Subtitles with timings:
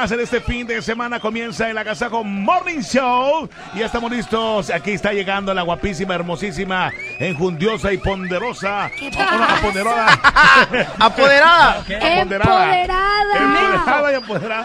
[0.00, 3.50] Más, en este fin de semana comienza el Agasajo Morning Show.
[3.74, 4.70] Y ya estamos listos.
[4.70, 8.86] Aquí está llegando la guapísima, hermosísima, enjundiosa y ponderosa.
[8.86, 10.06] Apoderada.
[10.98, 11.84] Apoderada.
[11.86, 13.36] Empoderada.
[13.36, 14.64] Empoderada y apoderada.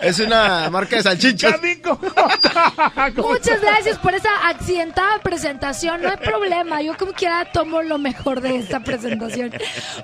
[0.00, 1.52] Es una marca de salchichas.
[1.52, 3.12] Jazmín con J.
[3.14, 6.02] ¿Cómo Muchas gracias por esa accidentada presentación.
[6.02, 6.82] No hay problema.
[6.82, 9.52] Yo como quiera tomo lo mejor de esta presentación.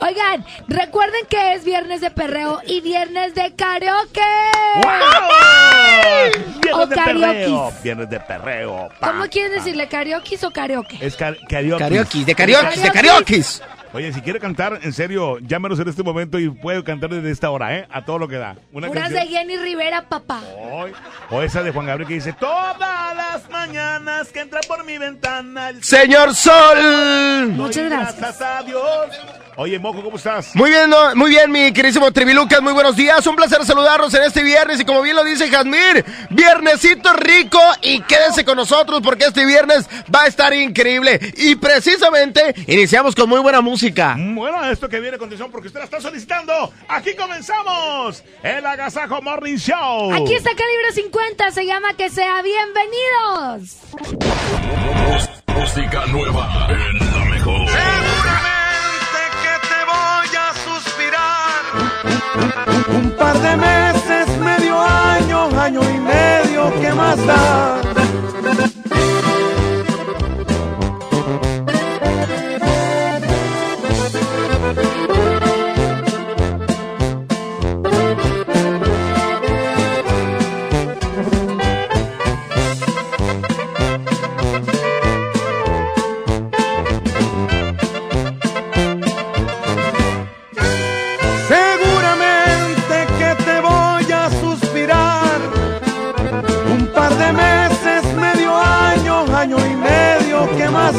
[0.00, 4.20] Oigan, recuerden que es viernes de perreo y viernes de karaoke.
[6.62, 7.20] Viernes O de perreo.
[7.20, 7.82] karaokis.
[7.82, 8.88] Viernes de perreo.
[9.00, 9.58] pa, ¿Cómo quieren pa.
[9.58, 10.98] decirle karaoke o karaoke?
[11.00, 11.78] Es car- karaoke.
[11.84, 13.42] Karaoke, de karaoke, de karaoke.
[13.94, 17.50] Oye, si quiere cantar, en serio, llámenos en este momento y puede cantar desde esta
[17.50, 17.86] hora, ¿eh?
[17.90, 18.56] A todo lo que da.
[18.72, 20.40] Una Puras canción- de Jenny Rivera, papá.
[21.30, 22.78] O esa de Juan Gabriel que dice, todas
[23.14, 27.48] las mañanas que entra por mi ventana el Señor Sol.
[27.50, 28.40] Muchas Doy gracias.
[28.40, 29.20] a Dios.
[29.56, 30.56] Oye, Mojo, ¿cómo estás?
[30.56, 33.26] Muy bien, no- muy bien, mi queridísimo Trivilucas, muy buenos días.
[33.26, 38.00] Un placer saludarlos en este viernes y como bien lo dice Jazmir, viernesito rico y
[38.00, 41.20] quédense con nosotros porque este viernes va a estar increíble.
[41.36, 44.16] Y precisamente iniciamos con muy buena música.
[44.18, 46.72] Bueno, esto que viene a continuación porque usted la está solicitando.
[46.88, 50.14] Aquí comenzamos el Agasajo Morning Show.
[50.14, 53.76] Aquí está Calibre 50, se llama Que sea bienvenidos.
[55.46, 57.68] Música nueva en la mejor.
[62.88, 67.80] Un par de meses, medio año, año y medio, ¿qué más da?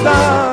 [0.04, 0.53] ¿Qué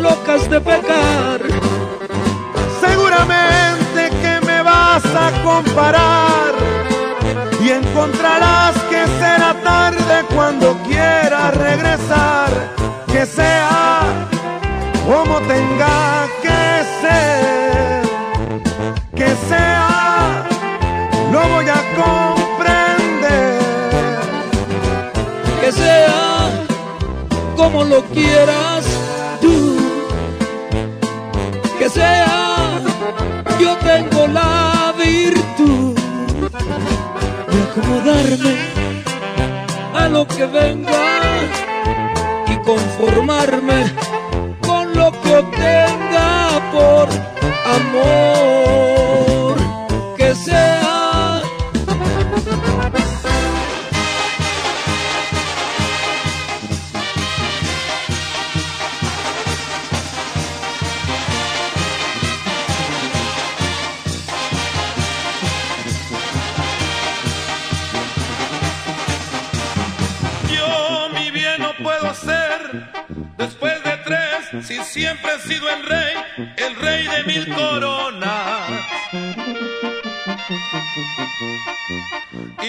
[0.00, 1.40] Locas de pecar.
[2.80, 6.52] Seguramente que me vas a comparar
[7.60, 12.50] y encontrarás que será tarde cuando quieras regresar.
[13.06, 14.00] Que sea
[15.06, 18.02] como tenga que ser.
[19.14, 20.44] Que sea,
[21.32, 23.58] lo voy a comprender.
[25.60, 26.18] Que sea
[27.56, 28.77] como lo quieras
[39.94, 40.92] a lo que venga
[42.46, 43.84] y conformarme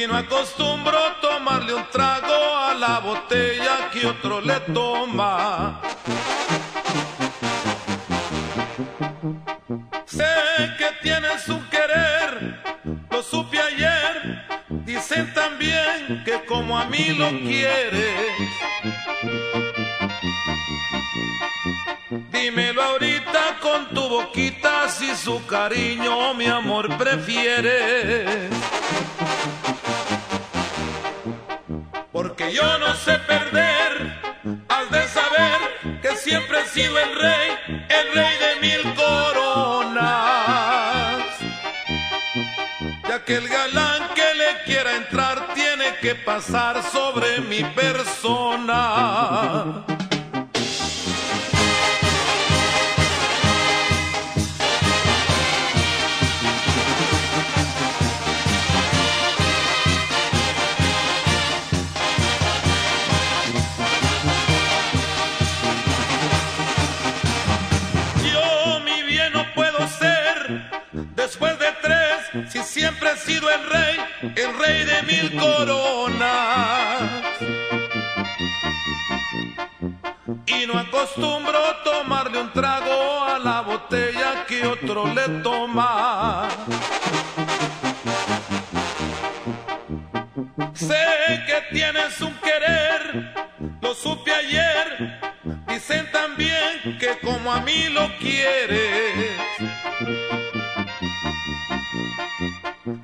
[0.09, 5.81] no acostumbro tomarle un trago a la botella que otro le toma.
[10.05, 10.33] Sé
[10.79, 12.63] que tienes un querer,
[13.11, 14.47] lo supe ayer.
[14.69, 18.31] Dicen también que como a mí lo quieres.
[22.31, 28.49] Dímelo ahorita con tu boquita si su cariño mi amor prefieres.
[46.29, 48.79] Pasar sobre mi persona.
[80.99, 86.49] Acostumbro tomarle un trago a la botella que otro le toma.
[90.73, 93.33] Sé que tienes un querer,
[93.81, 95.21] lo supe ayer.
[95.67, 99.31] Dicen también que como a mí lo quieres.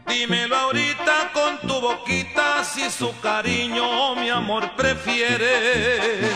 [0.08, 6.34] Dímelo ahorita con tu boquita si su cariño mi amor prefieres.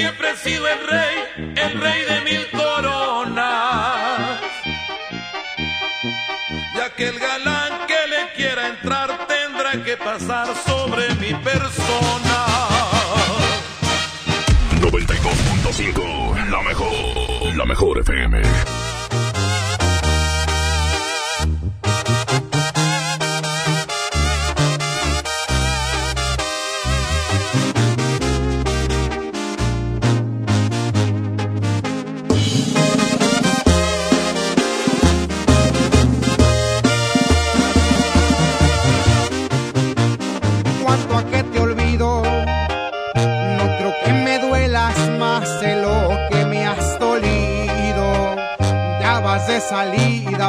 [0.00, 1.16] Siempre he sido el rey,
[1.56, 4.40] el rey de mil coronas.
[6.74, 12.46] Ya que el galán que le quiera entrar tendrá que pasar sobre mi persona.
[14.80, 18.40] 92.5, la mejor, la mejor FM.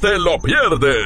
[0.00, 0.96] te lo pierdes.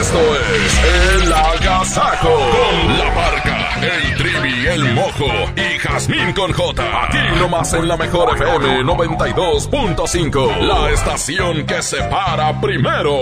[0.00, 0.18] Esto
[0.54, 7.04] es El Agasajo con la parca, el trivi, el mojo y Jazmín con J.
[7.04, 13.12] Aquí nomás en la mejor FM 92.5, la estación que se para primero.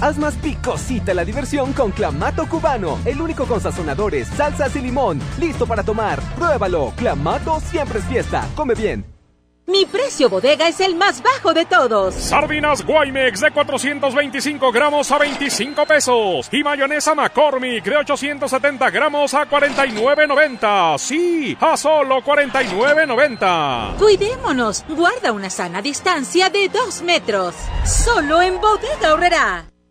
[0.00, 5.20] Haz más picosita la diversión con Clamato Cubano, el único con sazonadores, salsas y limón.
[5.38, 6.20] Listo para tomar.
[6.36, 6.92] Pruébalo.
[6.96, 8.48] Clamato siempre es fiesta.
[8.56, 9.19] Come bien.
[9.70, 12.12] Mi precio bodega es el más bajo de todos.
[12.14, 16.48] Sardinas Guaymex de 425 gramos a 25 pesos.
[16.50, 20.98] Y mayonesa McCormick de 870 gramos a 49.90.
[20.98, 23.96] Sí, a solo 49.90.
[23.96, 24.84] Cuidémonos.
[24.88, 27.54] Guarda una sana distancia de 2 metros.
[27.84, 29.69] Solo en Bodega Horrera.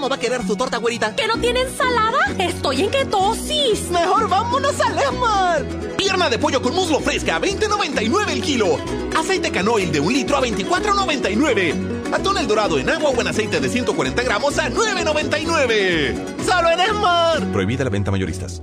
[0.00, 1.14] ¿Cómo va a querer su torta, güerita?
[1.14, 2.20] ¿Que no tiene ensalada?
[2.38, 3.90] Estoy en ketosis.
[3.90, 5.66] Mejor vámonos al Esmar.
[5.98, 8.78] Pierna de pollo con muslo fresca a 20.99 el kilo.
[9.14, 12.14] Aceite canoil de un litro a 24.99.
[12.14, 16.46] Atún el dorado en agua o en aceite de 140 gramos a 9.99.
[16.46, 17.52] ¡Solo en Esmar!
[17.52, 18.62] Prohibida la venta mayoristas.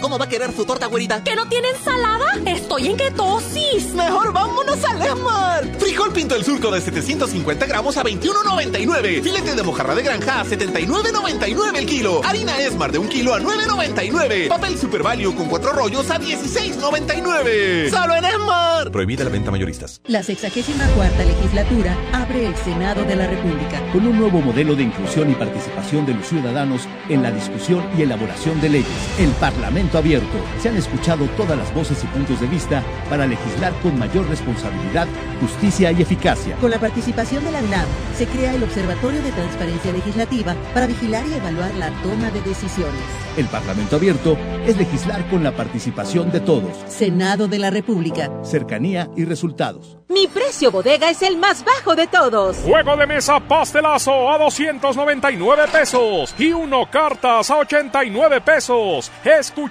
[0.00, 1.24] ¿Cómo va a querer su torta, güerita?
[1.24, 2.26] ¿Que no tiene ensalada?
[2.44, 3.94] Estoy en ketosis.
[3.94, 5.64] Mejor vámonos al Esmar.
[5.78, 9.22] Frijol pinto el surco de 750 gramos a 21.99.
[9.22, 12.20] Filete de mojarra de granja a 79.99 el kilo.
[12.24, 14.48] Harina Esmar de un kilo a 9.99.
[14.48, 17.88] Papel Super Value con cuatro rollos a 16.99.
[17.88, 18.90] ¡Solo en Esmar!
[18.90, 20.02] Prohibida la venta mayoristas.
[20.06, 23.80] La 64 legislatura abre el Senado de la República.
[23.92, 28.02] Con un nuevo modelo de inclusión y participación de los ciudadanos en la discusión y
[28.02, 28.88] elaboración de leyes.
[29.18, 30.38] El Parlamento abierto.
[30.60, 35.06] Se han escuchado todas las voces y puntos de vista para legislar con mayor responsabilidad,
[35.40, 36.56] justicia y eficacia.
[36.56, 41.24] Con la participación de la UNAM, se crea el Observatorio de Transparencia Legislativa para vigilar
[41.26, 43.02] y evaluar la toma de decisiones.
[43.36, 46.72] El Parlamento abierto es legislar con la participación de todos.
[46.88, 48.30] Senado de la República.
[48.42, 49.98] Cercanía y resultados.
[50.08, 52.56] Mi precio bodega es el más bajo de todos.
[52.58, 59.10] Juego de mesa pastelazo a 299 pesos y uno cartas a 89 pesos.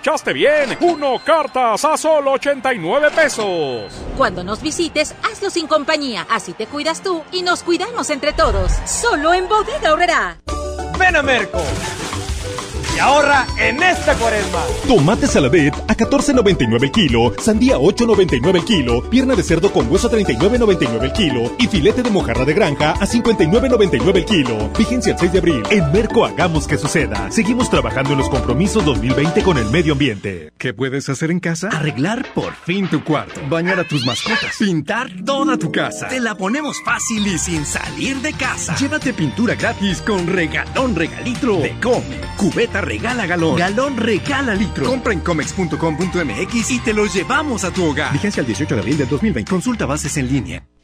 [0.05, 3.91] Escuchaste bien, uno cartas a solo 89 pesos.
[4.15, 8.71] Cuando nos visites, hazlo sin compañía, así te cuidas tú y nos cuidamos entre todos.
[8.85, 10.37] Solo en Bodega Horrera.
[10.99, 11.57] Ven a Merco
[12.95, 14.63] y ahorra en esta cuaresma.
[14.87, 20.09] Tomate saladet a 14.99 el kilo, sandía 8.99 el kilo, pierna de cerdo con hueso
[20.09, 24.69] 39.99 el kilo y filete de mojarra de granja a 59.99 el kilo.
[24.77, 25.63] Vigencia el 6 de abril.
[25.69, 27.31] En Merco hagamos que suceda.
[27.31, 30.51] Seguimos trabajando en los compromisos 2020 con el medio ambiente.
[30.57, 31.69] ¿Qué puedes hacer en casa?
[31.69, 36.07] Arreglar por fin tu cuarto, bañar a tus mascotas, pintar toda tu casa.
[36.07, 38.75] Te la ponemos fácil y sin salir de casa.
[38.75, 42.21] Llévate pintura gratis con regalón regalitro de Come.
[42.37, 43.57] Cubeta regala galón.
[43.57, 44.85] Galón regala litro.
[44.85, 48.13] Compra en comex.com.mx y te los llevamos a tu hogar.
[48.13, 49.49] Vigencia el 18 de abril del 2020.
[49.49, 50.63] Consulta bases en línea.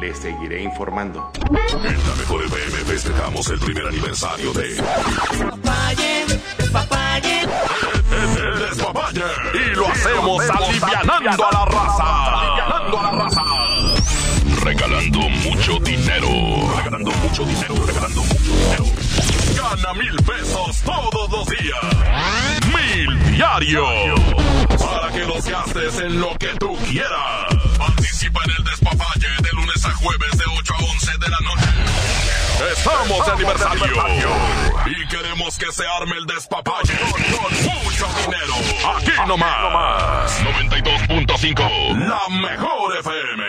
[0.00, 1.30] Les seguiré informando.
[1.50, 6.26] En la mejor FM festejamos el primer aniversario de Despapalle,
[6.58, 7.40] despapalle.
[7.42, 9.22] El Despapalle.
[9.54, 12.40] Y lo hacemos alivianando a la raza.
[12.40, 13.42] Alivianando a la raza.
[14.62, 16.28] Regalando mucho dinero.
[16.76, 17.74] Regalando mucho dinero.
[17.86, 18.84] Regalando mucho dinero.
[19.56, 21.80] Gana mil pesos todos los días.
[22.74, 23.86] Mil diario.
[24.78, 27.65] Para que los gastes en lo que tú quieras.
[28.06, 31.66] Participa en el despapalle de lunes a jueves de 8 a 11 de la noche.
[32.72, 34.32] Estamos de aniversario
[34.86, 38.54] y queremos que se arme el despapalle con mucho dinero.
[38.96, 40.40] Aquí nomás.
[40.40, 42.06] 92.5.
[42.06, 43.44] La mejor FM.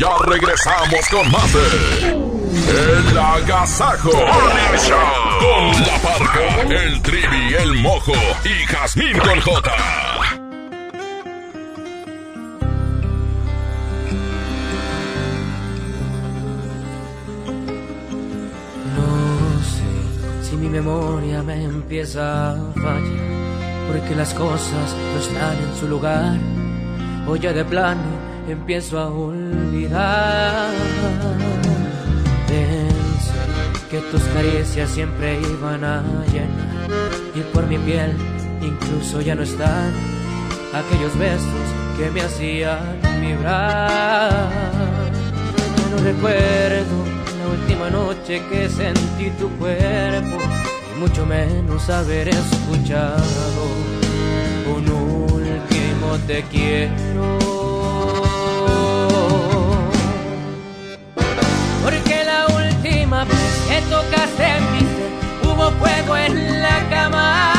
[0.00, 4.98] Ya regresamos con más de El Agasajo Show.
[5.38, 8.12] Con la parca, el trivi, el mojo
[8.44, 10.13] y Jazmín con J.
[20.74, 23.02] memoria me empieza a fallar,
[23.86, 26.36] porque las cosas no están en su lugar.
[27.28, 28.02] Hoy ya de plano
[28.48, 30.72] empiezo a olvidar.
[32.48, 33.38] Pensé
[33.88, 36.88] que tus caricias siempre iban a llenar,
[37.36, 38.12] y por mi piel
[38.60, 39.92] incluso ya no están
[40.80, 44.50] aquellos besos que me hacían vibrar.
[45.76, 46.96] Ya no recuerdo
[47.38, 50.38] la última noche que sentí tu cuerpo
[51.06, 53.62] mucho menos haber escuchado
[54.74, 57.38] un último te quiero.
[61.84, 65.12] Porque la última vez que tocaste mi ser,
[65.42, 67.53] hubo fuego en la cama.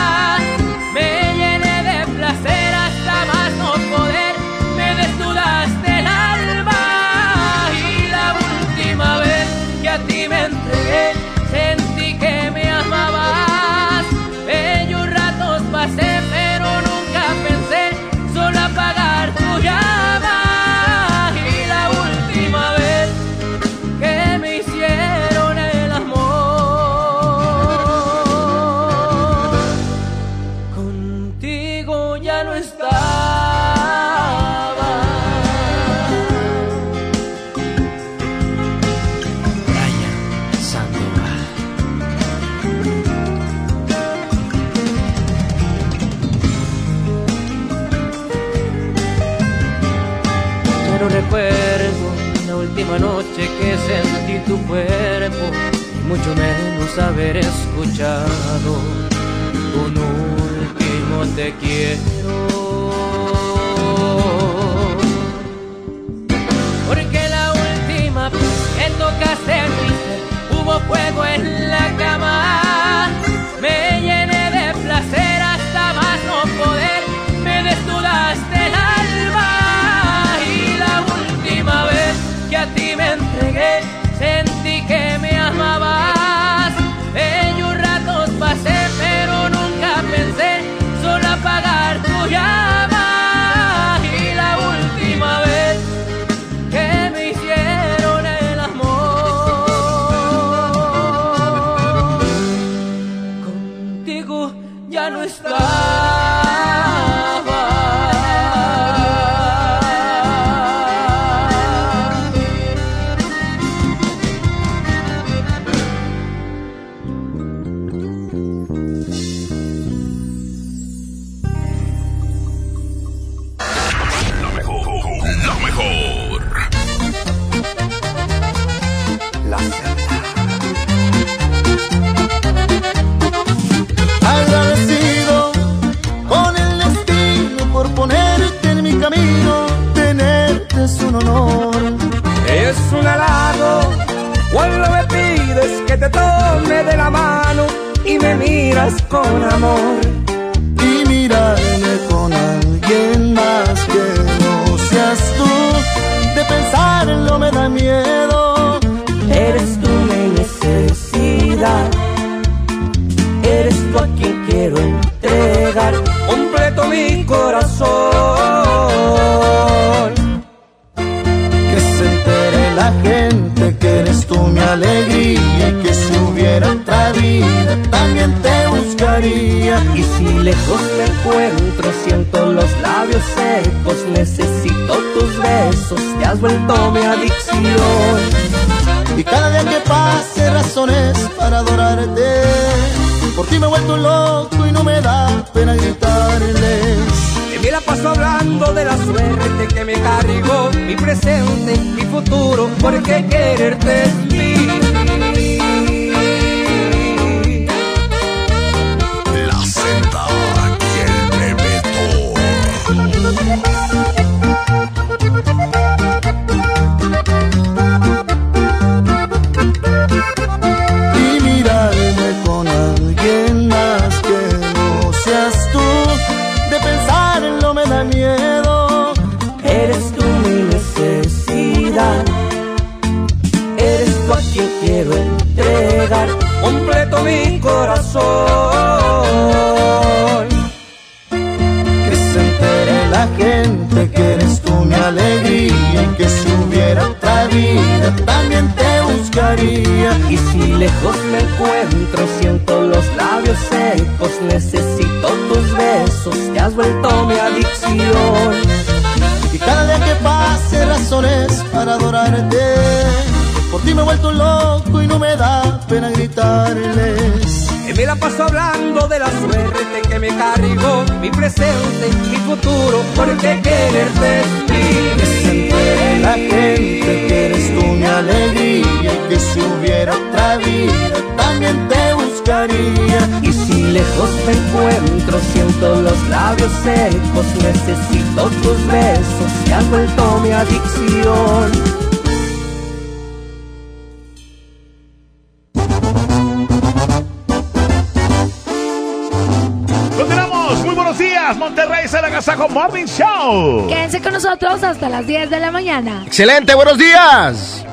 [304.96, 306.24] hasta las 10 de la mañana.
[306.26, 307.84] Excelente, buenos días.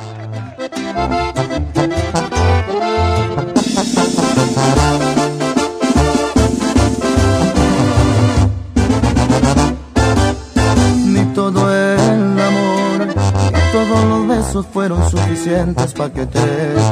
[11.04, 16.40] Ni todo el amor, ni todos los besos fueron suficientes para que te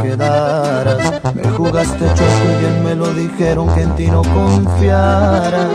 [0.03, 1.23] quedaras.
[1.37, 5.69] Me jugaste choco y bien me lo dijeron que en ti no confiara.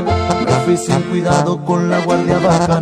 [0.45, 2.81] Me fui sin cuidado con la guardia baja,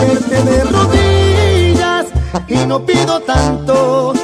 [0.00, 2.06] caerte de rodillas
[2.48, 4.19] y no pido tanto.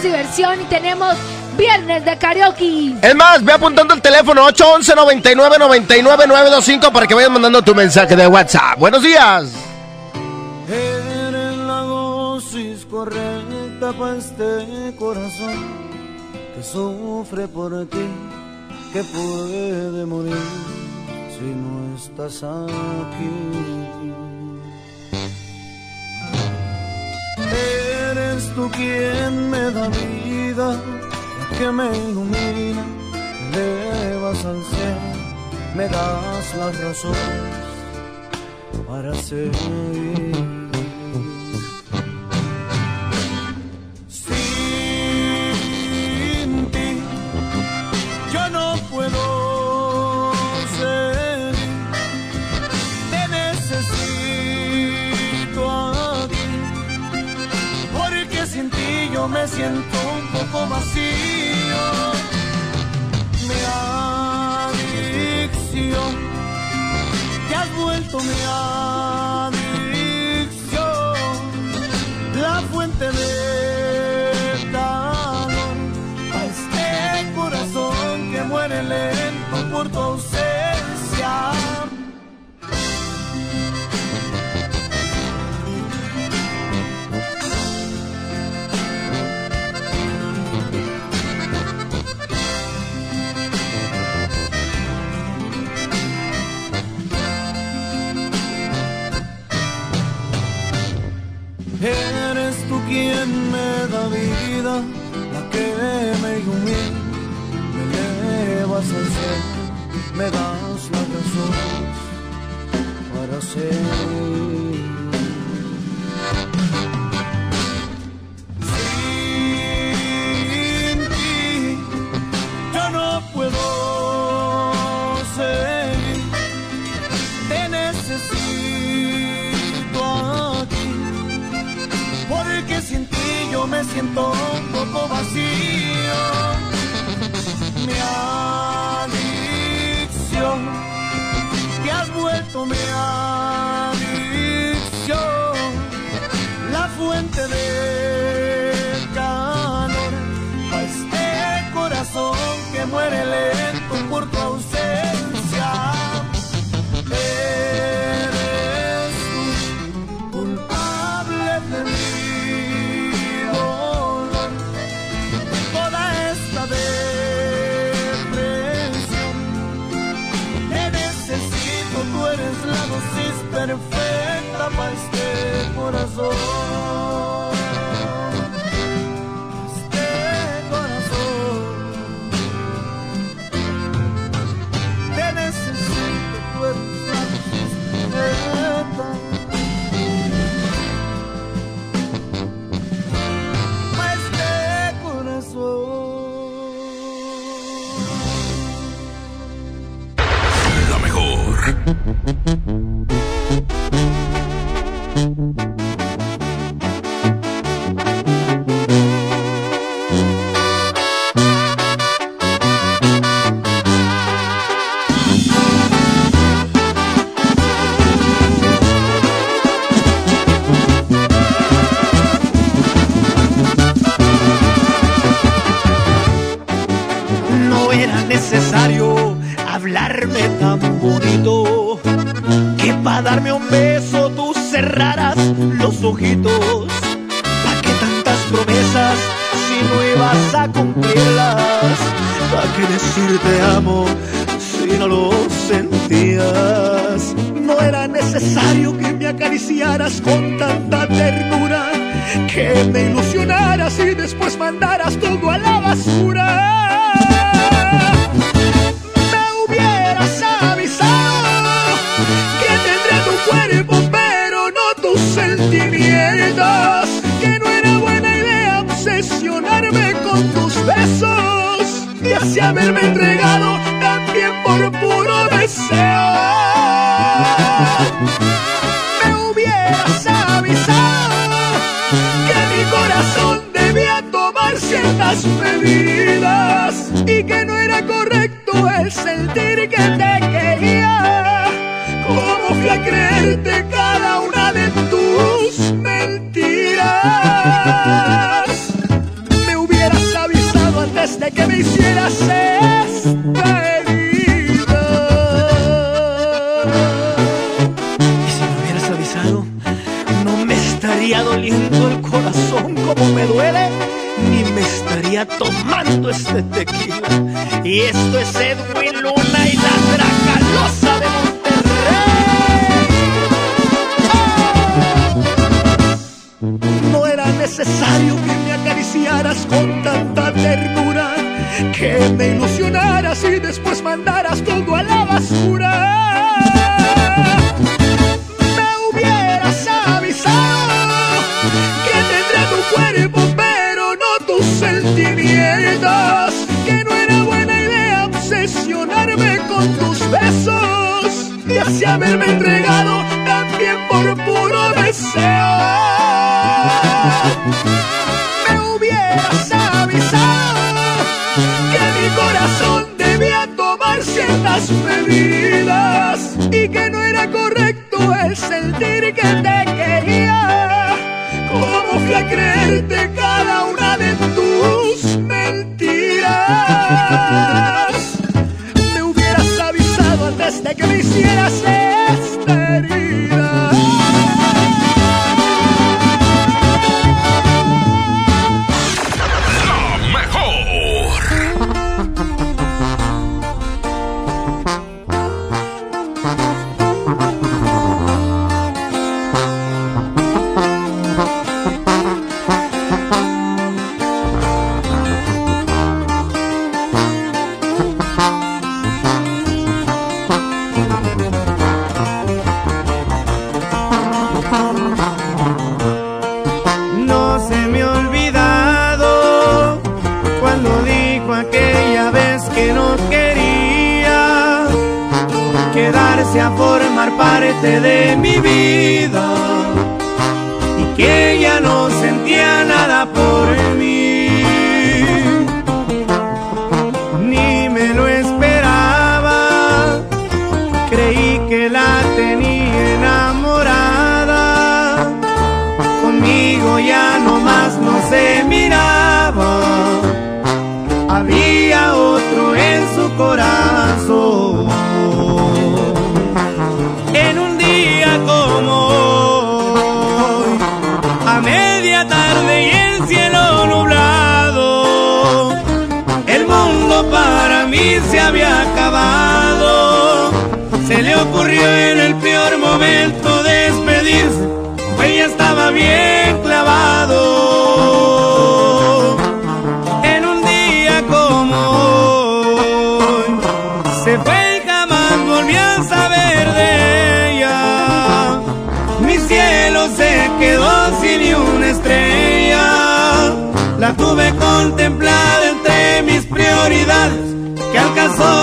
[0.00, 1.16] tenemos diversión y tenemos
[1.56, 2.94] viernes de karaoke.
[3.02, 7.74] Es más, ve apuntando el teléfono 811 99 99 925 para que vayas mandando tu
[7.74, 8.78] mensaje de WhatsApp.
[8.78, 9.52] Buenos días.
[10.68, 15.80] Eres la dosis correcta para este corazón
[16.54, 18.06] que sufre por ti,
[18.92, 20.36] que puede morir
[21.38, 24.29] si no estás aquí.
[28.60, 30.68] tú quien me da vida,
[31.56, 32.84] que me ilumina,
[33.52, 34.98] me elevas al ser,
[35.76, 37.54] me das las razones
[38.86, 40.49] para seguir.
[60.68, 61.84] vacío.
[63.48, 63.60] Mi
[65.52, 66.12] adicción
[67.48, 69.29] te has vuelto mi adicción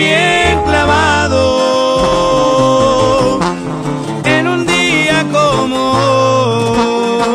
[0.00, 1.40] bien clavado.
[4.24, 5.78] En un día como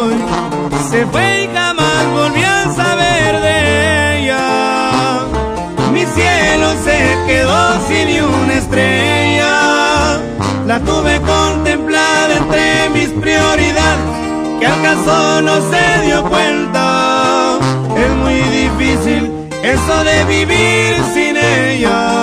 [0.01, 0.15] hoy,
[0.89, 3.57] se fue y jamás volví a saber de
[4.17, 4.45] ella.
[5.93, 9.53] Mi cielo se quedó sin una estrella.
[10.65, 14.05] La tuve contemplada entre mis prioridades,
[14.59, 17.59] que acaso no se dio cuenta.
[18.03, 19.21] Es muy difícil
[19.63, 22.14] eso de vivir sin ella.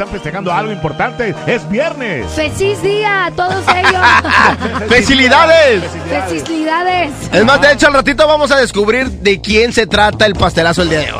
[0.00, 1.34] están festejando algo importante.
[1.46, 2.26] Es viernes.
[2.30, 4.88] ¡Feliz día a todos ellos!
[4.88, 5.82] ¡Felicidades!
[6.08, 7.12] ¡Felicidades!
[7.30, 10.82] Es más, de hecho, al ratito vamos a descubrir de quién se trata el pastelazo
[10.82, 11.19] el día de hoy.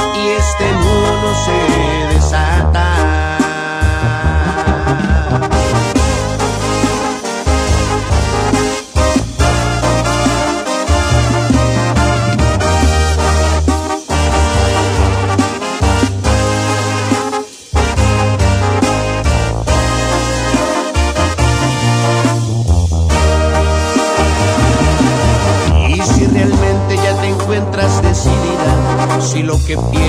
[29.75, 30.00] que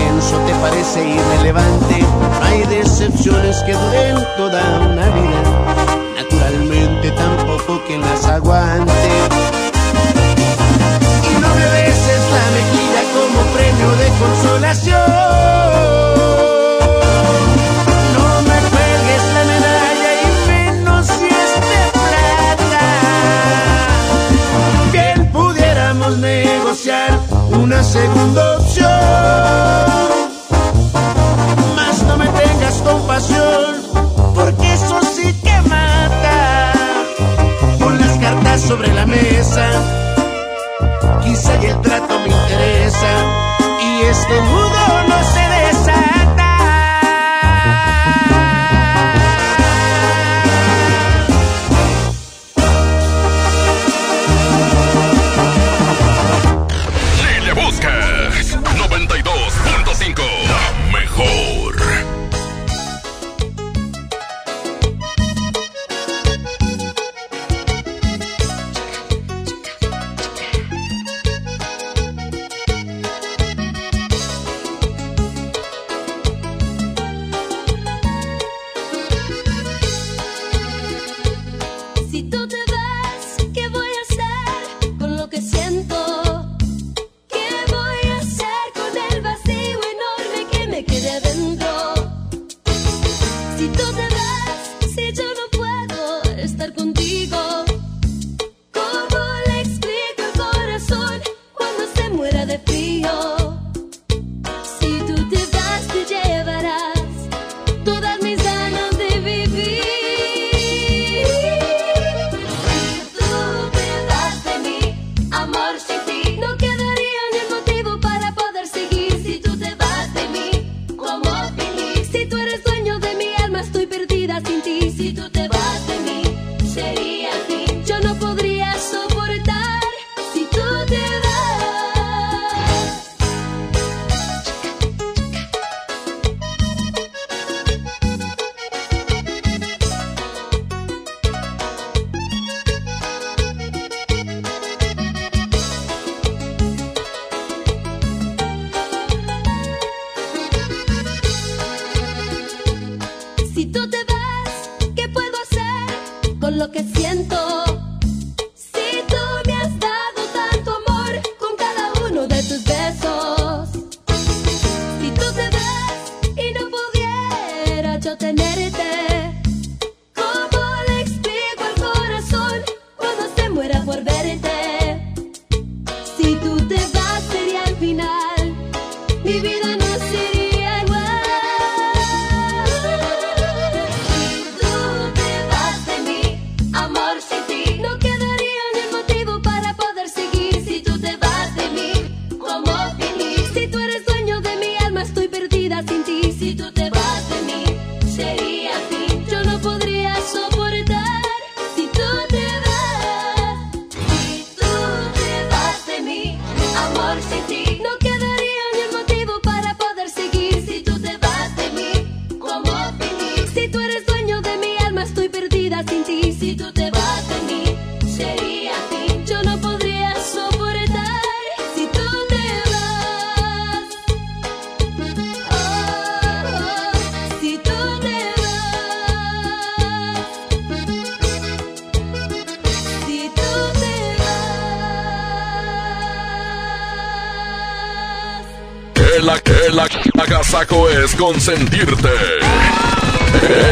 [241.23, 242.09] consentirte.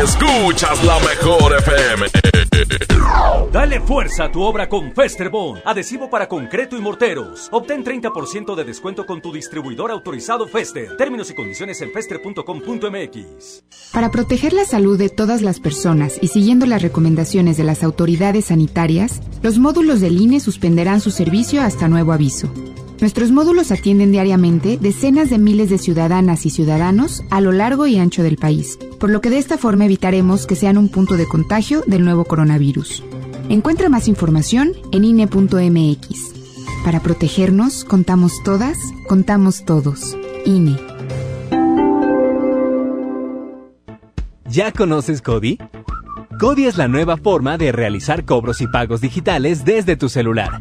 [0.05, 2.07] Escuchas la mejor FM.
[3.53, 7.49] Dale fuerza a tu obra con Festerbond, adhesivo para concreto y morteros.
[7.51, 10.97] Obtén 30% de descuento con tu distribuidor autorizado Fester.
[10.97, 13.65] Términos y condiciones en fester.com.mx.
[13.93, 18.45] Para proteger la salud de todas las personas y siguiendo las recomendaciones de las autoridades
[18.47, 22.49] sanitarias, los módulos del INE suspenderán su servicio hasta nuevo aviso.
[23.01, 27.97] Nuestros módulos atienden diariamente decenas de miles de ciudadanas y ciudadanos a lo largo y
[27.97, 31.27] ancho del país, por lo que de esta forma evitaremos que sean un punto de
[31.27, 33.03] contagio del nuevo coronavirus.
[33.49, 36.35] Encuentra más información en INE.mx.
[36.85, 38.77] Para protegernos, contamos todas,
[39.09, 40.17] contamos todos.
[40.45, 40.77] INE.
[44.47, 45.59] ¿Ya conoces Cody?
[46.41, 50.61] Cody es la nueva forma de realizar cobros y pagos digitales desde tu celular,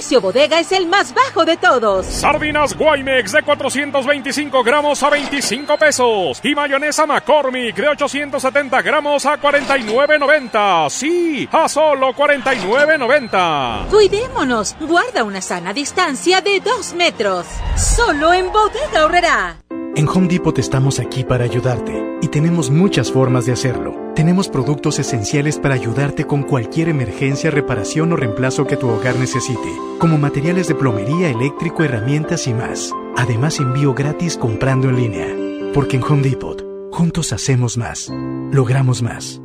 [0.00, 2.06] Precio bodega es el más bajo de todos.
[2.06, 6.40] Sardinas Guaymex de 425 gramos a 25 pesos.
[6.42, 10.88] Y mayonesa McCormick de 870 gramos a 49.90.
[10.88, 13.88] Sí, a solo 49.90.
[13.90, 14.74] Cuidémonos.
[14.80, 17.44] Guarda una sana distancia de 2 metros.
[17.76, 19.58] Solo en bodega horrera.
[19.96, 24.12] En Home Depot estamos aquí para ayudarte y tenemos muchas formas de hacerlo.
[24.14, 29.68] Tenemos productos esenciales para ayudarte con cualquier emergencia, reparación o reemplazo que tu hogar necesite,
[29.98, 32.92] como materiales de plomería, eléctrico, herramientas y más.
[33.16, 35.72] Además, envío gratis comprando en línea.
[35.74, 38.12] Porque en Home Depot, juntos hacemos más,
[38.52, 39.42] logramos más.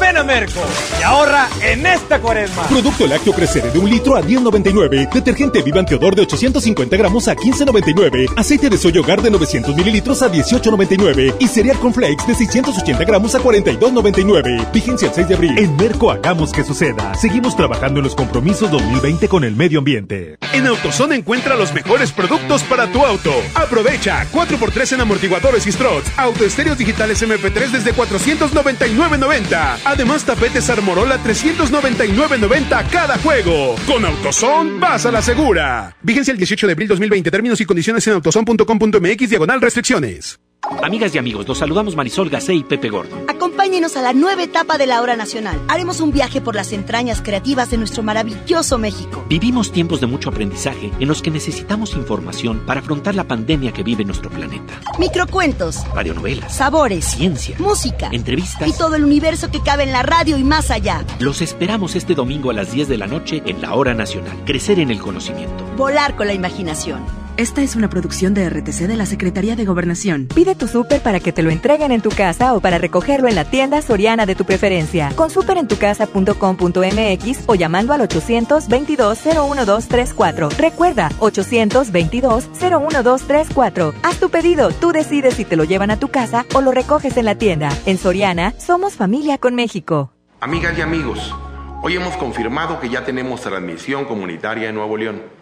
[0.00, 0.60] Ven a Merco
[0.98, 2.62] y ahorra en esta cuaresma.
[2.64, 5.12] Producto lácteo crecer de un litro a 10.99.
[5.12, 8.32] Detergente Vivan Teodor de 850 gramos a 15.99.
[8.36, 11.36] Aceite de soya hogar de 900 mililitros a 18.99.
[11.38, 14.72] Y cereal con flakes de 680 gramos a 42.99.
[14.72, 15.58] Vigencia el 6 de abril.
[15.58, 17.14] En Merco hagamos que suceda.
[17.14, 20.36] Seguimos trabajando en los compromisos 2020 con el medio ambiente.
[20.52, 23.32] En AutoZone encuentra los mejores productos para tu auto.
[23.54, 26.10] Aprovecha 4x3 en amortiguadores y struts.
[26.16, 29.71] Autoestéreos digitales MP3 desde 499.90.
[29.84, 33.76] Además, tapetes Armorola 399.90 cada juego.
[33.86, 35.96] Con AutoZone, vas a la segura.
[36.02, 37.30] Vigencia el 18 de abril 2020.
[37.30, 40.38] Términos y condiciones en autozone.com.mx diagonal restricciones.
[40.82, 43.16] Amigas y amigos, los saludamos Marisol Gacé y Pepe Gordo.
[43.28, 45.60] Acompáñenos a la nueva etapa de la hora nacional.
[45.66, 49.24] Haremos un viaje por las entrañas creativas de nuestro maravilloso México.
[49.28, 53.82] Vivimos tiempos de mucho aprendizaje en los que necesitamos información para afrontar la pandemia que
[53.82, 54.80] vive nuestro planeta.
[55.00, 60.38] Microcuentos, Radionovelas, sabores, ciencia, música entrevistas y todo el universo que cabe en la radio
[60.38, 61.04] y más allá.
[61.18, 64.36] Los esperamos este domingo a las 10 de la noche en la hora nacional.
[64.44, 65.64] Crecer en el conocimiento.
[65.76, 67.04] Volar con la imaginación.
[67.42, 70.28] Esta es una producción de RTC de la Secretaría de Gobernación.
[70.32, 73.34] Pide tu súper para que te lo entreguen en tu casa o para recogerlo en
[73.34, 75.10] la tienda soriana de tu preferencia.
[75.16, 80.56] Con superentucasa.com.mx o llamando al 822-01234.
[80.56, 83.94] Recuerda, 822-01234.
[84.04, 87.16] Haz tu pedido, tú decides si te lo llevan a tu casa o lo recoges
[87.16, 87.76] en la tienda.
[87.86, 90.12] En Soriana, somos familia con México.
[90.38, 91.34] Amigas y amigos,
[91.82, 95.41] hoy hemos confirmado que ya tenemos transmisión comunitaria en Nuevo León.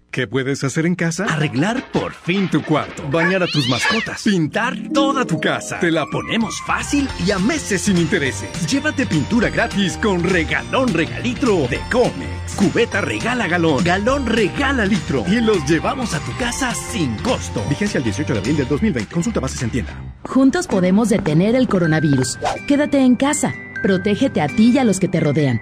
[0.11, 1.23] ¿Qué puedes hacer en casa?
[1.23, 3.07] Arreglar por fin tu cuarto.
[3.09, 4.23] Bañar a tus mascotas.
[4.23, 5.79] Pintar toda tu casa.
[5.79, 8.49] Te la ponemos fácil y a meses sin intereses.
[8.69, 12.55] Llévate pintura gratis con regalón regalitro de Comex.
[12.57, 13.85] Cubeta regala galón.
[13.85, 15.23] Galón regala litro.
[15.29, 17.63] Y los llevamos a tu casa sin costo.
[17.69, 19.13] Vigencia el 18 de abril del 2020.
[19.13, 19.93] Consulta bases en tienda.
[20.23, 22.37] Juntos podemos detener el coronavirus.
[22.67, 23.53] Quédate en casa.
[23.81, 25.61] Protégete a ti y a los que te rodean.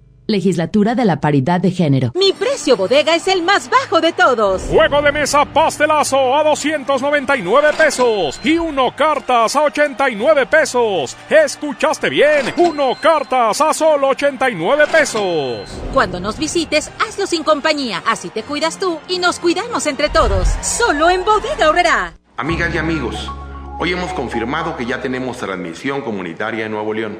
[0.31, 2.11] Legislatura de la Paridad de Género.
[2.15, 4.63] Mi precio bodega es el más bajo de todos.
[4.63, 11.15] Juego de mesa pastelazo a 299 pesos y uno cartas a 89 pesos.
[11.29, 12.53] ¿Escuchaste bien?
[12.57, 15.69] Uno cartas a solo 89 pesos.
[15.93, 18.01] Cuando nos visites, hazlo sin compañía.
[18.07, 20.47] Así te cuidas tú y nos cuidamos entre todos.
[20.61, 22.13] Solo en Bodega Horrera.
[22.37, 23.29] Amigas y amigos,
[23.77, 27.19] hoy hemos confirmado que ya tenemos transmisión comunitaria en Nuevo León.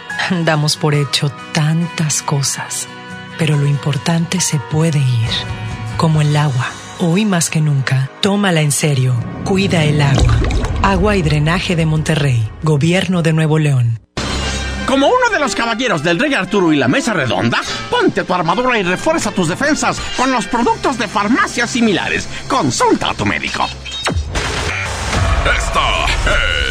[0.45, 2.87] Damos por hecho tantas cosas.
[3.37, 5.29] pero lo importante se puede ir,
[5.97, 6.67] como el agua.
[6.99, 9.15] Hoy más que nunca, tómala en serio.
[9.45, 10.37] Cuida el agua.
[10.83, 12.47] Agua y drenaje de Monterrey.
[12.61, 13.99] Gobierno de Nuevo León.
[14.85, 18.77] Como uno de los caballeros del Rey Arturo y la Mesa Redonda, ponte tu armadura
[18.77, 22.27] y refuerza tus defensas con los productos de farmacias similares.
[22.47, 23.65] Consulta a tu médico.
[25.57, 26.70] Esta es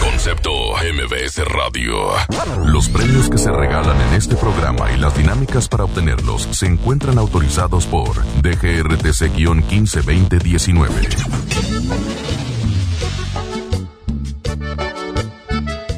[0.00, 2.12] Concepto MBS Radio.
[2.64, 7.18] Los premios que se regalan en este programa y las dinámicas para obtenerlos se encuentran
[7.18, 10.88] autorizados por DGRTC-152019.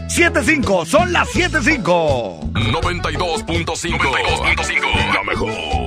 [0.09, 2.41] Siete cinco, son las siete cinco.
[2.53, 3.45] 92.5.
[3.45, 5.14] 92.5.
[5.14, 5.86] La mejor.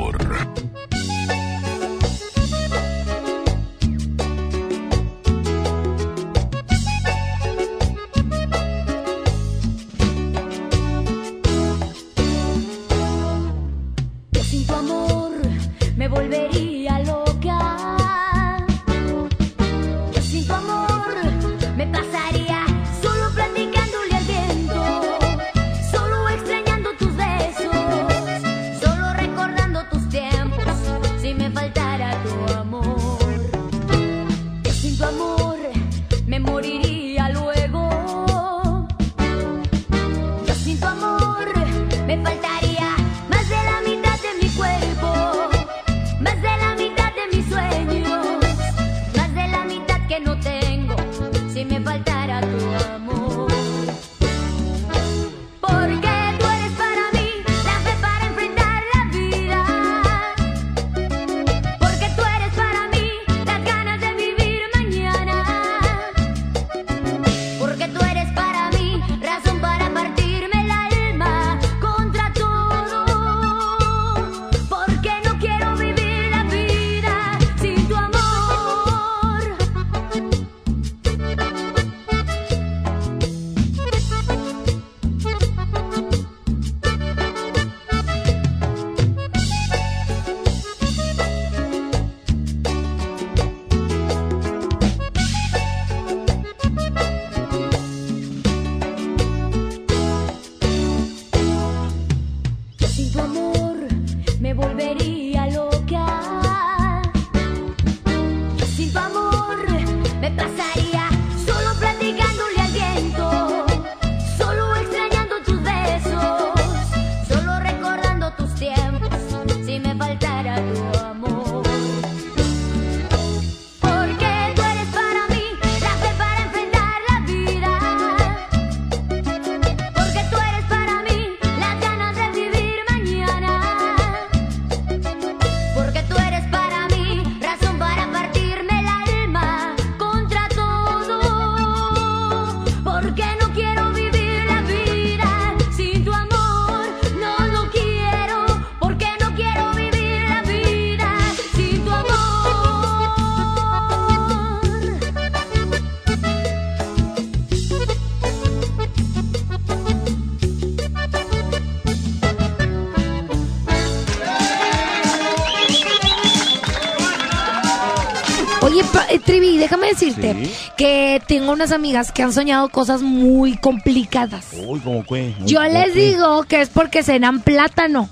[169.59, 170.51] Déjame decirte Sí.
[170.77, 174.47] que tengo unas amigas que han soñado cosas muy complicadas.
[174.65, 175.33] Uy, como que.
[175.45, 178.09] Yo les digo que es porque cenan plátano.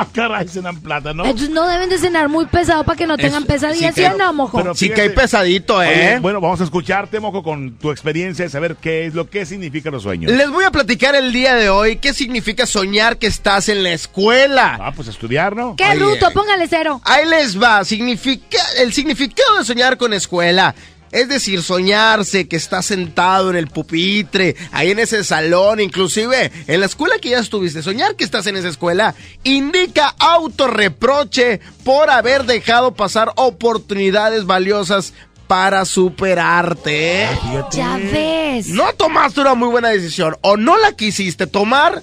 [0.00, 1.24] Ah, caray, cenan plátano.
[1.24, 4.16] Entonces no deben de cenar muy pesado para que no tengan pesadillas, ¿sí, que- o
[4.16, 4.58] no, mojo?
[4.58, 5.88] pero Sí que hay pesadito, ¿eh?
[5.88, 9.44] Oye, bueno, vamos a escucharte, Mojo, con tu experiencia y saber qué es lo que
[9.44, 10.30] significan los sueños.
[10.30, 13.92] Les voy a platicar el día de hoy qué significa soñar que estás en la
[13.92, 14.78] escuela.
[14.80, 15.74] Ah, pues estudiar, ¿no?
[15.76, 16.30] ¡Qué Oye, bruto!
[16.32, 17.00] Póngale cero.
[17.04, 20.74] Ahí les va, significa el significado de soñar con escuela.
[21.12, 26.80] Es decir, soñarse que estás sentado en el pupitre, ahí en ese salón, inclusive en
[26.80, 27.82] la escuela que ya estuviste.
[27.82, 35.12] Soñar que estás en esa escuela indica autorreproche por haber dejado pasar oportunidades valiosas
[35.46, 37.26] para superarte.
[37.72, 38.68] Ya ves.
[38.68, 42.02] No tomaste una muy buena decisión o no la quisiste tomar.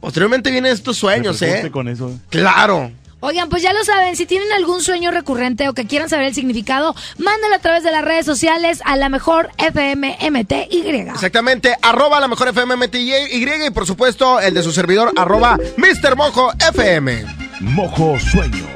[0.00, 1.70] Posteriormente vienen estos sueños, ¿eh?
[1.70, 2.18] con eso.
[2.30, 2.90] Claro.
[3.20, 6.34] Oigan, pues ya lo saben, si tienen algún sueño recurrente o que quieran saber el
[6.34, 11.08] significado, mándenlo a través de las redes sociales a la mejor FMMTY.
[11.12, 16.16] Exactamente, arroba la mejor FMMTY y por supuesto el de su servidor, arroba Mr.
[16.16, 17.26] Mojo FM.
[17.60, 18.68] Mojo Sueños.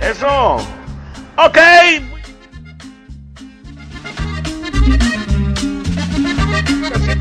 [0.00, 0.56] Eso.
[1.36, 1.58] Ok.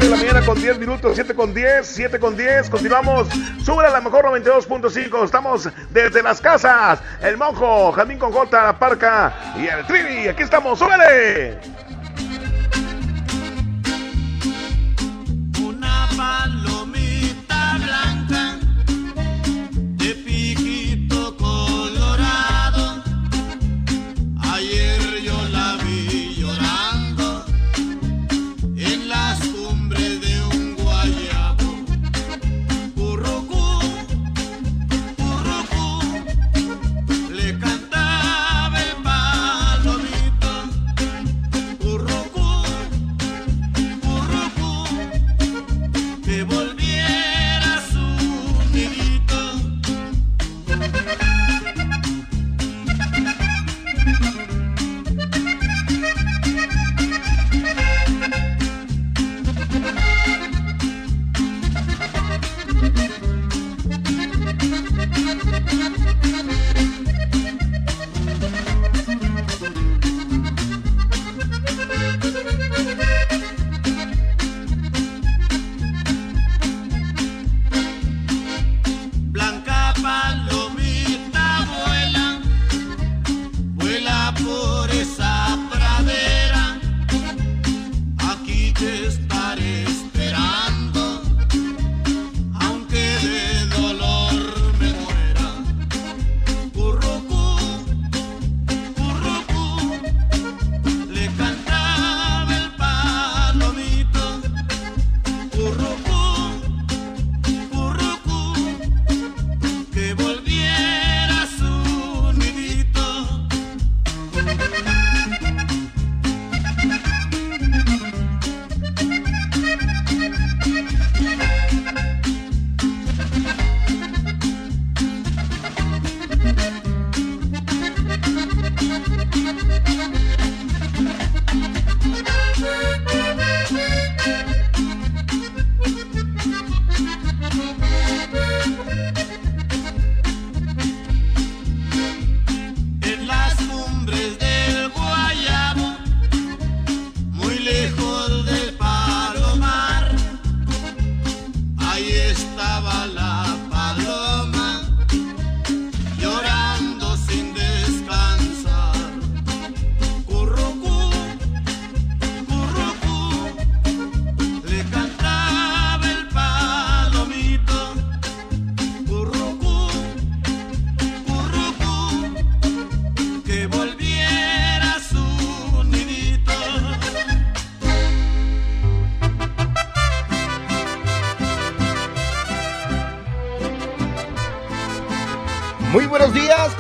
[0.07, 3.27] 7 de la mañana con 10 minutos, 7 con 10, 7 con 10, continuamos,
[3.61, 8.79] sube a la mejor 92.5, estamos desde las casas, el monjo, Jamín con J, la
[8.79, 11.59] parca y el trivi, aquí estamos, súbele.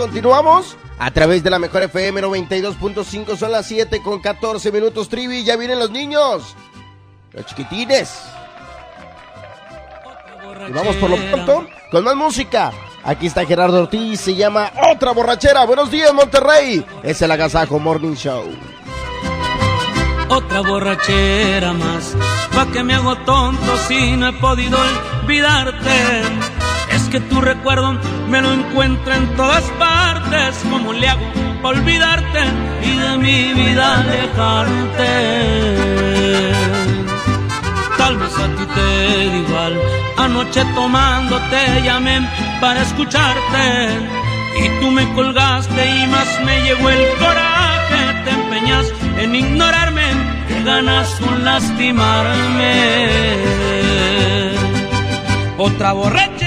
[0.07, 5.43] Continuamos a través de la mejor FM 92.5, son las 7 con 14 minutos, Trivi,
[5.43, 6.55] ya vienen los niños,
[7.33, 8.17] los chiquitines.
[10.69, 12.71] Y vamos por lo pronto con más música.
[13.03, 15.65] Aquí está Gerardo Ortiz, se llama Otra Borrachera.
[15.65, 16.85] Buenos días, Monterrey.
[17.03, 18.45] Es el Agasajo Morning Show.
[20.29, 22.15] Otra borrachera más,
[22.53, 24.77] pa' que me hago tonto si no he podido
[25.21, 26.21] olvidarte.
[26.91, 27.93] Es que tu recuerdo
[28.29, 29.96] me lo encuentro en todas partes.
[30.69, 31.21] ¿Cómo le hago
[31.63, 32.41] olvidarte
[32.83, 35.11] y de mi vida alejarte?
[37.97, 39.81] Tal vez a ti te da igual.
[40.17, 42.27] Anoche tomando te llamé
[42.59, 43.65] para escucharte.
[44.63, 48.01] Y tú me colgaste y más me llegó el coraje.
[48.25, 48.85] Te empeñas
[49.19, 50.07] en ignorarme,
[50.47, 52.97] que ganas con lastimarme.
[55.57, 56.46] Otra borrachera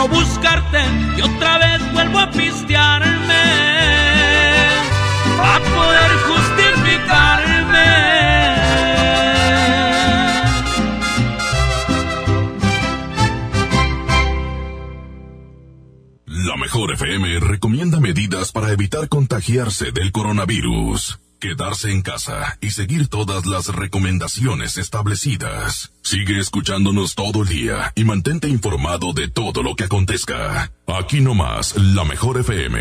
[0.00, 0.78] no buscarte
[1.18, 3.42] y otra vez vuelvo a pistearme
[5.42, 7.90] a poder justificarme.
[16.26, 21.18] La mejor FM recomienda medidas para evitar contagiarse del coronavirus.
[21.40, 25.90] Quedarse en casa y seguir todas las recomendaciones establecidas.
[26.02, 30.70] Sigue escuchándonos todo el día y mantente informado de todo lo que acontezca.
[30.86, 32.78] Aquí nomás, la mejor FM.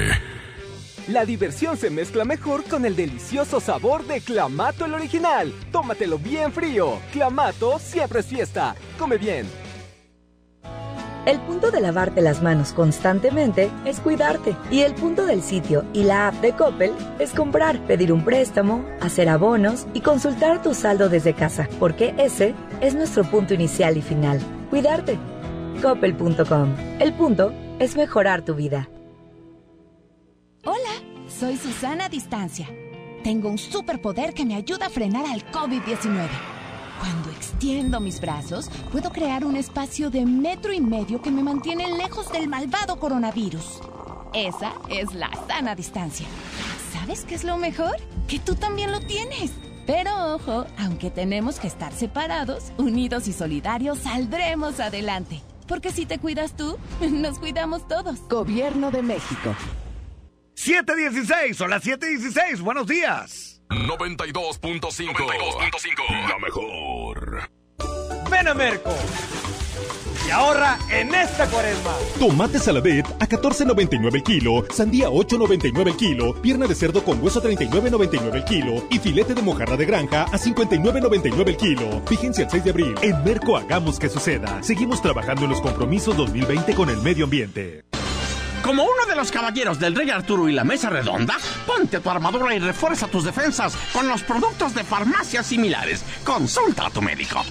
[1.08, 5.54] La diversión se mezcla mejor con el delicioso sabor de Clamato el original.
[5.72, 7.00] Tómatelo bien frío.
[7.14, 8.76] Clamato siempre es fiesta.
[8.98, 9.69] Come bien.
[11.26, 14.56] El punto de lavarte las manos constantemente es cuidarte.
[14.72, 18.86] Y el punto del sitio y la app de Coppel es comprar, pedir un préstamo,
[19.02, 21.68] hacer abonos y consultar tu saldo desde casa.
[21.80, 24.40] Porque ese es nuestro punto inicial y final.
[24.70, 25.18] Cuidarte.
[25.82, 26.76] Coppel.com.
[27.00, 28.90] El punto es mejorar tu vida.
[30.66, 30.92] Hola,
[31.28, 32.68] soy Susana Distancia.
[33.24, 36.59] Tengo un superpoder que me ayuda a frenar al COVID-19.
[37.00, 41.88] Cuando extiendo mis brazos, puedo crear un espacio de metro y medio que me mantiene
[41.96, 43.82] lejos del malvado coronavirus.
[44.34, 46.28] Esa es la sana distancia.
[46.94, 47.96] ¿Sabes qué es lo mejor?
[48.28, 49.52] Que tú también lo tienes.
[49.88, 55.42] Pero ojo, aunque tenemos que estar separados, unidos y solidarios, saldremos adelante.
[55.68, 58.20] Porque si te cuidas tú, nos cuidamos todos.
[58.28, 59.56] Gobierno de México.
[60.56, 62.62] 716, son las 716.
[62.62, 63.59] Buenos días.
[63.70, 66.28] 92.5.
[66.28, 67.50] La mejor.
[68.30, 68.94] Ven a Merco
[70.28, 71.92] y ahorra en esta cuaresma.
[72.20, 77.42] Tomate saladet a 14.99 el kilo, sandía 8.99 el kilo, pierna de cerdo con hueso
[77.42, 82.02] 39.99 el kilo y filete de mojarra de granja a 59.99 el kilo.
[82.10, 82.96] Vigencia el 6 de abril.
[83.02, 84.62] En Merco hagamos que suceda.
[84.64, 87.84] Seguimos trabajando en los compromisos 2020 con el medio ambiente.
[88.64, 92.54] Como uno de los caballeros del Rey Arturo y la Mesa Redonda, ponte tu armadura
[92.54, 96.04] y refuerza tus defensas con los productos de farmacias similares.
[96.24, 97.44] Consulta a tu médico.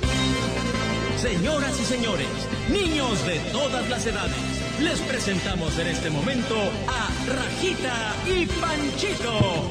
[1.16, 2.28] Señoras y señores,
[2.70, 4.36] niños de todas las edades,
[4.80, 6.54] les presentamos en este momento
[6.86, 9.70] a Rajita y Panchito.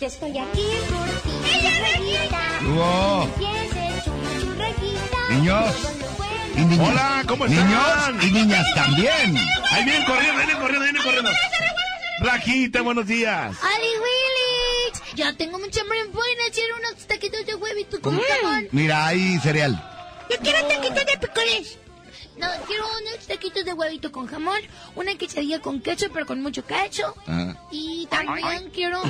[0.00, 1.30] Yo estoy aquí por ti.
[1.44, 2.40] ¡Ella, Rajita!
[4.56, 5.34] Rajita.
[5.34, 6.09] Niños.
[6.60, 6.78] Y.
[6.80, 8.22] Hola, ¿cómo Niños están?
[8.22, 9.36] y niñas también.
[9.70, 11.30] Ahí vienen corriendo, vienen corriendo, vienen corriendo.
[12.20, 13.56] Rajita, buenos días.
[13.62, 15.02] ¡Ali Willis!
[15.14, 15.98] Ya tengo mucha hambre.
[16.12, 18.68] ¿Pueden hacer unos taquitos de huevito con jamón?
[18.72, 19.82] Mira, hay cereal.
[20.30, 21.78] Yo quiero taquitos de picoles.
[22.40, 24.58] No, quiero unos taquitos de huevito con jamón,
[24.94, 27.14] una quesadilla con ketchup, pero con mucho ketchup.
[27.26, 27.56] Ajá.
[27.70, 29.00] Y también quiero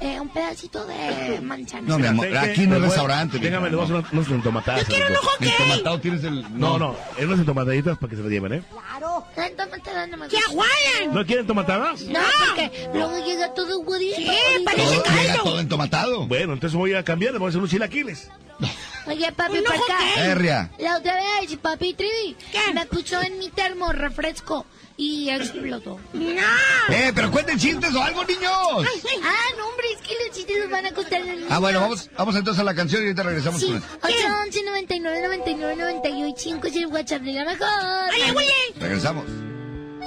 [0.00, 1.82] eh, un pedacito de manzana.
[1.88, 3.38] No, mi amor, aquí no es restaurante.
[3.38, 4.80] Déjame, le voy a hacer unos, unos entomatadas.
[4.82, 5.50] Yo quiero un ojo gay.
[5.50, 6.58] Entomatado tienes el...
[6.58, 8.62] No, no, en unas entomataditas para que se lo lleven, ¿eh?
[8.70, 9.24] Claro.
[9.36, 10.38] Entomatada no me gusta.
[10.38, 11.14] ¡Que aguayan!
[11.14, 12.02] ¿No quieren entomatadas?
[12.02, 14.16] No, porque luego llega todo huevito.
[14.16, 14.30] Sí,
[14.64, 16.26] Todo- llega todo entomatado.
[16.26, 18.30] Bueno, entonces voy a cambiar, le voy a hacer unos chilaquiles.
[19.06, 20.70] Oye, papi, para acá.
[20.78, 22.36] La otra vez, papi Trivi,
[22.74, 24.66] me puso en mi termo refresco
[24.96, 26.00] y explotó.
[26.12, 26.94] ¡No!
[26.94, 28.50] Eh, pero cuenten chistes o algo, niños.
[29.22, 32.10] Ah, no, hombre, es que los chistes nos van a costar los Ah, bueno, vamos,
[32.16, 33.82] vamos entonces a la canción y ahorita regresamos Sí, con él.
[34.02, 37.68] 811 99 99 98 5 es el WhatsApp de la mejor.
[38.12, 38.46] ¡Ay, güey!
[38.80, 39.24] Regresamos.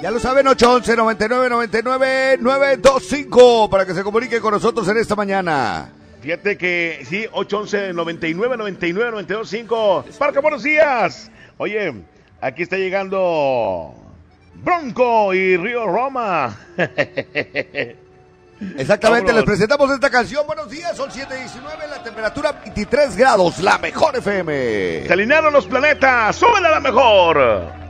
[0.02, 5.14] Ya lo saben, 811 99 99 925 para que se comunique con nosotros en esta
[5.14, 5.92] mañana.
[6.20, 10.04] Fíjate que sí, 811 99 99 92 5.
[10.18, 11.30] Parca, buenos días.
[11.56, 11.94] Oye,
[12.40, 13.94] aquí está llegando
[14.56, 16.58] Bronco y Río Roma.
[18.76, 20.46] Exactamente, les presentamos esta canción.
[20.46, 25.06] Buenos días, son 7.19, la temperatura 23 grados, la mejor FM.
[25.06, 27.89] Se alinearon los planetas, súbela a la mejor.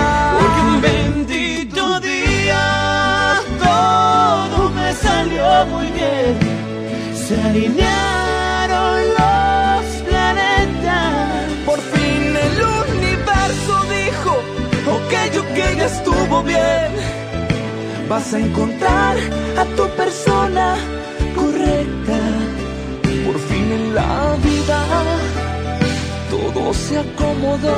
[0.37, 2.63] Porque un bendito día
[3.63, 6.33] todo me salió muy bien.
[7.15, 11.49] Se alinearon los planetas.
[11.65, 12.57] Por fin el
[12.95, 14.31] universo dijo,
[14.97, 16.91] ok, ok, ya estuvo bien.
[18.09, 19.15] Vas a encontrar
[19.57, 20.75] a tu persona
[21.35, 22.19] correcta.
[23.25, 24.79] Por fin en la vida
[26.29, 27.77] todo se acomodó,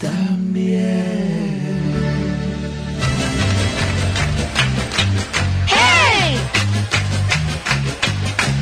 [0.00, 0.80] también.
[5.66, 6.38] ¡Hey!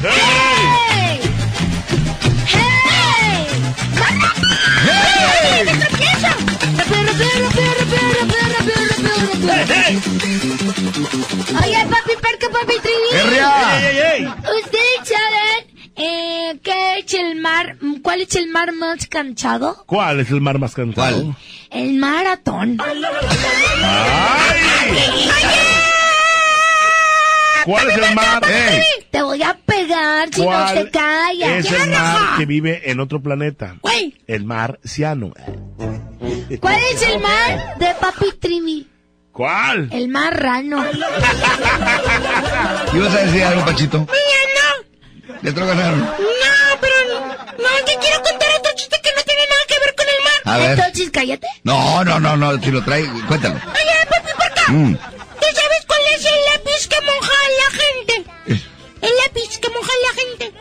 [0.02, 1.20] ¡Hey!
[2.46, 2.66] ¡Hey!
[4.84, 5.66] ¡Hey!
[6.76, 9.18] ¡Rápido, rápido, rápido, rápido, rápido, rápido, rápido!
[11.62, 13.10] Oye, papi, parque, papi, trivi.
[13.12, 13.50] ¡Herria!
[13.78, 14.22] ¡Ey, ey, ey!
[14.26, 15.27] ¿Ustedes saben eh,
[16.62, 19.84] qué es el mar, cuál es el mar más cansado?
[19.86, 21.36] ¿Cuál es el mar más cantado?
[21.70, 22.78] El maratón.
[27.64, 28.42] ¿Cuál es el mar?
[29.10, 31.66] Te voy a pegar si no ¿Cuál te callas.
[31.66, 33.76] es el mar que vive en otro planeta?
[33.82, 34.14] Güey.
[34.26, 35.32] El mar ciano.
[36.60, 38.88] ¿Cuál es el mar de papi trivi?
[39.32, 39.88] ¿Cuál?
[39.92, 40.84] El marrano.
[42.94, 43.98] ¿Ibas a decir algo, Pachito?
[44.00, 44.67] Mira,
[45.42, 46.00] Lo ganaron.
[46.00, 46.16] no.
[46.80, 46.94] Pero
[47.58, 50.24] no, es que quiero contar otro chiste que no tiene nada que ver con el
[50.24, 50.54] mar.
[50.54, 50.78] A ver.
[50.78, 51.46] Entonces, cállate.
[51.64, 53.54] No, no, no, no, si lo trae, cuéntalo.
[53.54, 54.72] Oye, papi, por acá.
[54.72, 54.94] Mm.
[54.94, 58.30] ¿Tú sabes cuál es el lápiz que moja a la gente?
[59.02, 60.58] El lápiz que moja a la gente.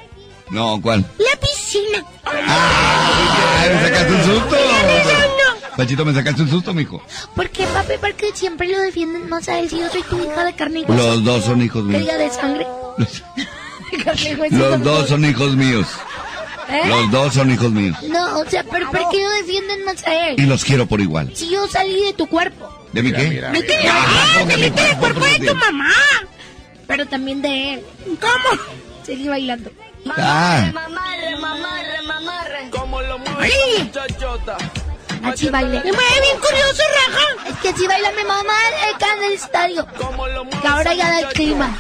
[0.50, 1.06] No, ¿cuál?
[1.18, 2.04] La piscina.
[2.26, 4.58] ¡Ay, me sacaste un susto!
[5.78, 7.04] Pachito, me sacaste un susto, mijo.
[7.36, 7.94] ¿Por qué, papi?
[8.02, 10.84] Porque siempre lo defienden más a él si yo soy tu hija de carne y
[10.84, 10.96] hueso.
[10.96, 12.06] Los dos son hijos míos.
[12.06, 12.66] De sangre.
[12.98, 13.24] Hueso
[14.52, 15.88] Los dos son hijos míos.
[16.70, 16.82] ¿Eh?
[16.88, 17.96] Los dos son hijos míos.
[18.10, 20.50] No, o sea, pero ¿por qué lo defienden más a Y él?
[20.50, 21.32] los quiero por igual.
[21.34, 22.70] Si yo salí de tu cuerpo.
[22.92, 23.42] ¿De mi qué?
[23.54, 25.94] No te Ah, no, póngale saliste del cuerpo cuerpo de tu mamá.
[26.88, 27.86] Pero también de él.
[28.20, 28.62] ¿Cómo?
[29.06, 29.72] Seguí bailando.
[30.18, 30.72] Ah.
[30.74, 32.70] Mamarre, mamarre, mamarre.
[32.72, 33.92] Como lo ¡Ay!
[35.24, 35.82] Así baile.
[35.84, 37.50] Me mueve bien curioso, raja.
[37.50, 38.54] Es que así baila mi mamá
[38.94, 39.88] acá en el estadio.
[40.62, 41.78] Que ahora ya da el clima.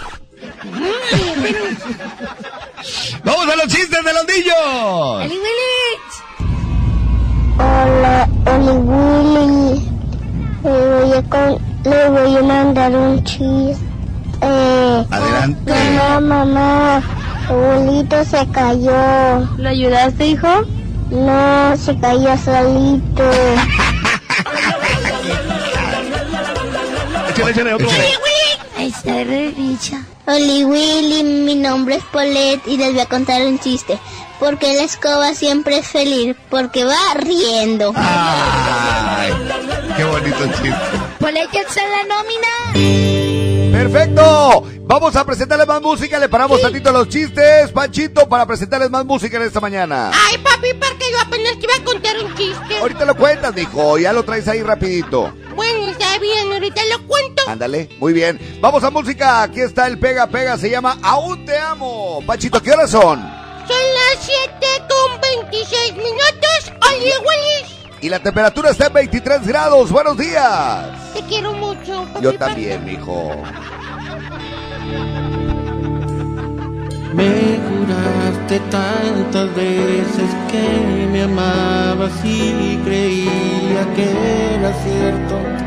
[3.23, 5.21] ¡Vamos a los chistes de los niños!
[5.25, 5.99] ¡Eli Willy!
[7.59, 9.89] Hola, Oli Willy.
[10.63, 13.85] Le voy, a con- le voy a mandar un chiste.
[14.41, 15.73] Adelante.
[15.73, 17.01] Mamá, mamá,
[17.49, 19.39] abuelito se cayó.
[19.57, 20.61] ¿Lo ayudaste, hijo?
[21.09, 23.23] No, se cayó solito.
[27.29, 27.87] Échale, échale otro.
[27.89, 27.99] ¡Eli
[28.77, 28.87] Willy!
[28.89, 29.97] Está de dicha.
[30.27, 33.97] Oli Willy, mi nombre es Paulette y les voy a contar un chiste.
[34.39, 37.93] Porque la escoba siempre es feliz, porque va riendo.
[37.95, 39.31] Ay,
[39.95, 40.97] qué bonito chiste.
[41.79, 42.47] En la nómina.
[43.71, 44.63] Perfecto.
[44.81, 46.19] Vamos a presentarles más música.
[46.19, 50.11] Le paramos tantito los chistes, Panchito, para presentarles más música en esta mañana.
[50.13, 52.77] Ay, papi, porque yo apenas te iba a contar un chiste.
[52.79, 53.97] Ahorita lo cuentas, mijo.
[53.97, 55.33] Ya lo traes ahí rapidito.
[55.55, 57.43] Bueno, está bien, ahorita lo cuento.
[57.47, 58.39] Ándale, muy bien.
[58.61, 59.41] Vamos a música.
[59.43, 60.57] Aquí está el Pega Pega.
[60.57, 62.21] Se llama Aún te amo.
[62.25, 63.19] Panchito, ¿qué horas son?
[63.19, 66.73] Son las 7 con 26 minutos.
[66.89, 69.91] Oli Willis, Y la temperatura está en 23 grados.
[69.91, 70.85] Buenos días.
[71.13, 72.05] te quiero mucho.
[72.13, 72.37] papi, Yo papi.
[72.37, 73.31] también, mijo.
[77.13, 85.66] Me juraste tantas veces que me amabas y creía que era cierto.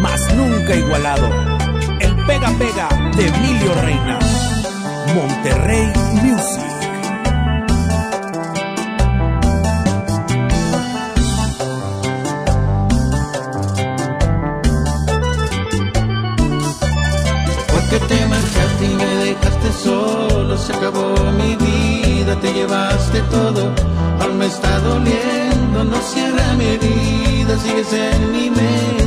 [0.00, 1.28] mas nunca igualado.
[1.98, 4.18] El pega pega de Emilio Reina.
[5.14, 5.92] Monterrey
[6.22, 6.62] Music.
[17.72, 23.72] Porque te marchaste y me dejaste solo, se acabó mi vida, te llevaste todo,
[24.20, 29.05] aún me está doliendo, no cierra mi herida, sigues en mi mente,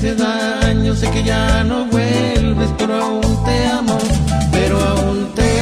[0.00, 3.98] hace daño, sé que ya no vuelves, pero aún te amo,
[4.50, 5.59] pero aún te amo.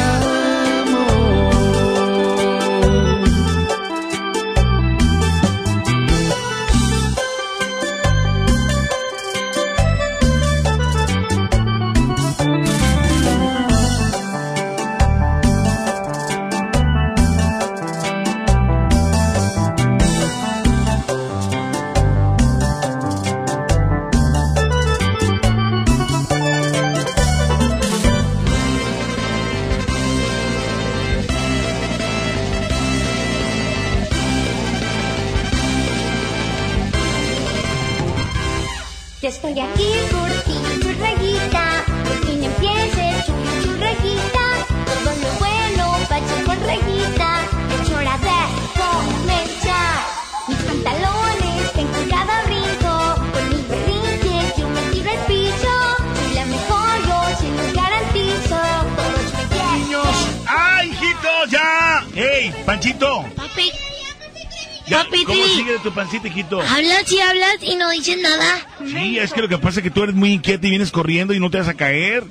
[65.82, 66.10] ¿Cómo sí.
[66.10, 66.60] sigue tu pancita, hijito?
[66.60, 68.66] hablas y hablas y no dices nada.
[68.86, 71.34] Sí, es que lo que pasa es que tú eres muy inquieta y vienes corriendo
[71.34, 72.24] y no te vas a caer.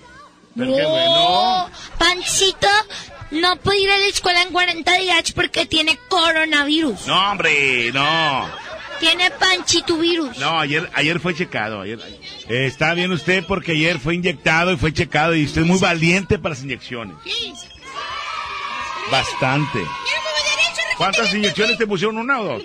[0.56, 1.12] Pero qué bueno.
[1.68, 1.70] No,
[2.00, 2.68] Pancito
[3.32, 7.06] no puede ir a la escuela en 40 días porque tiene coronavirus.
[7.08, 8.50] No, hombre, no.
[9.00, 10.38] Tiene panchito virus.
[10.40, 11.82] No, ayer, ayer fue checado.
[11.82, 12.00] Ayer,
[12.50, 15.78] Eh, está bien usted porque ayer fue inyectado y fue checado y usted es muy
[15.78, 17.16] valiente para las inyecciones.
[19.12, 19.80] Bastante.
[20.98, 22.18] ¿Cuántas inyecciones te pusieron?
[22.18, 22.64] ¿Una o dos?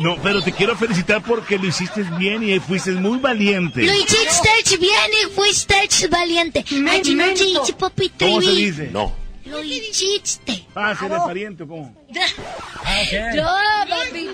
[0.00, 3.82] No, pero te quiero felicitar porque lo hiciste bien y fuiste muy valiente.
[3.82, 5.76] Lo hiciste bien y fuiste
[6.08, 6.64] valiente.
[6.72, 7.74] No te.
[8.18, 8.88] ¿Cómo se dice?
[8.90, 9.14] No.
[9.44, 10.66] Lo hiciste.
[10.74, 11.94] Ah, ¿se de pariente o cómo?
[12.10, 13.44] Yo,
[13.88, 14.28] papi.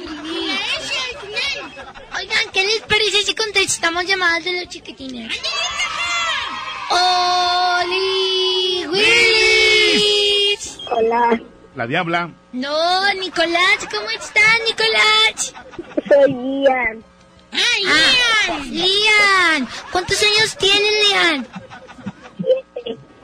[2.16, 5.32] Oigan, ¿qué les parece si contestamos llamadas de los chiquitines?
[6.90, 8.86] ¡Oli!
[8.86, 10.78] ¡Willis!
[10.90, 11.40] Hola,
[11.76, 12.30] La diabla.
[12.52, 15.52] No, Nicolás, ¿cómo estás, Nicolás?
[16.08, 16.32] soy
[16.64, 17.04] Ian.
[17.52, 18.70] ¡Ah, Lian!
[18.72, 19.68] ¡Lian!
[19.92, 21.46] ¿Cuántos años tienes, Lian?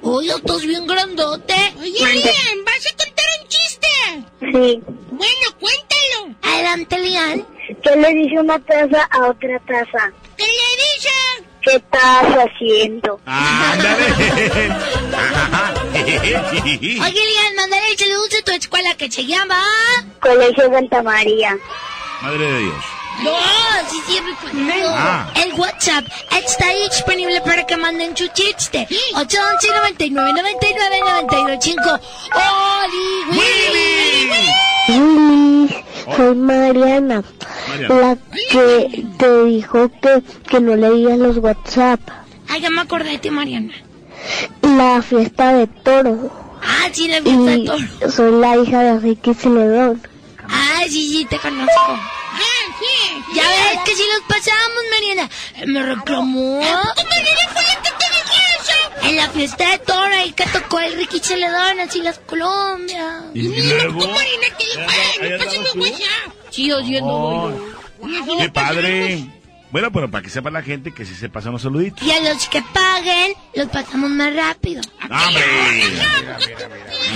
[0.02, 1.54] Oye, estás bien grandote.
[1.80, 3.88] Oye, Lian, ¿vas a contar un chiste?
[4.40, 4.82] Sí.
[5.10, 6.36] Bueno, cuéntalo.
[6.42, 7.46] Adelante, Lian.
[7.82, 10.12] ¿Qué le dice una taza a otra taza?
[10.36, 10.52] ¿Qué le
[10.94, 11.48] dice?
[11.62, 13.20] ¿Qué estás haciendo?
[15.94, 19.62] Oye, Lian, mandale saludos a tu escuela que se llama...
[20.20, 21.56] Colegio Santa María.
[22.22, 23.01] Madre de Dios.
[23.22, 23.30] No,
[23.90, 24.88] sí, siempre conmigo.
[24.88, 25.30] Ah.
[25.34, 28.88] El WhatsApp está ahí disponible para que manden su chiste.
[29.14, 32.00] 811 99 99 925
[32.34, 34.22] ¡Oli, Willy!
[36.16, 37.22] Soy Mariana,
[37.68, 37.94] Mariana.
[37.94, 38.16] la
[38.50, 42.00] que te dijo que, que no leías los WhatsApp.
[42.48, 43.72] Ay, ya me acordé de ti, Mariana.
[44.62, 46.30] La fiesta de toro.
[46.60, 48.10] Ah, sí, la fiesta de toro.
[48.10, 50.02] soy la hija de Ricky Celedón.
[50.48, 51.98] Ah, sí, sí, te conozco.
[53.34, 55.30] Ya ves que si los pasamos, Mariana.
[55.66, 56.60] Me reclamó.
[56.60, 59.08] Mariana fue la que te dijo eso?
[59.08, 63.24] En la fiesta de toro ahí que tocó el Ricky Celedón, así las Colombia.
[63.34, 64.00] ¿Y luego?
[64.00, 66.32] Mariana te dijo, ay, me pasé mi WhatsApp.
[66.50, 66.72] Sí.
[67.02, 67.52] Oh,
[68.38, 69.26] ¡Qué padre!
[69.72, 72.06] Bueno, pero para que sepa la gente que si se pasan los saluditos.
[72.06, 74.82] Y a los que paguen, los pasamos más rápido.
[75.02, 75.42] ¡Hombre!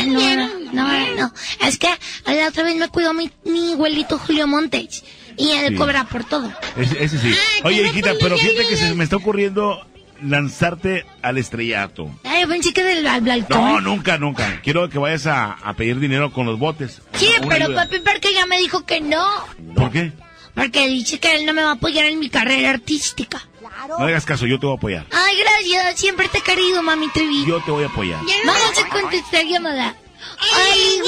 [0.07, 1.33] No, no, no, no.
[1.66, 1.89] Es que
[2.27, 5.05] la otra vez me cuidó mi, mi abuelito Julio Montes.
[5.37, 5.74] Y él Sí.
[5.74, 6.51] cobra por todo.
[6.77, 7.35] Ese, ese sí.
[7.65, 9.87] Oye, hijita, pero fíjate que se me está ocurriendo
[10.23, 12.11] lanzarte al estrellato.
[12.24, 13.59] Ay, yo pensé que del al balcón.
[13.61, 14.61] No, nunca, nunca.
[14.62, 17.03] Quiero que vayas a, a pedir dinero con los botes.
[17.15, 17.85] Sí, pero ayuda.
[17.85, 19.27] papi Parque ya me dijo que no.
[19.74, 20.12] ¿Por qué?
[20.57, 23.47] Porque dice que él no me va a apoyar en mi carrera artística.
[23.89, 25.07] No hagas caso, yo te voy a apoyar.
[25.12, 26.01] Ay, gracias.
[26.01, 27.45] Siempre te he querido, mami Trevi.
[27.45, 28.20] Yo te voy a apoyar.
[28.45, 29.95] Vamos a contestar llamada.
[30.41, 31.03] Ay,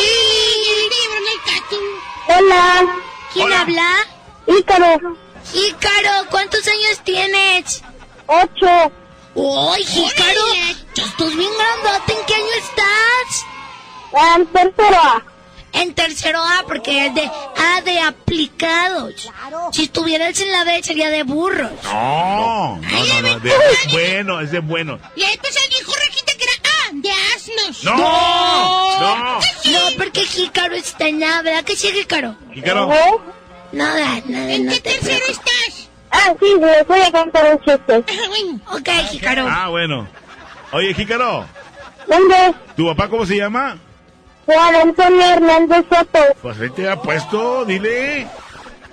[2.29, 2.87] Hola.
[3.33, 3.91] ¿Quién habla?
[4.47, 5.17] Ícaro.
[5.55, 7.83] Ícaro, ¿cuántos años tienes?
[8.27, 8.93] Ocho.
[9.35, 10.55] ¡Ay, Ícaro!
[10.95, 12.13] Ya estás bien grandote.
[12.13, 13.47] ¿En qué año estás?
[14.37, 15.38] En tercero.
[15.73, 19.31] En tercero A, porque es de A de aplicados.
[19.73, 21.71] Si estuvieras en la B sería de burros.
[21.85, 23.41] No, no, no, no.
[23.41, 23.53] de-
[23.93, 24.99] bueno, es bueno.
[25.15, 27.85] Y ahí pues él dijo Rajita que era ah, de asnos.
[27.85, 29.39] No, no.
[29.39, 32.35] No, porque Jícaro está en A, ¿verdad que sí, Jícaro?
[32.55, 32.89] Jícaro.
[33.73, 35.89] Nada, nada, ¿En no qué te tercero estás?
[36.11, 37.97] Ah, sí, les voy a contar un chiste.
[38.73, 39.47] Ok, Jícaro.
[39.49, 40.09] Ah, bueno.
[40.73, 41.47] Oye, Jícaro,
[42.07, 42.55] ¿Dónde?
[42.77, 43.77] ¿tu papá cómo se llama?
[44.49, 46.21] Juan Antonio Hernández Soto.
[46.41, 48.27] Pues ahí te ha puesto, dile.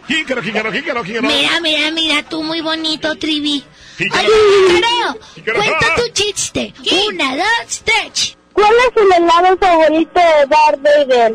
[0.06, 1.27] Jícaro, Jícaro, Jícaro, Jícaro.
[1.30, 3.64] Mira, mira, mira, tú muy bonito, Trivi.
[3.98, 4.27] Jícaro.
[4.27, 5.60] Oye, Jícaro, Jícaro.
[5.60, 6.73] cuenta tu chiste.
[7.07, 8.38] Una, dos, tres.
[8.52, 11.32] ¿Cuál es el helado favorito de Darth Vader?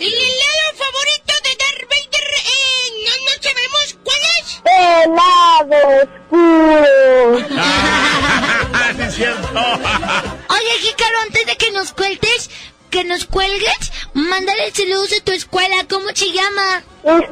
[0.00, 4.46] El helado favorito de Darth Vader, eh, no, no sabemos cuál es.
[4.66, 7.46] Helado oscuro.
[7.56, 9.48] Ah, sí es cierto.
[10.48, 12.50] Oye, Jícaro, antes de que nos cuentes,
[12.90, 15.76] que nos cuelgues, mándale saludos a tu escuela.
[15.88, 16.82] ¿Cómo se llama?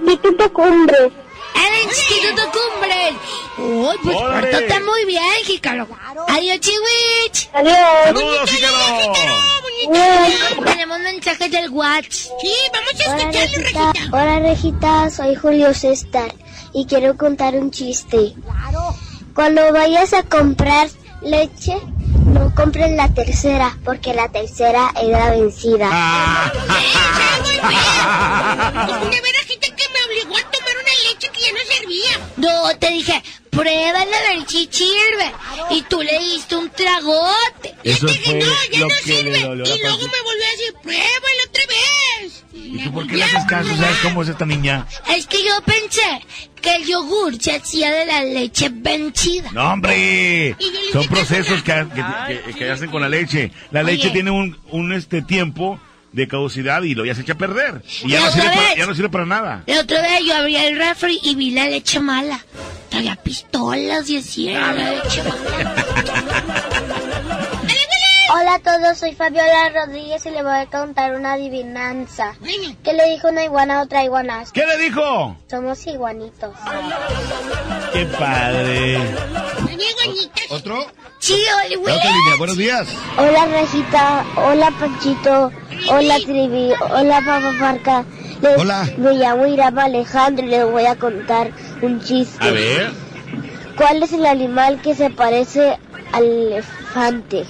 [0.07, 1.13] Instituto Cumbres.
[1.55, 3.15] El Instituto Cumbres.
[3.59, 4.51] Uy, pues Órale.
[4.53, 5.89] pórtate muy bien, Jícaro.
[6.29, 7.49] Adiós, Chiwich.
[7.53, 7.77] Adiós.
[8.05, 8.77] Saludos, Jícaro.
[10.65, 12.33] Tenemos mensajes del WhatsApp.
[12.41, 13.93] Sí, vamos a Hola escucharlo, Regita.
[13.93, 14.17] Rajita.
[14.17, 16.35] Hola Regita, soy Julio César
[16.73, 18.35] y quiero contar un chiste.
[19.35, 20.89] Cuando vayas a comprar
[21.23, 21.77] leche,
[22.29, 25.89] no compres la tercera porque la tercera era vencida.
[25.91, 26.53] Ah.
[29.79, 30.58] Que me obligó a
[31.49, 32.31] que no servía.
[32.37, 35.33] No, te dije, pruébala a ver si sirve.
[35.71, 37.75] Y tú le diste un tragote.
[37.85, 39.39] Eso fue No, ya no sirve.
[39.39, 42.45] Y luego me volvió a decir, pruébalo otra vez.
[42.53, 43.69] ¿Y tú por qué le haces caso?
[43.77, 44.87] ¿Sabes cómo es esta niña?
[45.17, 46.03] Es que yo pensé
[46.61, 49.51] que el yogur se hacía de la leche vencida.
[49.53, 50.57] No, hombre.
[50.93, 53.53] Son procesos que, que- que- que hacen con la leche.
[53.71, 53.93] La Oye.
[53.93, 55.81] leche tiene un, un este tiempo
[56.13, 57.83] de caducidad y lo ya se echa a perder.
[58.05, 59.63] Y ya no, sirve para, ya no sirve para nada.
[59.67, 62.45] La otra vez yo abrí el refri y vi la leche mala.
[62.89, 66.65] Traía pistolas y así era la leche mala.
[68.31, 72.35] Hola a todos, soy Fabiola Rodríguez y le voy a contar una adivinanza.
[72.85, 74.45] ¿Qué le dijo una iguana a otra iguana?
[74.53, 75.37] ¿Qué le dijo?
[75.51, 76.55] Somos iguanitos.
[77.93, 78.99] ¡Qué padre!
[80.51, 80.87] ¿Otro?
[81.21, 82.89] Sí, línea, buenos días.
[83.17, 85.51] Hola Regita, hola Panchito,
[85.91, 88.05] hola Trivi, hola Papa Parca
[88.41, 88.89] Les- Hola.
[88.99, 91.51] Me llamo Irama Alejandro y les voy a contar
[91.83, 92.47] un chiste.
[92.47, 92.93] A ver.
[93.77, 95.79] ¿Cuál es el animal que se parece
[96.13, 97.45] al elefante?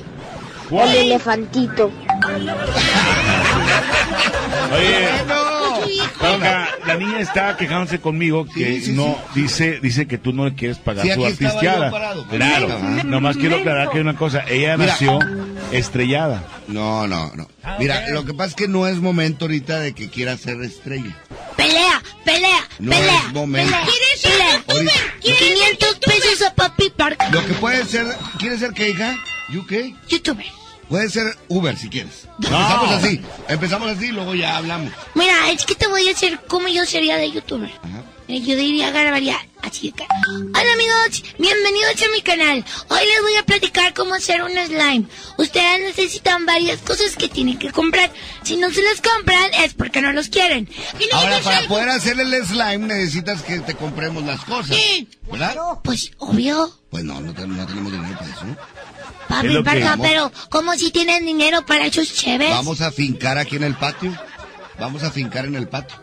[0.70, 1.90] El elefantito.
[4.76, 5.08] Oye,
[6.20, 10.78] Paca, la niña está quejándose conmigo que no dice dice que tú no le quieres
[10.78, 11.54] pagar Sí, su
[11.90, 12.26] parado.
[12.28, 14.92] Claro, nomás quiero aclarar que hay una cosa, ella Mira.
[14.92, 15.18] nació
[15.72, 16.42] estrellada.
[16.66, 17.48] No, no, no.
[17.78, 21.16] Mira, lo que pasa es que no es momento ahorita de que quiera ser estrella.
[21.56, 23.18] Pelea, pelea, No pelea.
[23.26, 23.72] es momento.
[23.72, 23.86] pelea.
[23.86, 24.56] ¿Quieres ser Pelea.
[24.56, 24.92] youtuber?
[25.20, 25.40] ¿Quieres
[25.78, 27.24] 500 pesos a Papi Park.
[27.32, 28.06] Lo que puede ser,
[28.38, 29.16] ¿quieres ser qué, hija?
[29.48, 29.94] ¿You qué?
[30.08, 30.46] Youtuber.
[30.88, 32.26] Puede ser Uber si quieres.
[32.38, 34.92] Empezamos así, empezamos así y luego ya hablamos.
[35.14, 37.70] Mira, es que te voy a decir cómo yo sería de youtuber.
[38.26, 39.92] Mira, Yo diría garbaría así.
[40.28, 42.64] Hola amigos, bienvenidos a mi canal.
[42.88, 45.04] Hoy les voy a platicar cómo hacer un slime.
[45.36, 48.10] Ustedes necesitan varias cosas que tienen que comprar.
[48.42, 50.68] Si no se las compran es porque no los quieren.
[51.12, 54.76] Ahora, para poder hacer el slime necesitas que te compremos las cosas.
[55.30, 55.56] ¿Verdad?
[55.84, 56.72] Pues, obvio.
[56.90, 58.46] Pues no, no, no tenemos dinero para eso.
[59.28, 60.06] Papi, Es lo que- Parca, Vamos.
[60.08, 62.50] pero como si tienen dinero para esos chéveres.
[62.54, 64.16] Vamos a fincar aquí en el patio.
[64.78, 65.96] Vamos a fincar en el patio.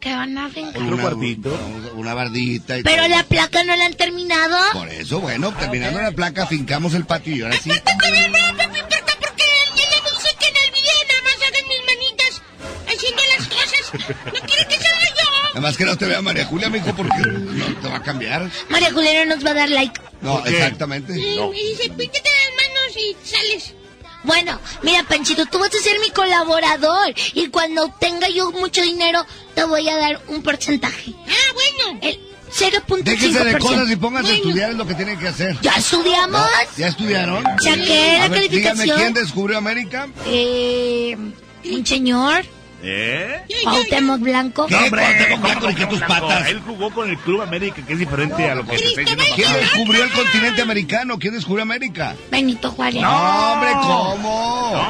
[0.00, 0.80] Que van a fincar.
[0.82, 3.08] Una, una, una bardita y Pero todo.
[3.16, 4.56] la placa no la han terminado.
[4.72, 7.68] Por eso, bueno, terminando la placa, fincamos el patio y ahora sí.
[7.68, 12.42] No, porque ella me dice que en el video nada más hagan mis manitas
[12.88, 14.32] haciendo las cosas.
[14.32, 15.48] No quiere que salga yo.
[15.48, 18.48] Nada más que no te vea María Julia, mijo, porque no te va a cambiar.
[18.70, 20.00] María Juliana nos va a dar like.
[20.22, 21.12] No, exactamente.
[21.18, 21.52] Y, No.
[21.52, 22.59] y dice, píntete las
[22.96, 23.74] y sales.
[24.22, 27.14] Bueno, mira, Panchito, tú vas a ser mi colaborador.
[27.34, 31.14] Y cuando tenga yo mucho dinero, te voy a dar un porcentaje.
[31.26, 31.98] Ah, bueno.
[32.02, 32.20] El
[32.52, 33.02] 0.5%.
[33.02, 35.56] Déjense de cosas y pónganse a estudiar es lo que tienen que hacer.
[35.62, 36.40] ¿Ya estudiamos?
[36.40, 36.46] No,
[36.76, 37.44] ¿Ya estudiaron?
[37.62, 38.98] Saqué la ver, Dígame, calificación.
[38.98, 40.08] ¿quién descubrió América?
[40.26, 41.16] Eh,
[41.64, 42.44] un señor,
[42.82, 43.42] ¿Eh?
[43.64, 44.66] Cuauhtémoc Blanco.
[44.66, 44.74] ¿Qué?
[44.90, 46.48] Cuauhtémoc Blanco, ¿y qué tus patas?
[46.48, 49.16] Él jugó con el Club América, que es diferente a lo que se está.
[49.34, 51.18] ¿Quién descubrió el continente americano?
[51.18, 52.14] ¿Quién descubrió América?
[52.30, 53.02] Benito Juárez.
[53.02, 54.86] No, hombre, ¿cómo?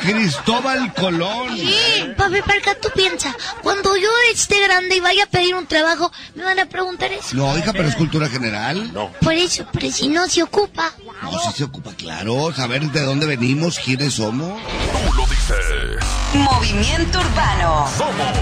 [0.00, 1.56] Cristóbal Colón.
[1.56, 1.74] Sí,
[2.16, 6.44] papi, Parca, tú piensa, cuando yo esté grande y vaya a pedir un trabajo, me
[6.44, 7.36] van a preguntar eso.
[7.36, 8.92] No, hija, pero es cultura general.
[8.92, 9.10] No.
[9.20, 10.92] Por eso, pero si no se ocupa.
[11.22, 12.52] No, sí se ocupa, claro.
[12.54, 14.60] Saber de dónde venimos, quiénes somos.
[14.62, 15.98] Tú lo dices.
[16.34, 17.86] Movimiento Urbano.
[17.96, 18.36] Somos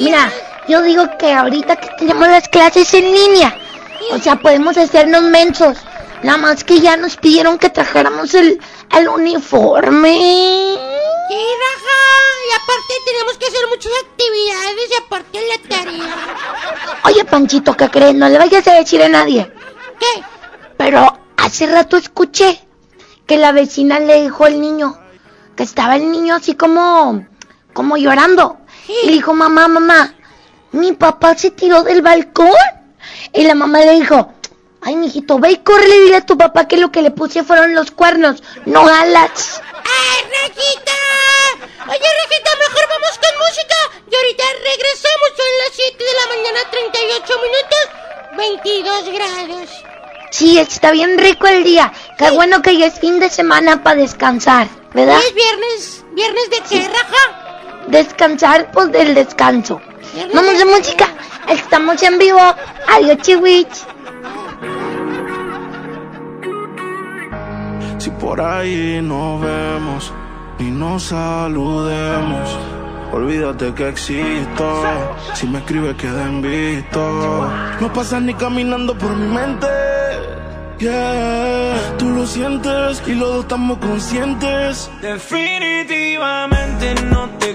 [0.00, 0.30] Mira,
[0.68, 3.56] yo digo que ahorita que tenemos las clases en línea,
[4.12, 5.78] o sea, podemos hacernos mensos.
[6.22, 8.60] Nada más que ya nos pidieron que trajéramos el,
[8.96, 10.76] el uniforme.
[11.28, 12.05] Sí, Raja.
[12.62, 16.14] Aparte tenemos que hacer muchas actividades y aparte la tarea.
[17.04, 18.14] Oye, Panchito, ¿qué crees?
[18.14, 19.52] No le vayas a decir a nadie.
[19.98, 20.22] ¿Qué?
[20.76, 22.60] Pero hace rato escuché
[23.26, 24.98] que la vecina le dijo al niño
[25.56, 27.26] que estaba el niño así como,
[27.72, 28.58] como llorando.
[28.88, 30.14] Y le dijo, mamá, mamá,
[30.72, 32.52] mi papá se tiró del balcón.
[33.32, 34.32] Y la mamá le dijo,
[34.82, 37.42] ay, mijito, ve y corre y dile a tu papá que lo que le puse
[37.42, 39.62] fueron los cuernos, no alas.
[39.84, 41.05] ¡Ay, Rajita!
[41.88, 43.76] Oye, Rajita, mejor vamos con música.
[44.10, 45.28] Y ahorita regresamos.
[45.36, 47.84] Son las 7 de la mañana, 38 minutos,
[48.36, 49.70] 22 grados.
[50.30, 51.92] Sí, está bien rico el día.
[52.18, 55.18] Qué bueno que ya es fin de semana para descansar, ¿verdad?
[55.18, 56.04] ¿Es viernes?
[56.12, 57.84] ¿Viernes de qué, Raja?
[57.88, 59.80] Descansar, pues del descanso.
[60.34, 61.08] Vamos de música.
[61.48, 62.40] Estamos en vivo.
[62.88, 63.86] Adiós, chiwich.
[67.98, 70.12] Si por ahí nos vemos
[70.58, 72.58] y nos saludemos,
[73.12, 74.82] olvídate que existo.
[75.34, 77.50] Si me escribes, queda en visto.
[77.80, 79.66] No pasas ni caminando por mi mente.
[80.78, 84.90] Yeah, tú lo sientes y los dos estamos conscientes.
[85.00, 87.54] Definitivamente no te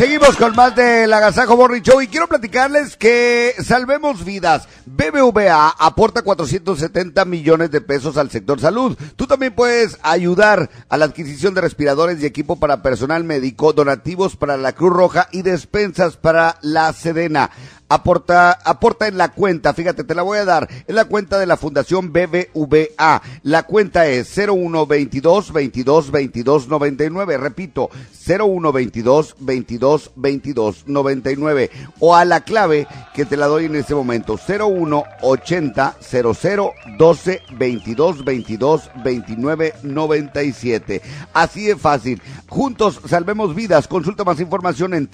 [0.00, 4.66] Seguimos con más del Agasajo Morning Show y quiero platicarles que Salvemos Vidas.
[4.86, 8.96] BBVA aporta 470 millones de pesos al sector salud.
[9.16, 14.36] Tú también puedes ayudar a la adquisición de respiradores y equipo para personal médico, donativos
[14.36, 17.50] para la Cruz Roja y despensas para la Sedena.
[17.92, 21.46] Aporta, aporta en la cuenta, fíjate, te la voy a dar, en la cuenta de
[21.46, 23.20] la Fundación BBVA.
[23.42, 27.90] La cuenta es 0122 22 22 99, repito,
[28.24, 34.38] 0122 22 22 99 o a la clave que te la doy en este momento,
[34.38, 41.02] 0180 00 12 22 22 29 97.
[41.32, 42.22] Así de fácil.
[42.48, 43.88] Juntos salvemos vidas.
[43.88, 45.08] Consulta más información en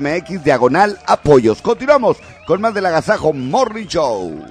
[0.00, 1.60] www.bbva.mx diagonal apoyos.
[1.62, 2.16] Continuamos
[2.46, 4.44] con más del Agasajo Morning Show.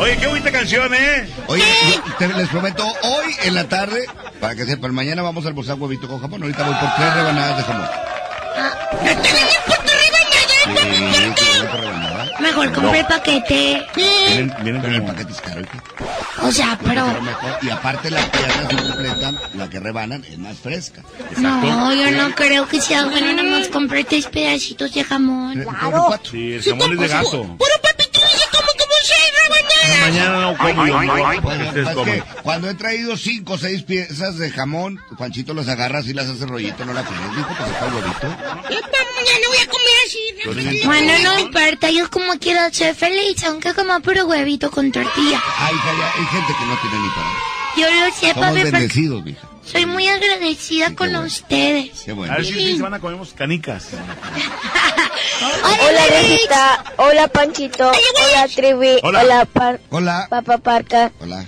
[0.00, 1.28] Oye, qué bonita canción, ¿eh?
[1.48, 4.04] Oye, yo te- les prometo, hoy en la tarde,
[4.40, 6.40] para que sepan, mañana vamos a almorzar huevito con jamón.
[6.42, 7.88] Ahorita voy por tres rebanadas de jamón.
[10.64, 10.72] Sí,
[11.36, 12.07] sí, voy por rebanada.
[12.48, 13.86] Mejor compré el paquete.
[13.94, 15.62] Vienen, vienen con el paquete es caro.
[15.62, 15.78] ¿qué?
[16.42, 17.06] O sea, pero...
[17.20, 17.58] mejor.
[17.60, 21.02] Y aparte la pierna se completa, la que rebanan es más fresca.
[21.36, 23.32] No, yo no creo que sea bueno.
[23.34, 25.62] Nada más compré tres pedacitos de jamón.
[25.62, 26.08] Claro.
[26.30, 27.42] Sí, el jamón es de gato.
[27.42, 27.74] Puro
[29.48, 30.00] rebanadas.
[30.00, 35.68] Mañana no como yo, cuando he traído cinco o seis piezas de jamón, Juanchito las
[35.68, 38.26] agarras y las hace rollito, no la tienes, dijo, pues está huevito.
[38.26, 40.84] Epa, mañana voy a comer así.
[40.86, 45.42] Bueno, no importa, yo como quiero ser feliz, aunque como puro huevito con tortilla.
[45.58, 47.28] Ay, hija, ya hay gente que no tiene ni para.
[47.76, 49.47] Yo lo sé, Somos papi, porque bendecidos, mija.
[49.70, 52.02] Soy muy agradecida con ustedes.
[52.04, 52.32] Qué bueno.
[52.32, 53.88] A ver si si se van a comemos canicas.
[55.40, 56.84] Hola, Rejita.
[56.96, 57.88] Hola, Panchito.
[57.90, 58.98] Hola, Trivi.
[59.02, 59.22] Hola.
[59.22, 60.26] Hola, Hola.
[60.30, 61.12] Papá Parca.
[61.20, 61.44] Hola.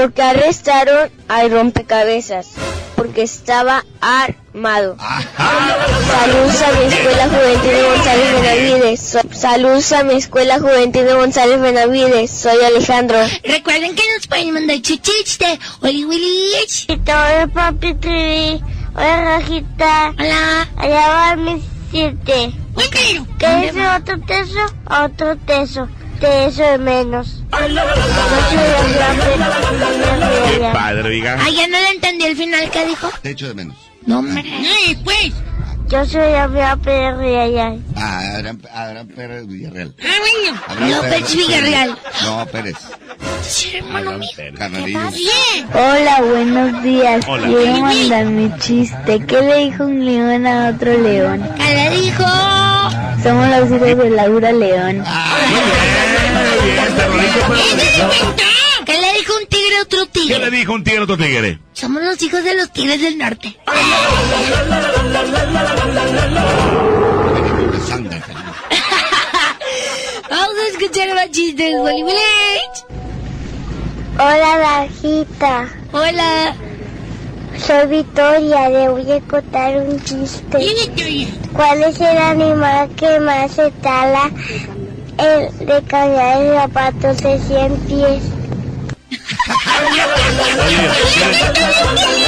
[0.00, 2.46] Porque arrestaron al rompecabezas.
[2.96, 4.96] Porque estaba armado.
[4.98, 9.00] Saludos a mi escuela juvenil de González Benavides.
[9.00, 12.30] So- Saludos a mi escuela juvenil de González Benavides.
[12.30, 13.18] Soy Alejandro.
[13.44, 15.58] Recuerden que nos pueden mandar chichiste.
[15.82, 16.52] Oli Willy.
[16.88, 18.62] Hola, papi Trivi.
[18.94, 20.14] Hola, Rajita.
[20.18, 20.68] Hola.
[20.78, 22.52] Allá va mi siete.
[23.38, 24.60] ¿Qué es otro teso?
[25.04, 25.88] Otro teso.
[26.20, 27.42] Teso de menos.
[27.50, 27.78] Yo soy
[30.50, 31.38] Qué padre, diga.
[31.40, 33.10] Ah, ya no le entendí el final que dijo.
[33.22, 33.76] Te echo de menos.
[34.06, 34.44] No, hombre.
[35.02, 35.32] pues.
[35.90, 37.82] Yo soy la Pérez Villarreal.
[37.96, 39.92] Ah, Adrián, Adrián Pérez Villarreal.
[40.00, 40.60] Ah, bueno.
[40.68, 41.98] Abraham López Villarreal.
[42.22, 42.76] No, Pérez.
[43.42, 44.28] Sí, hermano mío.
[45.74, 47.24] Hola, buenos días.
[47.26, 47.48] Hola.
[47.48, 49.26] Quiero mandar mi chiste.
[49.26, 51.50] ¿Qué le dijo un león a otro león?
[51.56, 52.24] ¿qué le dijo?
[53.24, 55.02] Somos los hijos de Laura León.
[56.94, 58.49] ¿Qué le
[59.80, 61.58] un tigre otro ¿Qué le dijo un tigre a otro tigre?
[61.72, 63.56] Somos los hijos de los tigres del norte.
[70.30, 72.84] Vamos a escuchar más chistes, Wally Village.
[74.14, 75.68] Hola, Rajita.
[75.92, 76.54] Hola.
[77.58, 78.68] Soy Victoria.
[78.68, 80.58] Le voy a contar un chiste.
[80.58, 81.28] Victoria.
[81.52, 84.30] ¿Cuál es el animal que más se tala
[85.18, 88.39] el de cambiar de zapatos de 100 pies?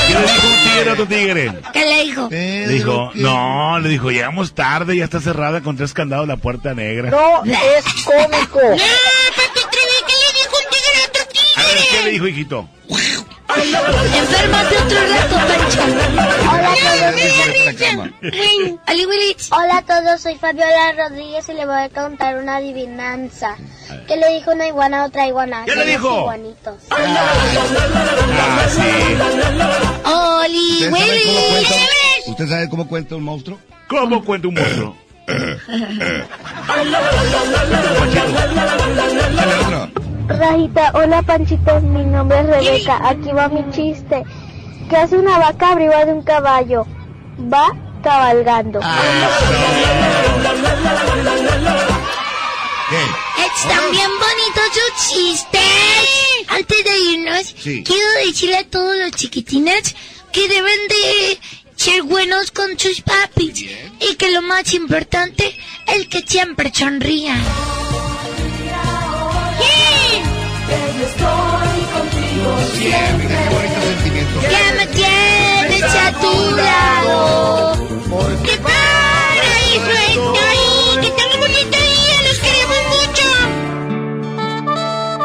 [0.06, 1.52] ¿Qué le dijo un tigre a otro tigre?
[1.72, 2.28] ¿Qué le dijo?
[2.30, 6.74] Le dijo, no, le dijo, llegamos tarde, ya está cerrada con tres candados la puerta
[6.74, 7.10] negra.
[7.10, 8.60] No es cómico.
[11.62, 12.68] A ver, ¿qué le dijo, hijito?
[13.54, 15.82] Enférmate otro rato, Pancho.
[16.50, 17.14] Hola a todos.
[19.50, 23.56] Hola a todos, soy Fabiola Rodríguez y le voy a contar una adivinanza.
[24.08, 25.64] ¿Qué le dijo una iguana a otra iguana?
[25.66, 26.20] ¿Qué le dijo?
[26.20, 26.76] iguanitos.
[26.90, 29.16] Ah, sí.
[30.04, 31.50] Oli ¿Usted sabe, cómo Willich.
[31.50, 31.74] cuenta,
[32.30, 33.58] ¿Usted sabe cómo cuenta un monstruo?
[33.88, 34.96] ¿Cómo cuenta un monstruo?
[40.28, 44.22] Rajita, hola Panchito, mi nombre es Rebeca, aquí va mi chiste.
[44.88, 46.86] ¿Qué hace una vaca arriba de un caballo?
[47.52, 48.80] Va cabalgando.
[53.38, 55.60] Están bien bonitos sus chistes.
[56.48, 57.82] Antes de irnos, Sí.
[57.84, 59.94] quiero decirle a todos los chiquitines
[60.32, 61.38] que deben de
[61.76, 63.64] ser buenos con sus papis.
[64.00, 67.40] Y que lo más importante es que siempre sonrían.
[72.72, 74.40] Siempre, qué bonito sentimiento.
[74.40, 77.72] Que me tienes a tu lado.
[78.44, 81.00] ¡Qué paraíso estoy!
[81.00, 82.16] ¡Que tengan bonito día!
[82.28, 83.28] ¡Los queremos mucho!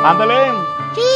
[0.05, 0.39] Ándale,
[0.95, 1.11] Sí.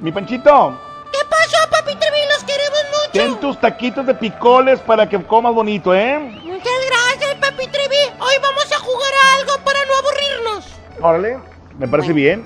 [0.00, 0.78] mi panchito.
[1.12, 2.18] ¿Qué pasó, papi Trevi?
[2.32, 3.12] Los queremos mucho.
[3.12, 6.18] Ten tus taquitos de picoles para que comas bonito, ¿eh?
[6.44, 7.96] Muchas gracias, papi Trevi.
[8.20, 10.64] Hoy vamos a jugar a algo para no aburrirnos.
[11.00, 11.38] Órale,
[11.78, 12.44] me parece bien.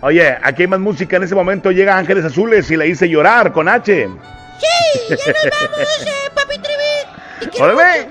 [0.00, 1.16] Oye, aquí hay más música.
[1.16, 4.08] En ese momento llega Ángeles Azules y la hice llorar con H.
[4.58, 4.68] Sí,
[5.08, 6.58] ya nos vamos, eh, papi
[7.50, 8.08] quiero ¡Órale!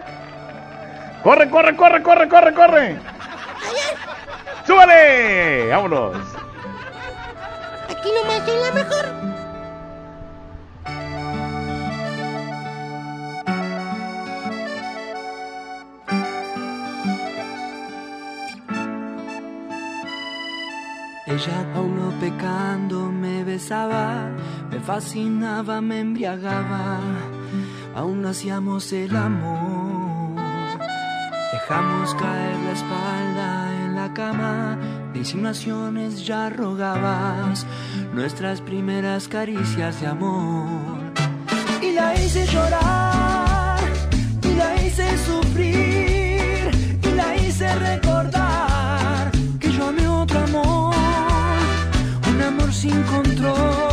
[1.23, 2.95] ¡Corre, corre, corre, corre, corre, corre!
[4.67, 5.67] ¡Súbale!
[5.69, 6.17] ¡Vámonos!
[7.89, 9.32] Aquí nomás soy la mejor.
[21.33, 24.29] Ella aún no pecando me besaba,
[24.69, 26.99] me fascinaba, me embriagaba,
[27.95, 30.39] aún hacíamos el amor.
[31.51, 34.77] Dejamos caer la espalda en la cama,
[35.11, 37.65] de insinuaciones ya rogabas,
[38.13, 40.99] nuestras primeras caricias de amor.
[41.81, 43.52] Y la hice llorar,
[52.83, 53.92] sin control,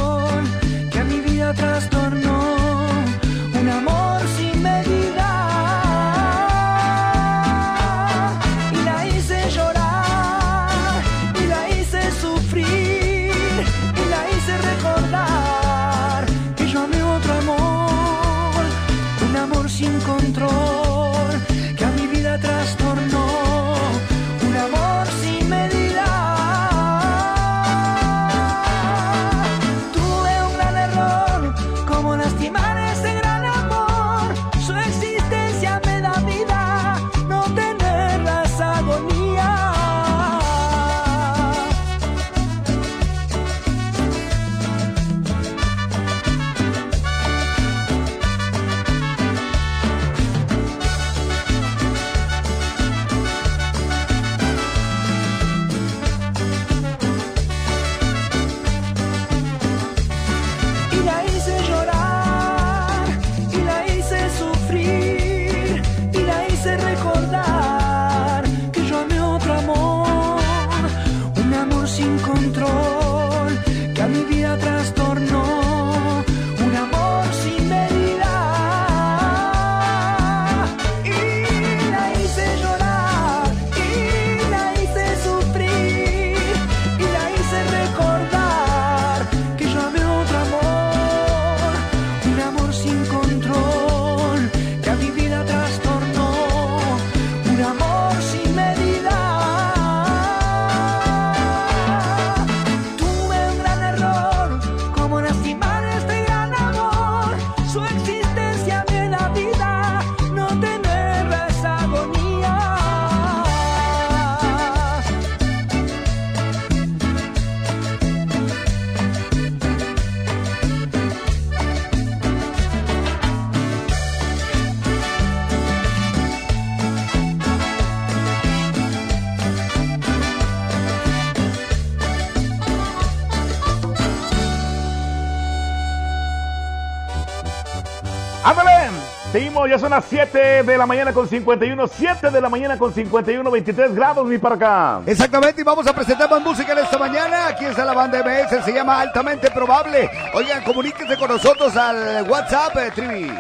[139.67, 143.51] Ya son las 7 de la mañana con 51, 7 de la mañana con 51,
[143.51, 145.01] 23 grados, mi para acá.
[145.07, 147.49] Exactamente, y vamos a presentar más música en esta mañana.
[147.49, 150.11] Aquí está la banda MS, se llama Altamente Probable.
[150.35, 153.31] Oigan, comuníquense con nosotros al WhatsApp, eh, Trivi.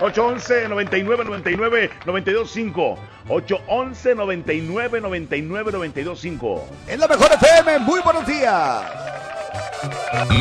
[0.00, 2.98] 811 99 99 925
[3.28, 8.82] 811 99 99 925 Es la mejor FM, muy buenos días.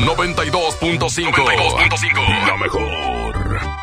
[0.06, 3.83] 92.5 92.5 La mejor.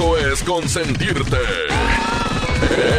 [0.00, 1.36] es consentirte.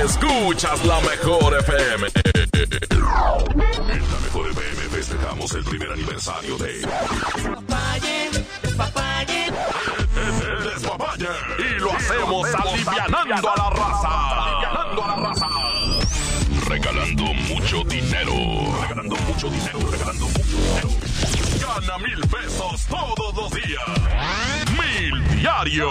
[0.03, 2.07] Escuchas la mejor FM.
[2.53, 6.81] En la mejor FM festejamos el primer aniversario de.
[6.81, 6.89] El
[10.63, 11.27] despapalle.
[11.57, 14.43] Y lo hacemos alivianando a la raza.
[14.43, 15.47] Alivianando a la raza.
[16.67, 18.33] Regalando mucho dinero.
[18.81, 19.79] Regalando mucho dinero.
[19.91, 20.89] Regalando mucho dinero.
[21.59, 23.83] Gana mil pesos todos los días.
[24.77, 25.89] Mil diario.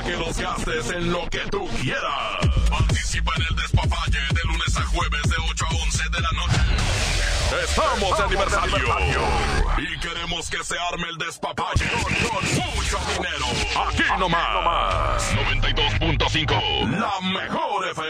[0.00, 2.38] Para que los gastes en lo que tú quieras.
[2.70, 6.60] Participa en el despapalle de lunes a jueves de 8 a 11 de la noche.
[7.64, 8.78] Estamos de aniversario.
[9.76, 13.46] Y queremos que se arme el despapalle con, con mucho dinero.
[13.88, 15.34] Aquí nomás.
[15.34, 16.98] 92.5.
[16.98, 18.09] La mejor FM.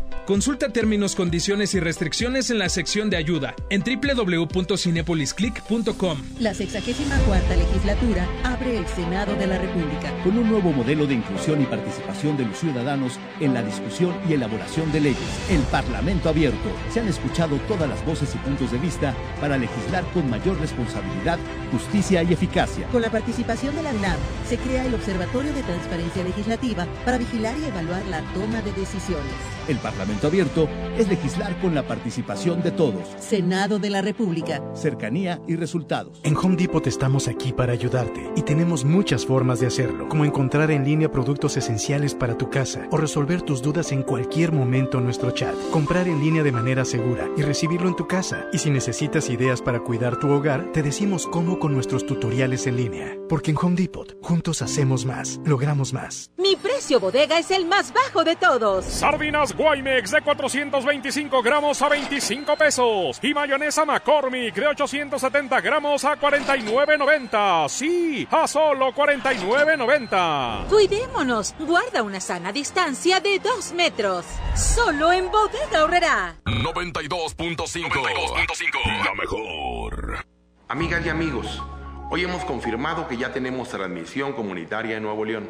[0.31, 6.21] Consulta términos, condiciones y restricciones en la sección de ayuda en www.cinepolisclick.com.
[6.39, 10.09] La 64 legislatura abre el Senado de la República.
[10.23, 14.31] con un nuevo modelo de inclusión y participación de los ciudadanos en la discusión y
[14.31, 15.19] elaboración de leyes.
[15.49, 16.69] El Parlamento abierto.
[16.93, 21.39] Se han escuchado todas las voces y puntos de vista para legislar con mayor responsabilidad,
[21.73, 22.87] justicia y eficacia.
[22.87, 24.15] Con la participación de la UNAM,
[24.47, 29.33] se crea el Observatorio de Transparencia Legislativa para vigilar y evaluar la toma de decisiones.
[29.67, 33.07] El Parlamento Parlamento Abierto es legislar con la participación de todos.
[33.17, 34.61] Senado de la República.
[34.75, 36.19] Cercanía y resultados.
[36.23, 40.69] En Home Depot estamos aquí para ayudarte y tenemos muchas formas de hacerlo, como encontrar
[40.69, 45.05] en línea productos esenciales para tu casa o resolver tus dudas en cualquier momento en
[45.05, 48.45] nuestro chat, comprar en línea de manera segura y recibirlo en tu casa.
[48.53, 52.75] Y si necesitas ideas para cuidar tu hogar, te decimos cómo con nuestros tutoriales en
[52.75, 53.17] línea.
[53.27, 56.31] Porque en Home Depot, juntos hacemos más, logramos más.
[56.37, 58.85] Mi precio bodega es el más bajo de todos.
[58.85, 63.19] Sardinas Guaymex de 425 gramos a 25 pesos.
[63.21, 67.69] Y mayonesa McCormick de 870 gramos a 49.90.
[67.69, 70.67] Sí, a solo 49.90.
[70.67, 71.55] Cuidémonos.
[71.59, 74.25] Guarda una sana distancia de 2 metros.
[74.55, 76.35] Solo en bodega horrera.
[76.45, 79.05] 92.5.
[79.05, 80.25] La mejor.
[80.67, 81.61] Amigas y amigos,
[82.09, 85.49] hoy hemos confirmado que ya tenemos transmisión comunitaria en Nuevo León.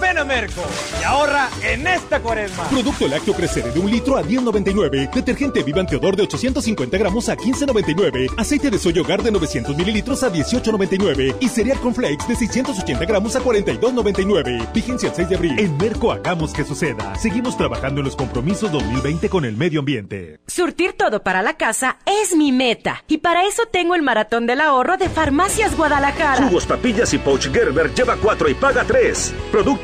[0.00, 0.62] Ven a Merco
[1.00, 2.64] y ahorra en esta cuaresma.
[2.68, 5.12] Producto lácteo crecer de un litro a 10.99.
[5.12, 8.34] Detergente Vivan Teodor de 850 gramos a 15.99.
[8.36, 11.36] Aceite de soya hogar de 900 mililitros a 18.99.
[11.40, 14.72] Y cereal con flakes de 680 gramos a 42.99.
[14.72, 15.58] Vigencia el 6 de abril.
[15.58, 17.14] En Merco hagamos que suceda.
[17.16, 20.40] Seguimos trabajando en los compromisos 2020 con el medio ambiente.
[20.46, 23.04] Surtir todo para la casa es mi meta.
[23.08, 26.46] Y para eso tengo el maratón del ahorro de Farmacias Guadalajara.
[26.46, 29.34] Jugos, papillas y pouch Gerber lleva 4 y paga 3.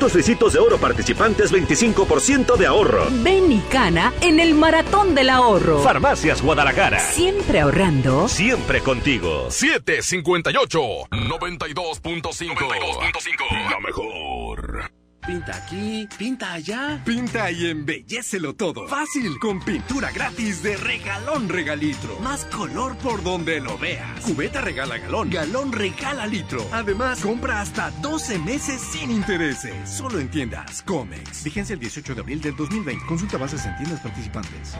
[0.07, 3.07] Productos Ricitos de oro participantes 25% de ahorro.
[3.11, 5.79] Ven y cana en el maratón del ahorro.
[5.79, 6.99] Farmacias Guadalajara.
[6.99, 8.29] Siempre ahorrando.
[8.29, 9.51] Siempre contigo.
[9.51, 10.79] 758
[11.11, 13.69] 92.5.
[13.69, 14.96] La mejor.
[15.27, 17.01] Pinta aquí, pinta allá.
[17.03, 18.87] Pinta y embellecelo todo.
[18.87, 22.17] Fácil, con pintura gratis de regalón regalitro.
[22.21, 24.21] Más color por donde lo veas.
[24.21, 26.65] Cubeta regala galón, galón regala litro.
[26.71, 29.75] Además, compra hasta 12 meses sin intereses.
[29.89, 31.43] Solo en tiendas Comex.
[31.43, 33.05] Vigencia el 18 de abril del 2020.
[33.05, 34.77] Consulta bases en tiendas participantes.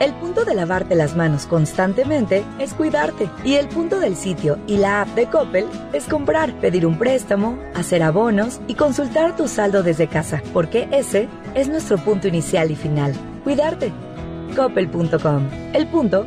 [0.00, 3.28] El punto de lavarte las manos constantemente es cuidarte.
[3.44, 7.58] Y el punto del sitio y la app de Coppel es comprar, pedir un préstamo,
[7.74, 9.48] hacer abonos y consultar tu
[9.82, 13.14] desde casa, porque ese es nuestro punto inicial y final.
[13.44, 13.92] Cuidarte.
[14.54, 15.48] Coppel.com.
[15.72, 16.26] El punto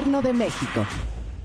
[0.00, 0.86] de México.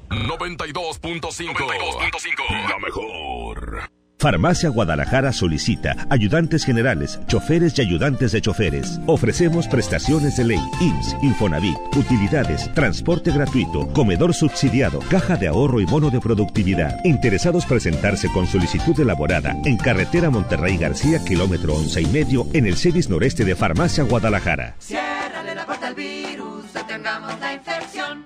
[0.10, 2.69] 92.5.
[2.69, 3.90] La mejor.
[4.19, 9.02] Farmacia Guadalajara solicita ayudantes generales, choferes y ayudantes de choferes.
[9.06, 15.86] Ofrecemos prestaciones de ley, IMSS, Infonavit, utilidades, transporte gratuito, comedor subsidiado, caja de ahorro y
[15.86, 17.03] bono de productividad.
[17.03, 22.78] Interesados presentarse con solicitud elaborada en carretera Monterrey García, kilómetro once y medio, en el
[22.78, 24.76] CEDIS noreste de Farmacia Guadalajara.
[24.80, 28.26] Ciérrale la puerta al virus, detengamos la infección.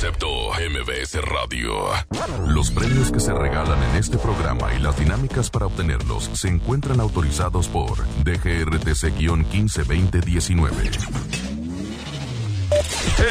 [0.00, 1.90] Concepto MBS Radio.
[2.46, 7.00] Los premios que se regalan en este programa y las dinámicas para obtenerlos se encuentran
[7.00, 10.70] autorizados por DGRTC-152019.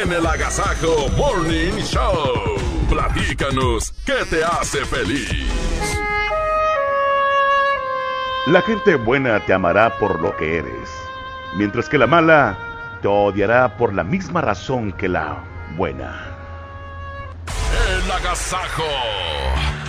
[0.00, 2.56] En el Agasajo Morning Show.
[2.88, 5.28] Platícanos qué te hace feliz.
[8.46, 10.88] La gente buena te amará por lo que eres,
[11.56, 12.56] mientras que la mala
[13.02, 15.42] te odiará por la misma razón que la
[15.76, 16.30] buena.
[18.10, 19.79] El Agasajo.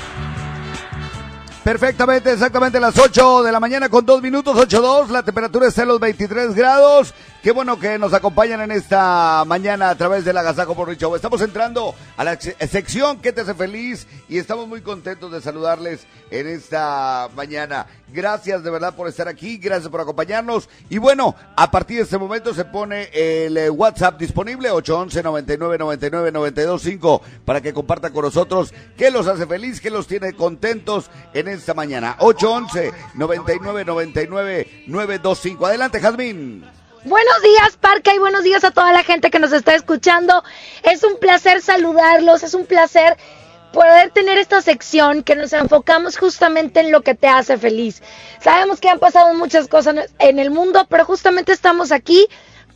[1.64, 5.90] Perfectamente, exactamente las 8 de la mañana con 2 minutos, 8.2, la temperatura está en
[5.90, 7.14] los 23 grados.
[7.44, 11.16] Qué bueno que nos acompañan en esta mañana a través del Agasajo por Show.
[11.16, 15.42] Estamos entrando a la se- sección que te hace feliz y estamos muy contentos de
[15.42, 17.88] saludarles en esta mañana.
[18.14, 20.70] Gracias de verdad por estar aquí, gracias por acompañarnos.
[20.90, 25.78] Y bueno, a partir de este momento se pone el eh, WhatsApp disponible, 811 99
[25.80, 31.10] 99 925 para que compartan con nosotros qué los hace feliz, qué los tiene contentos
[31.34, 32.16] en esta mañana.
[32.20, 35.66] 811 99 99 925.
[35.66, 36.66] Adelante, Jazmín.
[37.04, 40.44] Buenos días, Parca, y buenos días a toda la gente que nos está escuchando.
[40.84, 43.18] Es un placer saludarlos, es un placer
[43.74, 48.04] poder tener esta sección que nos enfocamos justamente en lo que te hace feliz.
[48.40, 52.28] Sabemos que han pasado muchas cosas en el mundo, pero justamente estamos aquí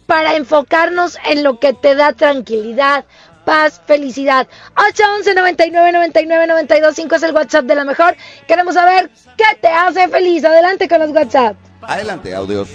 [0.05, 3.05] para enfocarnos en lo que te da tranquilidad,
[3.45, 4.47] paz, felicidad.
[4.75, 8.15] 811 99 99 92 5 es el WhatsApp de la mejor.
[8.47, 10.43] Queremos saber qué te hace feliz.
[10.43, 11.55] Adelante con los WhatsApp.
[11.81, 12.69] Adelante, audios.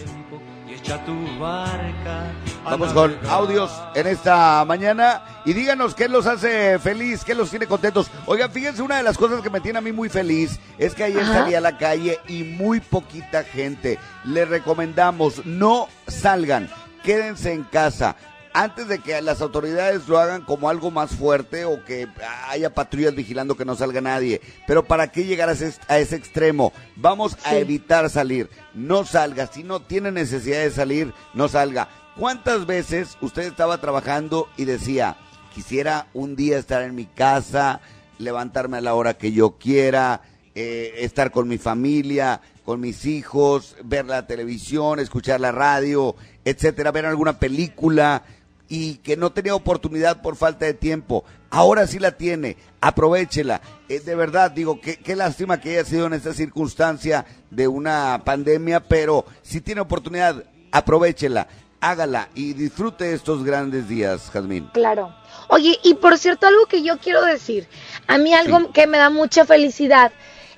[2.64, 7.66] Vamos con audios en esta mañana y díganos qué los hace feliz, qué los tiene
[7.66, 8.10] contentos.
[8.26, 11.04] Oigan, fíjense, una de las cosas que me tiene a mí muy feliz es que
[11.04, 11.34] ayer Ajá.
[11.34, 13.98] salí a la calle y muy poquita gente.
[14.24, 16.68] Les recomendamos, no salgan,
[17.02, 18.16] quédense en casa.
[18.52, 22.08] Antes de que las autoridades lo hagan como algo más fuerte o que
[22.48, 24.40] haya patrullas vigilando que no salga nadie.
[24.66, 26.72] Pero ¿para qué llegar a ese, a ese extremo?
[26.96, 27.56] Vamos a Sí.
[27.56, 28.50] evitar salir.
[28.74, 29.46] No salga.
[29.46, 31.88] Si no tiene necesidad de salir, no salga.
[32.16, 35.16] ¿Cuántas veces usted estaba trabajando y decía,
[35.54, 37.80] quisiera un día estar en mi casa,
[38.18, 40.22] levantarme a la hora que yo quiera,
[40.56, 46.90] eh, estar con mi familia, con mis hijos, ver la televisión, escuchar la radio, etcétera,
[46.92, 48.22] ver alguna película
[48.70, 51.24] y que no tenía oportunidad por falta de tiempo.
[51.50, 53.60] Ahora sí la tiene, aprovechela.
[53.88, 58.22] Eh, de verdad, digo, qué, qué lástima que haya sido en esta circunstancia de una
[58.24, 61.48] pandemia, pero si tiene oportunidad, aprovechela,
[61.80, 64.70] hágala y disfrute estos grandes días, Jazmín.
[64.72, 65.14] Claro.
[65.48, 67.66] Oye, y por cierto, algo que yo quiero decir,
[68.06, 70.12] a mí algo que me da mucha felicidad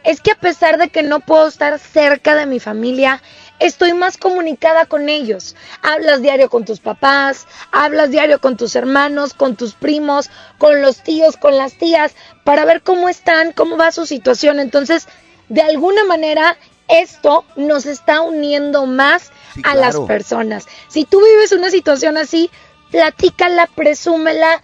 [0.04, 3.22] es que a pesar de que no puedo estar cerca de mi familia,
[3.62, 5.56] estoy más comunicada con ellos.
[5.82, 11.02] Hablas diario con tus papás, hablas diario con tus hermanos, con tus primos, con los
[11.02, 12.14] tíos, con las tías,
[12.44, 14.58] para ver cómo están, cómo va su situación.
[14.58, 15.06] Entonces,
[15.48, 16.56] de alguna manera,
[16.88, 20.66] esto nos está uniendo más Sí, a las personas.
[20.88, 22.50] Si tú vives una situación así,
[22.90, 24.62] platícala, presúmela,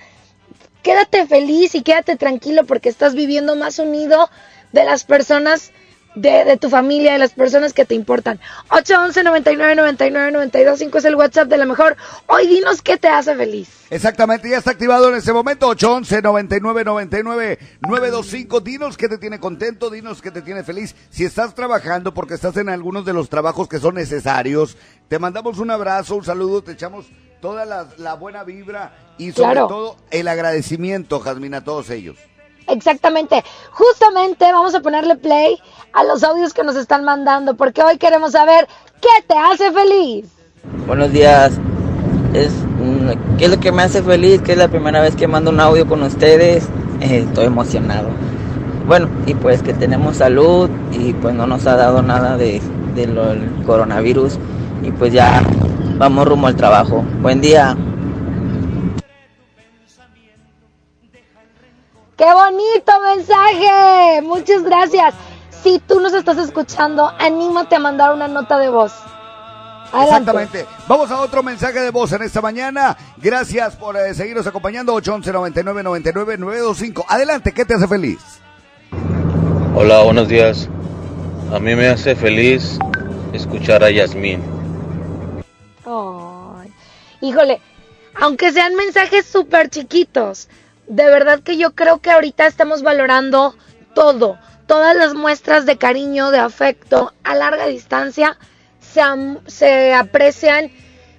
[0.82, 4.30] quédate feliz y quédate tranquilo porque estás viviendo más unido
[4.72, 5.72] de las personas
[6.20, 8.40] de, de tu familia, de las personas que te importan.
[8.70, 11.96] 811 99 99 92 5 es el WhatsApp de la mejor.
[12.26, 13.68] Hoy dinos qué te hace feliz.
[13.90, 18.60] Exactamente, ya está activado en ese momento 811 99 99 925.
[18.60, 20.94] Dinos que te tiene contento, dinos que te tiene feliz.
[21.10, 24.76] Si estás trabajando porque estás en algunos de los trabajos que son necesarios,
[25.08, 27.06] te mandamos un abrazo, un saludo, te echamos
[27.40, 29.66] toda la, la buena vibra y sobre Claro.
[29.68, 32.16] todo el agradecimiento, Jazmín, a todos ellos.
[32.68, 33.42] Exactamente.
[33.72, 35.58] Justamente vamos a ponerle play
[35.92, 38.68] a los audios que nos están mandando porque hoy queremos saber
[39.00, 40.26] qué te hace feliz.
[40.86, 41.52] Buenos días.
[42.34, 44.42] Es, mm, ¿Qué es lo que me hace feliz?
[44.42, 46.68] Que es la primera vez que mando un audio con ustedes.
[47.00, 48.10] Estoy emocionado.
[48.86, 52.60] Bueno, y pues que tenemos salud y pues no nos ha dado nada de,
[52.94, 54.38] de lo del coronavirus.
[54.82, 55.42] Y pues ya
[55.96, 57.04] vamos rumbo al trabajo.
[57.20, 57.76] Buen día.
[62.18, 64.22] ¡Qué bonito mensaje!
[64.22, 65.14] Muchas gracias.
[65.62, 68.92] Si tú nos estás escuchando, anímate a mandar una nota de voz.
[69.92, 70.30] Adelante.
[70.32, 70.66] Exactamente.
[70.88, 72.96] Vamos a otro mensaje de voz en esta mañana.
[73.18, 74.94] Gracias por eh, seguirnos acompañando.
[74.94, 77.06] 811 99 99 925.
[77.08, 78.18] Adelante, ¿qué te hace feliz?
[79.76, 80.68] Hola, buenos días.
[81.52, 82.80] A mí me hace feliz
[83.32, 84.42] escuchar a Yasmín.
[85.86, 86.72] Ay,
[87.20, 87.60] híjole,
[88.20, 90.48] aunque sean mensajes súper chiquitos,
[90.88, 93.54] de verdad que yo creo que ahorita estamos valorando
[93.94, 98.38] todo, todas las muestras de cariño, de afecto a larga distancia
[98.80, 99.02] se,
[99.46, 100.70] se aprecian,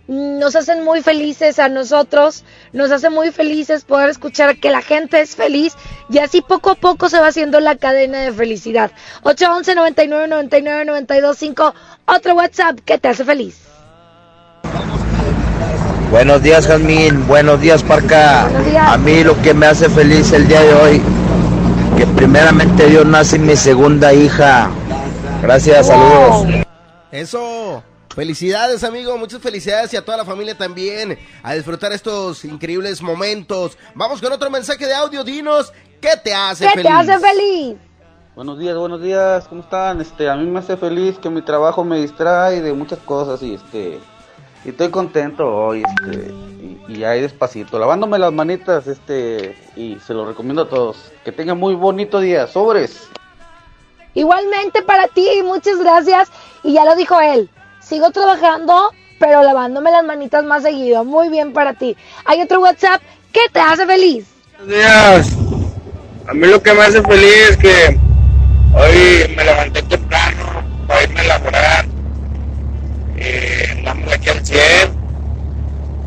[0.07, 2.43] nos hacen muy felices a nosotros,
[2.73, 5.75] nos hace muy felices poder escuchar que la gente es feliz
[6.09, 8.91] y así poco a poco se va haciendo la cadena de felicidad.
[9.21, 11.75] 811 99 99 92 5,
[12.07, 13.68] otro WhatsApp que te hace feliz.
[16.11, 17.27] Buenos días, Jazmín.
[17.27, 18.47] Buenos días, Parca.
[18.91, 21.01] A mí lo que me hace feliz el día de hoy,
[21.97, 24.71] que primeramente Dios nace mi segunda hija.
[25.43, 26.65] Gracias, saludos.
[27.11, 27.83] Eso.
[28.15, 29.15] Felicidades, amigo.
[29.19, 31.17] Muchas felicidades y a toda la familia también.
[31.43, 33.77] A disfrutar estos increíbles momentos.
[33.93, 35.23] Vamos con otro mensaje de audio.
[35.23, 35.71] Dinos,
[36.01, 36.91] ¿qué te hace ¿Qué feliz?
[36.91, 37.77] te hace feliz?
[38.35, 40.01] Buenos días, buenos días, ¿cómo están?
[40.01, 43.53] Este, a mí me hace feliz que mi trabajo me distrae de muchas cosas y
[43.53, 43.99] este
[44.69, 46.31] y estoy contento hoy, este,
[46.87, 51.11] y, y ahí despacito, lavándome las manitas, este, y se lo recomiendo a todos.
[51.25, 53.09] Que tengan muy bonito día, sobres.
[54.13, 56.29] Igualmente para ti, muchas gracias.
[56.63, 61.03] Y ya lo dijo él, sigo trabajando, pero lavándome las manitas más seguido.
[61.03, 61.97] Muy bien para ti.
[62.25, 63.01] Hay otro WhatsApp
[63.31, 64.27] que te hace feliz.
[64.59, 65.33] Buenos días.
[66.27, 67.99] A mí lo que me hace feliz es que
[68.75, 71.98] hoy me levanté temprano para irme a laborar.
[73.21, 74.61] Eh, andamos aquí al 100.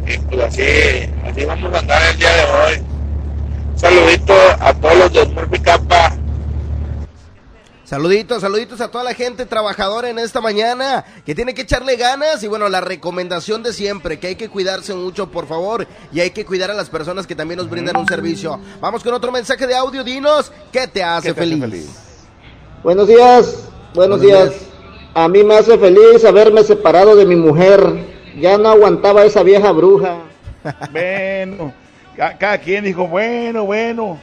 [0.06, 0.62] Y pues así,
[1.24, 2.82] así vamos a andar el día de hoy.
[3.76, 6.16] Saludito a todos los de Murphy Capa.
[7.84, 12.42] Saluditos, saluditos a toda la gente trabajadora en esta mañana que tiene que echarle ganas
[12.42, 16.30] y bueno, la recomendación de siempre, que hay que cuidarse mucho, por favor, y hay
[16.30, 18.58] que cuidar a las personas que también nos brindan un servicio.
[18.80, 21.60] Vamos con otro mensaje de audio, dinos, ¿qué te hace, ¿Qué te hace feliz?
[21.60, 21.86] feliz?
[22.82, 23.58] Buenos días,
[23.92, 24.71] buenos días.
[25.14, 27.80] A mí me hace feliz haberme separado de mi mujer.
[28.38, 30.16] Ya no aguantaba esa vieja bruja.
[30.92, 31.72] Bueno,
[32.16, 34.20] ca- cada quien dijo, bueno, bueno.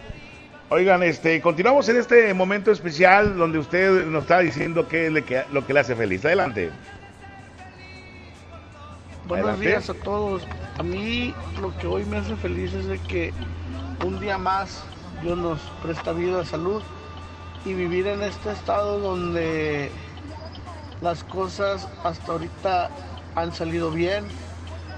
[0.69, 5.25] Oigan, este, continuamos en este momento especial donde usted nos está diciendo qué es lo
[5.25, 6.23] que, lo que le hace feliz.
[6.23, 6.71] Adelante.
[9.25, 9.67] Buenos Adelante.
[9.67, 10.47] días a todos.
[10.77, 13.33] A mí lo que hoy me hace feliz es de que
[14.05, 14.83] un día más
[15.21, 16.81] Dios nos presta vida, salud
[17.65, 19.91] y vivir en este estado donde
[21.01, 22.89] las cosas hasta ahorita
[23.35, 24.25] han salido bien.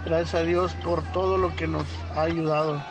[0.06, 2.84] Gracias a Dios por todo lo que nos ha ayudado.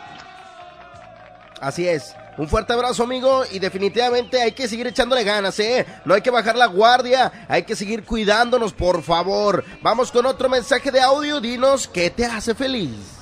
[1.60, 2.14] Así es.
[2.38, 5.84] Un fuerte abrazo, amigo, y definitivamente hay que seguir echándole ganas, ¿eh?
[6.06, 9.62] No hay que bajar la guardia, hay que seguir cuidándonos, por favor.
[9.82, 13.18] Vamos con otro mensaje de audio, dinos, ¿qué te hace feliz?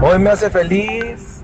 [0.00, 1.42] Hoy me hace feliz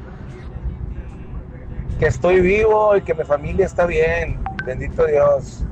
[1.99, 4.43] que estoy vivo y que mi familia está bien.
[4.65, 5.65] Bendito Dios.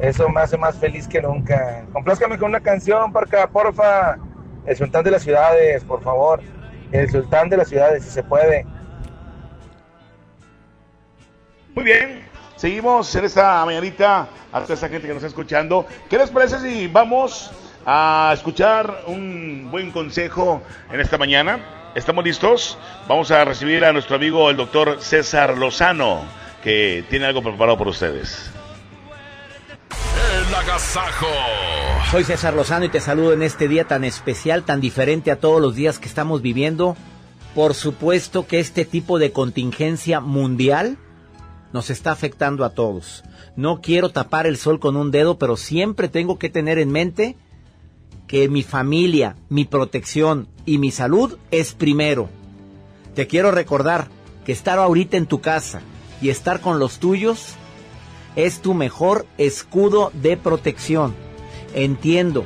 [0.00, 1.84] Eso me hace más feliz que nunca.
[1.92, 4.18] Complázcame con una canción, porca, porfa.
[4.66, 6.42] El sultán de las ciudades, por favor.
[6.92, 8.66] El sultán de las ciudades, si se puede.
[11.74, 12.22] Muy bien,
[12.56, 15.86] seguimos en esta mañanita a toda esa gente que nos está escuchando.
[16.08, 17.50] ¿Qué les parece si vamos
[17.84, 21.60] a escuchar un buen consejo en esta mañana?
[21.94, 22.78] ¿Estamos listos?
[23.08, 26.22] Vamos a recibir a nuestro amigo el doctor César Lozano,
[26.62, 28.55] que tiene algo preparado por ustedes.
[30.46, 32.10] El.
[32.12, 35.60] Soy César Lozano y te saludo en este día tan especial, tan diferente a todos
[35.60, 36.96] los días que estamos viviendo.
[37.52, 40.98] Por supuesto que este tipo de contingencia mundial
[41.72, 43.24] nos está afectando a todos.
[43.56, 47.36] No quiero tapar el sol con un dedo, pero siempre tengo que tener en mente
[48.28, 52.28] que mi familia, mi protección y mi salud es primero.
[53.16, 54.08] Te quiero recordar
[54.44, 55.80] que estar ahorita en tu casa
[56.22, 57.56] y estar con los tuyos
[58.36, 61.14] es tu mejor escudo de protección.
[61.74, 62.44] Entiendo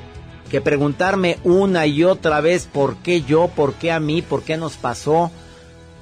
[0.50, 4.56] que preguntarme una y otra vez por qué yo, por qué a mí, por qué
[4.56, 5.30] nos pasó,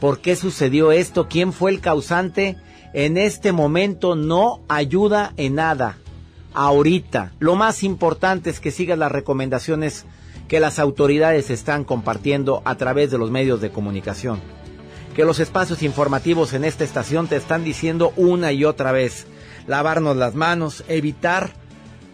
[0.01, 2.56] por qué sucedió esto, quién fue el causante,
[2.94, 5.98] en este momento no ayuda en nada.
[6.55, 10.06] Ahorita, lo más importante es que sigas las recomendaciones
[10.48, 14.40] que las autoridades están compartiendo a través de los medios de comunicación.
[15.15, 19.27] Que los espacios informativos en esta estación te están diciendo una y otra vez.
[19.69, 21.53] Lavarnos las manos, evitar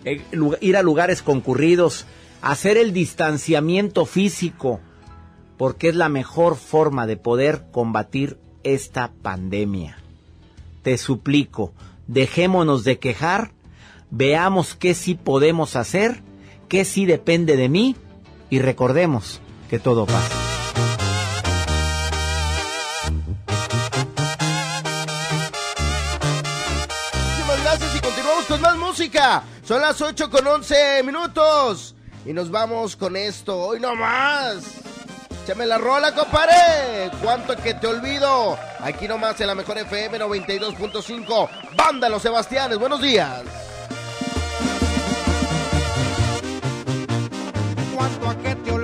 [0.05, 0.23] eh,
[0.61, 2.05] ir a lugares concurridos,
[2.43, 4.81] hacer el distanciamiento físico,
[5.57, 9.97] porque es la mejor forma de poder combatir esta pandemia.
[10.83, 11.73] Te suplico,
[12.07, 13.53] dejémonos de quejar,
[14.11, 16.23] veamos qué sí podemos hacer,
[16.69, 17.97] qué sí depende de mí
[18.51, 19.41] y recordemos
[19.71, 20.44] que todo pasa.
[29.65, 31.95] Son las 8 con 11 minutos.
[32.25, 33.59] Y nos vamos con esto.
[33.59, 34.65] Hoy no más.
[35.45, 37.11] Échame la rola, compadre.
[37.23, 38.59] Cuánto que te olvido.
[38.81, 41.49] Aquí nomás en la mejor FM 92.5.
[41.77, 42.79] Banda Los Sebastianes.
[42.79, 43.43] Buenos días.
[47.95, 48.84] cuanto a que te olvido.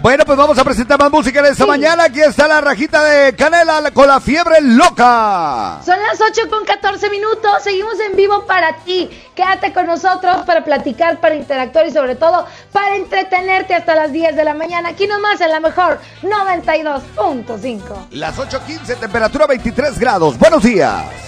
[0.00, 2.04] Bueno, pues vamos a presentar más música en esta mañana.
[2.04, 5.80] Aquí está la rajita de canela con la fiebre loca.
[5.84, 9.10] Son las 8 con 14 minutos, seguimos en vivo para ti.
[9.34, 14.36] Quédate con nosotros para platicar, para interactuar y sobre todo para entretenerte hasta las 10
[14.36, 14.90] de la mañana.
[14.90, 18.08] Aquí nomás en la mejor 92.5.
[18.12, 20.38] Las 8.15, temperatura 23 grados.
[20.38, 21.27] Buenos días.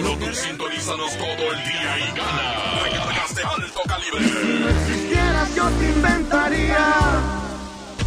[0.00, 4.24] Solo tú sintonízanos todo el día y gana recargas de alto calibre.
[4.24, 6.86] Si quisieras yo te inventaría.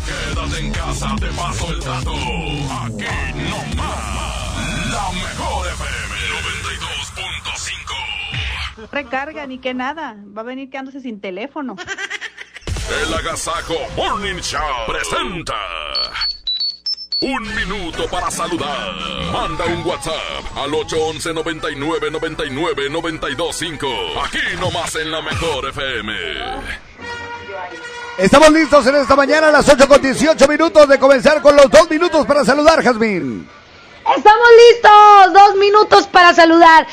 [0.04, 2.12] Quédate en casa, te paso el dato.
[2.12, 3.06] Aquí
[3.48, 4.92] no más.
[4.92, 6.16] La mejor FM
[8.80, 8.90] 92.5.
[8.92, 10.16] Recarga ni que nada.
[10.36, 11.76] Va a venir quedándose sin teléfono.
[13.06, 15.93] El Agasajo Morning Show presenta.
[17.24, 18.94] Un minuto para saludar.
[19.32, 23.88] Manda un WhatsApp al 811 99 99 925.
[24.26, 26.14] Aquí nomás en la mejor FM.
[28.18, 31.70] Estamos listos en esta mañana a las 8 con 18 minutos de comenzar con los
[31.70, 33.48] dos minutos para saludar, Jazmín.
[34.18, 36.86] Estamos listos, dos minutos para saludar.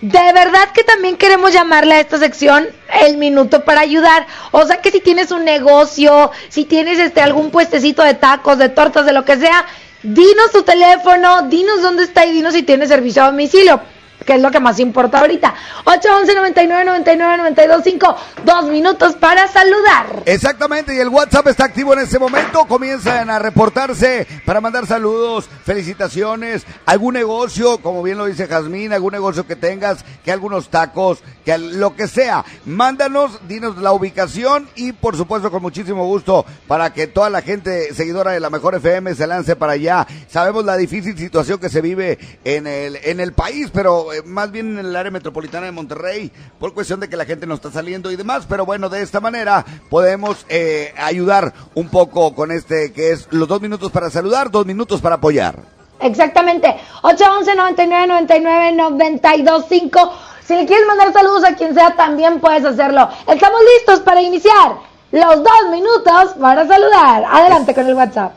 [0.00, 2.68] De verdad que también queremos llamarle a esta sección
[3.02, 4.26] el minuto para ayudar.
[4.52, 8.68] O sea que si tienes un negocio, si tienes este algún puestecito de tacos, de
[8.68, 9.66] tortas, de lo que sea,
[10.02, 13.80] dinos tu teléfono, dinos dónde está y dinos si tienes servicio a domicilio,
[14.28, 15.54] que es lo que más importa ahorita.
[15.86, 20.22] 811 99 99 92 5, dos minutos para saludar.
[20.26, 22.66] Exactamente, y el WhatsApp está activo en este momento.
[22.66, 29.12] Comienzan a reportarse para mandar saludos, felicitaciones, algún negocio, como bien lo dice Jazmín, algún
[29.12, 32.44] negocio que tengas, que algunos tacos, que lo que sea.
[32.66, 37.94] Mándanos, dinos la ubicación y por supuesto con muchísimo gusto para que toda la gente
[37.94, 40.06] seguidora de la Mejor FM se lance para allá.
[40.28, 44.78] Sabemos la difícil situación que se vive en el, en el país, pero más bien
[44.78, 48.10] en el área metropolitana de Monterrey, por cuestión de que la gente no está saliendo
[48.10, 48.46] y demás.
[48.48, 53.48] Pero bueno, de esta manera podemos eh, ayudar un poco con este que es los
[53.48, 55.56] dos minutos para saludar, dos minutos para apoyar.
[56.00, 56.76] Exactamente.
[57.02, 60.12] 811 99 99 92 5.
[60.46, 63.08] Si le quieres mandar saludos a quien sea, también puedes hacerlo.
[63.26, 64.76] Estamos listos para iniciar
[65.12, 67.24] los dos minutos para saludar.
[67.30, 68.32] Adelante con el WhatsApp.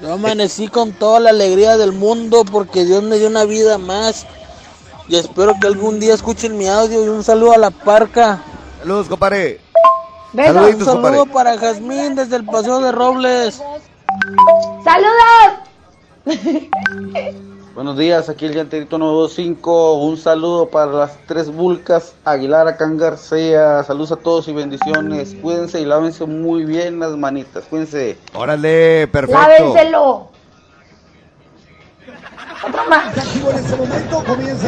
[0.00, 4.26] Yo amanecí con toda la alegría del mundo porque Dios me dio una vida más.
[5.08, 8.42] Y espero que algún día escuchen mi audio y un saludo a la parca.
[8.80, 9.60] Saludos, compadre.
[10.32, 10.54] Besos.
[10.54, 11.32] un Saluditos, saludo compadre.
[11.32, 13.62] para Jazmín desde el Paseo de Robles.
[14.84, 15.54] ¡Saludos!
[17.74, 19.94] Buenos días, aquí el Llanterito 925.
[19.94, 23.82] Un saludo para las tres vulcas, Aguilar, Acán García.
[23.84, 25.36] Saludos a todos y bendiciones.
[25.40, 27.64] Cuídense y lávense muy bien las manitas.
[27.70, 28.18] Cuídense.
[28.34, 29.40] Órale, perfecto.
[29.40, 30.28] Lávenselo.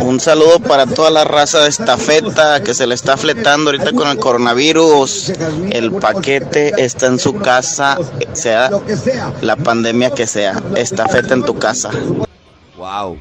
[0.03, 4.09] Un saludo para toda la raza de estafeta que se le está fletando ahorita con
[4.09, 5.33] el coronavirus.
[5.71, 7.99] El paquete está en su casa,
[8.33, 8.71] sea
[9.43, 10.61] la pandemia que sea.
[10.77, 11.91] Estafeta en tu casa.
[12.77, 13.19] Wow.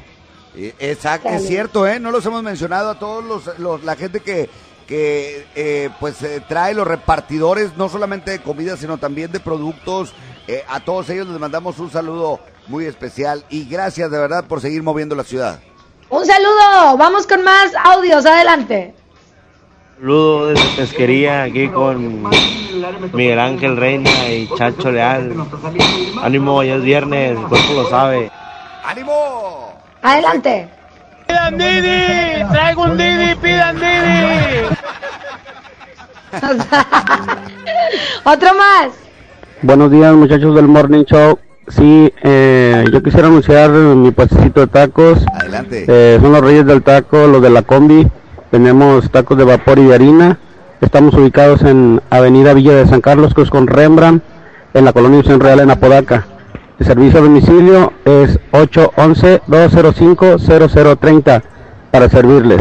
[0.78, 2.00] Exacto, es cierto, ¿eh?
[2.00, 4.50] No los hemos mencionado a todos los, los- la gente que,
[4.86, 10.12] que eh, pues eh, trae los repartidores, no solamente de comida, sino también de productos.
[10.48, 12.40] Eh, a todos ellos les mandamos un saludo
[12.70, 15.58] muy especial y gracias de verdad por seguir moviendo la ciudad.
[16.08, 16.96] Un saludo.
[16.96, 18.24] Vamos con más audios.
[18.24, 18.94] Adelante.
[19.98, 22.22] Saludo desde pesquería aquí con
[23.12, 25.34] Miguel Ángel Reina y Chacho Leal.
[26.22, 28.30] Ánimo, ya es viernes, el cuerpo lo sabe.
[28.84, 29.74] ¡Ánimo!
[30.00, 30.68] Adelante.
[31.26, 34.66] Pidan Didi, traigo un Didi, pidan Didi.
[38.24, 38.92] Otro más.
[39.62, 41.38] Buenos días muchachos del Morning Show.
[41.70, 45.24] Sí, eh, yo quisiera anunciar mi puestecito de tacos.
[45.34, 45.84] Adelante.
[45.86, 48.06] Eh, son los reyes del taco, los de la combi.
[48.50, 50.38] Tenemos tacos de vapor y de harina.
[50.80, 54.22] Estamos ubicados en Avenida Villa de San Carlos, Cruz con Rembrandt,
[54.74, 56.26] en la colonia Unión Real en Apodaca.
[56.78, 61.42] El servicio a domicilio es 811-205-0030
[61.90, 62.60] para servirles.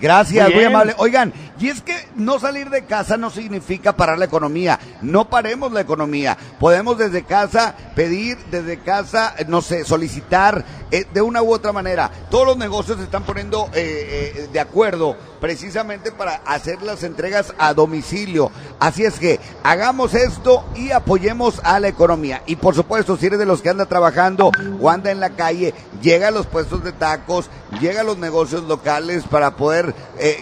[0.00, 0.94] Gracias, Muy amable.
[0.98, 4.78] Oigan, Y es que no salir de casa no significa parar la economía.
[5.02, 6.36] No paremos la economía.
[6.60, 11.72] Podemos desde casa pedir, desde casa, eh, no sé, solicitar eh, de una u otra
[11.72, 12.10] manera.
[12.30, 17.74] Todos los negocios se están poniendo eh, de acuerdo precisamente para hacer las entregas a
[17.74, 18.50] domicilio.
[18.78, 22.42] Así es que hagamos esto y apoyemos a la economía.
[22.46, 25.74] Y por supuesto, si eres de los que anda trabajando o anda en la calle,
[26.02, 29.94] llega a los puestos de tacos, llega a los negocios locales para poder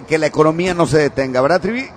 [0.08, 1.89] que la economía no se detenga, ¿verdad, Trivi?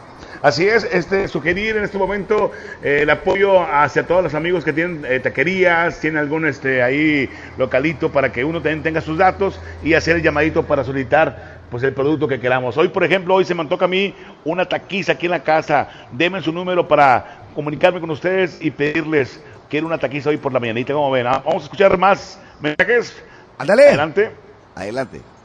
[0.41, 4.71] Así es, este, sugerir en este momento eh, el apoyo hacia todos los amigos que
[4.71, 9.59] tienen eh, taquerías, tienen algún este, ahí localito para que uno también tenga sus datos
[9.83, 12.77] y hacer el llamadito para solicitar pues el producto que queramos.
[12.77, 14.15] Hoy, por ejemplo, hoy se me antoja a mí
[14.45, 15.89] una taquiza aquí en la casa.
[16.13, 20.59] Denme su número para comunicarme con ustedes y pedirles, quiero una taquiza hoy por la
[20.61, 21.27] mañanita, como ven.
[21.27, 23.21] Ah, Vamos a escuchar más mensajes.
[23.57, 23.87] Ándale.
[23.89, 24.31] Adelante.
[24.73, 25.38] Adelante.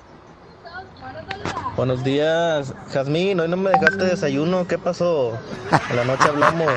[1.77, 3.41] Buenos días, Jazmín.
[3.41, 4.67] Hoy no me dejaste desayuno.
[4.69, 5.37] ¿Qué pasó?
[5.91, 6.73] En la noche hablamos.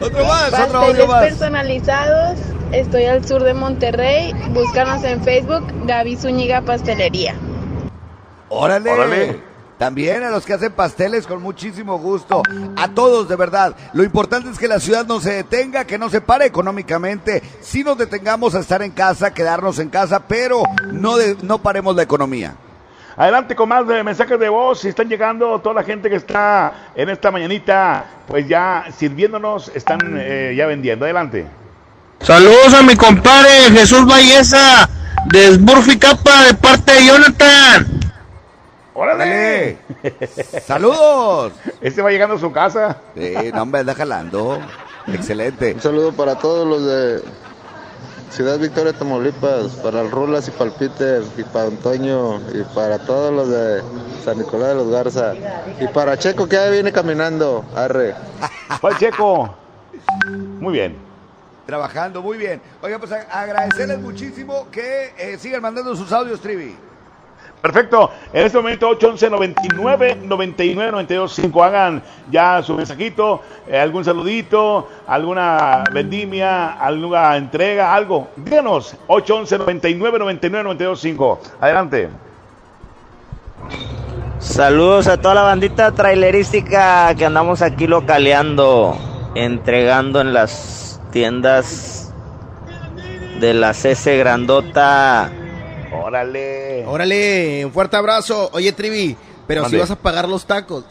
[0.00, 1.24] Otro más, otro audio más.
[1.24, 2.38] personalizados.
[2.72, 4.34] Estoy al sur de Monterrey.
[4.50, 7.34] Búscanos en Facebook, Gaby Zúñiga Pastelería.
[8.48, 8.90] Órale.
[8.90, 9.51] Órale.
[9.82, 12.40] También a los que hacen pasteles con muchísimo gusto.
[12.76, 13.74] A todos, de verdad.
[13.94, 17.42] Lo importante es que la ciudad no se detenga, que no se pare económicamente.
[17.60, 20.62] Si nos detengamos a estar en casa, quedarnos en casa, pero
[20.92, 22.54] no, de- no paremos la economía.
[23.16, 24.78] Adelante con más de mensajes de voz.
[24.78, 29.98] Si están llegando toda la gente que está en esta mañanita, pues ya sirviéndonos, están
[30.16, 31.06] eh, ya vendiendo.
[31.06, 31.44] Adelante.
[32.20, 34.88] Saludos a mi compadre Jesús Valleza
[35.32, 38.01] de Smurfy Capa de parte de Jonathan.
[38.94, 39.78] ¡Órale!
[40.66, 41.52] ¡Saludos!
[41.80, 42.98] Este va llegando a su casa.
[43.16, 44.58] Sí, no, hombre, anda jalando.
[45.06, 45.72] Excelente.
[45.74, 47.22] Un saludo para todos los de
[48.30, 52.98] Ciudad Victoria, Tamaulipas, para el Rulas y para el Peter, y para Antonio, y para
[52.98, 53.82] todos los de
[54.24, 55.34] San Nicolás de los Garza,
[55.80, 58.14] y para Checo que ahí viene caminando, arre.
[58.80, 59.54] ¿Cuál Checo?
[60.60, 60.96] Muy bien.
[61.66, 62.60] Trabajando muy bien.
[62.82, 66.76] Oiga, pues a- agradecerles muchísimo que eh, sigan mandando sus audios, Trivi.
[67.62, 68.10] Perfecto.
[68.32, 74.88] En este momento 811 99 99 92 5 hagan ya su mensajito, eh, algún saludito,
[75.06, 78.28] alguna vendimia, alguna entrega, algo.
[78.34, 81.40] Díganos 811 99 99 92 5.
[81.60, 82.08] Adelante.
[84.40, 88.96] Saludos a toda la bandita trailerística que andamos aquí localeando,
[89.36, 92.12] entregando en las tiendas
[93.38, 95.30] de la CC Grandota.
[95.92, 96.84] Órale.
[96.86, 98.50] Órale, un fuerte abrazo.
[98.52, 100.84] Oye, Trivi, pero si vas a pagar los tacos.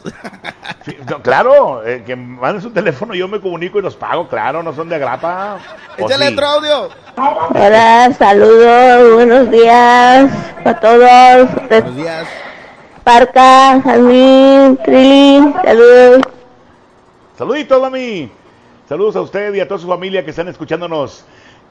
[0.84, 4.62] Sí, no, claro, eh, que manden su teléfono, yo me comunico y los pago, claro,
[4.62, 5.58] no son de grapa.
[5.98, 6.32] ¿O Échale sí?
[6.32, 6.88] otro audio.
[7.50, 10.30] Hola, saludos, buenos días
[10.64, 11.68] a todos.
[11.68, 12.26] Buenos días.
[13.04, 16.22] Parca, Jamín, Trilly, saludos.
[17.36, 18.30] Saluditos, mami.
[18.88, 21.24] Saludos a usted y a toda su familia que están escuchándonos.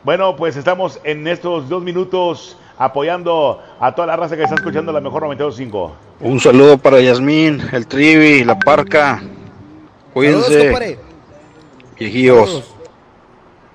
[0.03, 4.91] Bueno, pues estamos en estos dos minutos apoyando a toda la raza que está escuchando
[4.91, 5.91] la mejor 92.5.
[6.21, 9.17] Un saludo para Yasmín, el Trivi, la Parca.
[9.17, 9.31] Saludos,
[10.13, 10.99] Cuídense, compadre.
[11.97, 12.63] viejillos.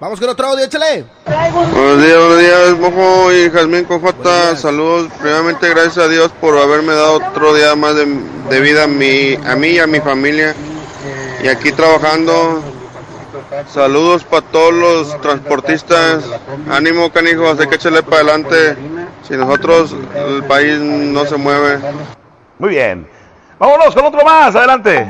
[0.00, 1.06] Vamos con otro audio, échale.
[1.24, 4.56] Buenos días, buenos días, Mojo y Jazmín con J.
[4.56, 8.06] Saludos, primeramente gracias a Dios por haberme dado otro día más de,
[8.50, 10.54] de vida a mí, a mí y a mi familia.
[11.42, 12.60] Y aquí trabajando.
[13.72, 16.24] Saludos para todos los transportistas.
[16.68, 18.76] Ánimo, canijos, hay que echarle para adelante.
[19.26, 21.78] Si nosotros, el país no se mueve.
[22.58, 23.08] Muy bien.
[23.58, 25.06] Vámonos con otro más, adelante.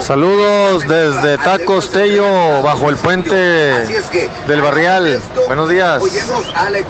[0.00, 5.20] Saludos desde Tacos Tello, bajo el puente del Barrial.
[5.46, 6.02] Buenos días.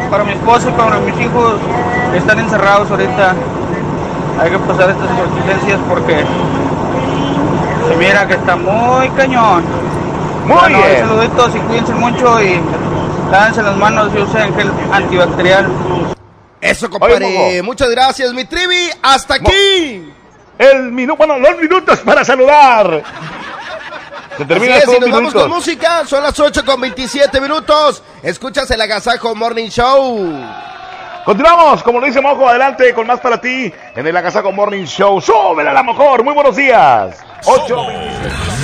[0.10, 1.56] para mi esposa y para mis hijos
[2.12, 3.36] que están encerrados ahorita.
[4.42, 6.24] Hay que pasar estas contingencias porque
[7.90, 9.64] se mira que está muy cañón.
[10.46, 11.00] Muy Bueno, bien.
[11.08, 12.62] saluditos y cuídense mucho y
[13.30, 15.68] lávense las manos y usen gel antibacterial.
[16.62, 17.26] Eso, compadre.
[17.26, 18.90] Oye, Muchas gracias, mi trivi.
[19.04, 20.14] Hasta aquí.
[20.58, 23.04] El minuto, bueno, los minutos para saludar.
[24.38, 25.42] Se termina Así es, y nos vamos minutos.
[25.44, 26.06] con música.
[26.06, 28.04] Son las 8 con 27 minutos.
[28.24, 30.32] Escuchas el Agasajo Morning Show.
[31.26, 35.20] Continuamos, como lo dice Mojo, adelante con más para ti en el Agasaco Morning Show.
[35.20, 36.24] ¡Súbela a la mejor!
[36.24, 37.18] Muy buenos días.
[37.46, 37.76] 8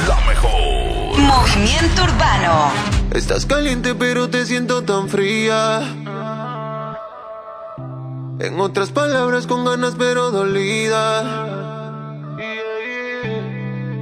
[0.08, 1.20] La mejor.
[1.20, 2.72] Movimiento Urbano.
[3.14, 5.82] Estás caliente pero te siento tan fría.
[8.40, 11.63] En otras palabras con ganas pero dolida.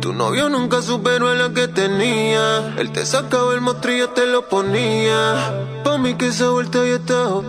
[0.01, 2.73] Tu novio nunca superó la que tenía.
[2.79, 5.53] Él te sacaba el mostrillo, te lo ponía.
[5.83, 7.41] Pa' mí que esa vuelta ya está.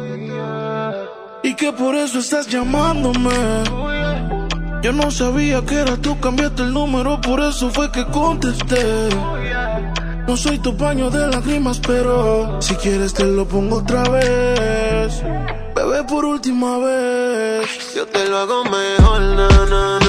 [1.43, 3.31] Y que por eso estás llamándome.
[4.83, 9.09] Yo no sabía que era tú, cambiaste el número, por eso fue que contesté.
[10.27, 15.23] No soy tu paño de lágrimas, pero si quieres te lo pongo otra vez.
[15.75, 17.95] Bebé, por última vez.
[17.97, 20.02] Yo te lo hago mejor, na.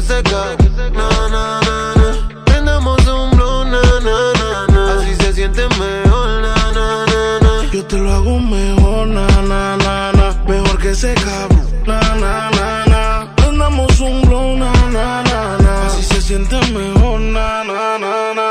[0.00, 0.56] Que seca,
[0.94, 2.44] na, na, na, na.
[2.46, 4.94] Prendamos un blow, na, na, na, na.
[4.94, 7.70] Así se siente mejor, na, na, na, na.
[7.70, 10.34] Yo te lo hago mejor, na, na, na, na.
[10.48, 13.34] Mejor que ese cabrón, na, na, na, na.
[13.36, 15.86] Prendamos un blow, na, na, na, na.
[15.88, 18.48] Así se siente mejor, na, na, na, na.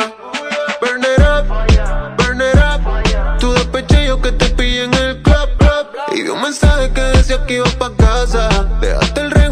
[0.80, 1.48] Burn it up,
[2.18, 3.40] burn it up.
[3.40, 5.88] Tu despeche yo que te pillé en el club, club.
[6.14, 8.68] Y vi un mensaje que decía que ibas pa' casa.
[8.80, 9.49] Dejaste el cachar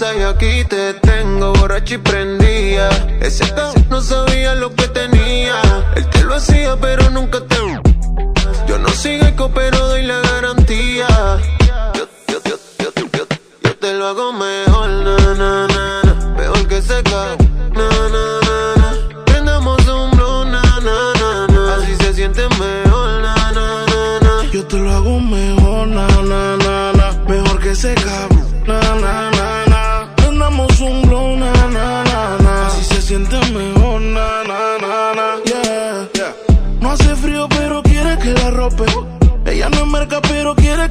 [0.00, 2.88] Y aquí te tengo borracho y prendía.
[3.20, 3.44] Ese
[3.88, 5.62] no sabía lo que tenía.
[5.94, 7.54] Él te lo hacía, pero nunca te.
[8.66, 11.06] Yo no sigo eco, pero doy la garantía.
[11.94, 13.26] Yo, yo, yo, yo, yo,
[13.62, 16.34] yo te lo hago mejor, na, na, na, na.
[16.38, 17.43] Mejor que ese cabrón,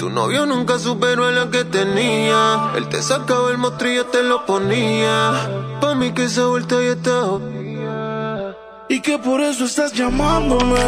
[0.00, 2.72] Tu novio nunca superó a la que tenía.
[2.74, 5.32] Él te sacaba el mostrillo, te lo ponía.
[5.78, 7.26] Pa' mí que esa vuelta ya está.
[8.88, 10.80] Y que por eso estás llamándome.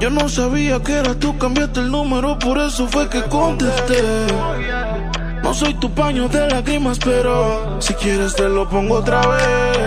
[0.00, 4.02] Yo no sabía que era tú, cambiaste el número, por eso fue que contesté.
[5.42, 9.78] No soy tu paño de lágrimas, pero si quieres te lo pongo otra vez.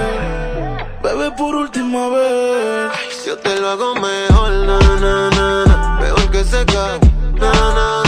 [1.04, 3.26] Bebé, por última vez.
[3.28, 6.00] Yo te lo hago mejor, na, na, na, na.
[6.02, 7.05] Mejor que seca, na, na,
[7.40, 8.05] na, na.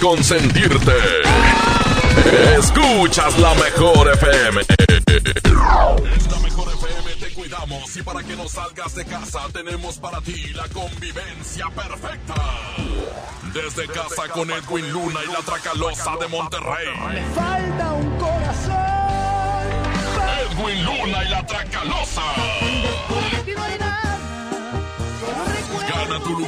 [0.00, 0.92] Consentirte.
[2.58, 4.62] Escuchas la mejor FM.
[4.88, 10.20] En la mejor FM te cuidamos y para que no salgas de casa tenemos para
[10.20, 12.34] ti la convivencia perfecta.
[13.52, 16.86] Desde casa con Edwin Luna y la Tracalosa de Monterrey.
[17.34, 18.74] Falta un corazón.
[20.50, 22.22] Edwin Luna y la Tracalosa.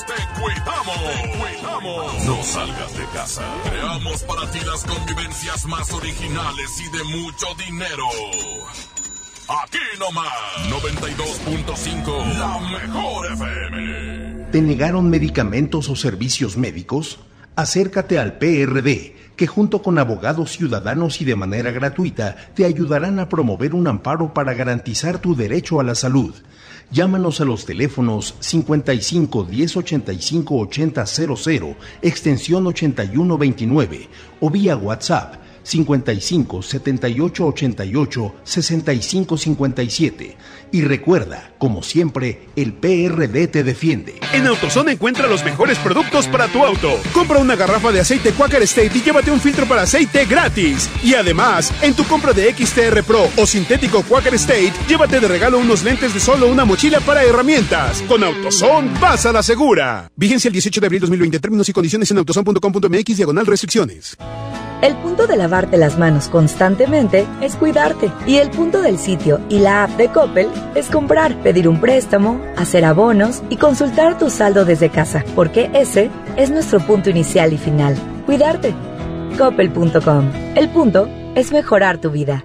[0.00, 0.96] Te cuidamos.
[0.96, 2.24] Te cuidamos.
[2.24, 3.42] No salgas de casa.
[3.68, 8.04] Creamos para ti las convivencias más originales y de mucho dinero.
[9.48, 10.32] Aquí nomás.
[10.70, 12.38] 92.5.
[12.38, 14.46] La mejor FM.
[14.50, 17.20] ¿Te negaron medicamentos o servicios médicos?
[17.54, 23.28] Acércate al PRD, que junto con abogados ciudadanos y de manera gratuita te ayudarán a
[23.28, 26.34] promover un amparo para garantizar tu derecho a la salud.
[26.92, 34.08] Llámanos a los teléfonos 55 10 85 80 00, extensión 81 29
[34.40, 40.36] o vía WhatsApp 55 78 88 65 57.
[40.74, 44.18] Y recuerda, como siempre, el PRD te defiende.
[44.32, 46.98] En AutoZone encuentra los mejores productos para tu auto.
[47.12, 50.88] Compra una garrafa de aceite Quaker State y llévate un filtro para aceite gratis.
[51.02, 55.58] Y además, en tu compra de XTR Pro o sintético Quaker State, llévate de regalo
[55.58, 58.02] unos lentes de sol o una mochila para herramientas.
[58.08, 60.10] Con AutoZone, vas a la segura.
[60.16, 61.38] Vigencia el 18 de abril 2020.
[61.38, 64.16] Términos y condiciones en autozone.com.mx diagonal restricciones.
[64.82, 68.10] El punto de lavarte las manos constantemente es cuidarte.
[68.26, 72.40] Y el punto del sitio y la app de Coppel es comprar, pedir un préstamo,
[72.56, 75.24] hacer abonos y consultar tu saldo desde casa.
[75.34, 77.96] Porque ese es nuestro punto inicial y final.
[78.26, 78.74] Cuidarte.
[79.38, 80.30] Coppel.com.
[80.54, 82.44] El punto es mejorar tu vida.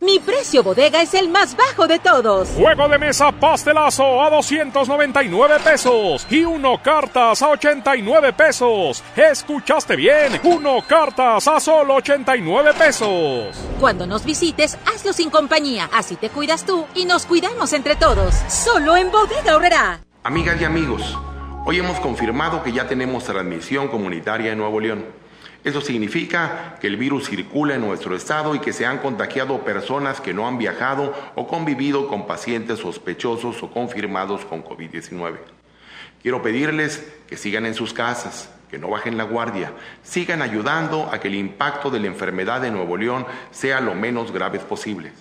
[0.00, 2.50] Mi precio bodega es el más bajo de todos.
[2.50, 9.02] Juego de mesa pastelazo a 299 pesos y uno cartas a 89 pesos.
[9.16, 10.40] ¿Escuchaste bien?
[10.44, 13.56] Uno cartas a solo 89 pesos.
[13.80, 15.90] Cuando nos visites, hazlo sin compañía.
[15.92, 18.36] Así te cuidas tú y nos cuidamos entre todos.
[18.46, 20.00] Solo en Bodega Horrera.
[20.22, 21.18] Amigas y amigos,
[21.64, 25.27] hoy hemos confirmado que ya tenemos transmisión comunitaria en Nuevo León.
[25.64, 30.20] Eso significa que el virus circula en nuestro estado y que se han contagiado personas
[30.20, 35.38] que no han viajado o convivido con pacientes sospechosos o confirmados con COVID-19.
[36.22, 39.72] Quiero pedirles que sigan en sus casas, que no bajen la guardia,
[40.02, 44.32] sigan ayudando a que el impacto de la enfermedad de Nuevo León sea lo menos
[44.32, 45.12] grave posible.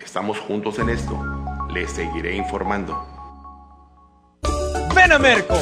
[0.00, 1.18] Estamos juntos en esto.
[1.72, 3.06] Les seguiré informando.
[4.94, 5.58] Ven a Merco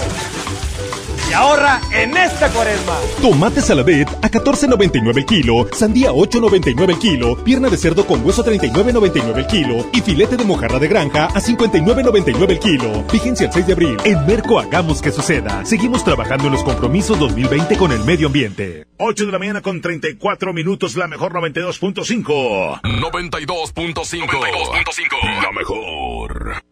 [1.33, 2.95] y ahorra en esta cuaresma.
[3.23, 8.45] Tomate saladet a 14.99 el kilo, sandía 8.99 el kilo, pierna de cerdo con hueso
[8.45, 13.05] 39.99 el kilo y filete de mojarra de granja a 59.99 el kilo.
[13.09, 13.97] Fíjense el 6 de abril.
[14.05, 15.65] En Merco hagamos que suceda.
[15.65, 18.87] Seguimos trabajando en los compromisos 2020 con el medio ambiente.
[18.99, 22.83] 8 de la mañana con 34 minutos, la mejor 92.5.
[22.83, 25.43] 92.5.
[25.43, 26.72] La mejor.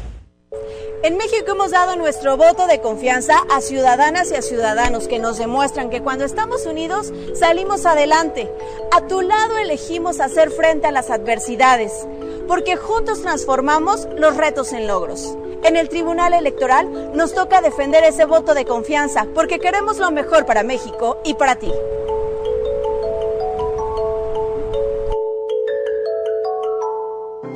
[1.03, 5.37] En México hemos dado nuestro voto de confianza a ciudadanas y a ciudadanos que nos
[5.37, 8.51] demuestran que cuando estamos unidos salimos adelante.
[8.91, 12.07] A tu lado elegimos hacer frente a las adversidades,
[12.47, 15.35] porque juntos transformamos los retos en logros.
[15.63, 20.45] En el Tribunal Electoral nos toca defender ese voto de confianza, porque queremos lo mejor
[20.45, 21.71] para México y para ti.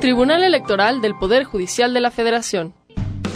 [0.00, 2.74] Tribunal Electoral del Poder Judicial de la Federación.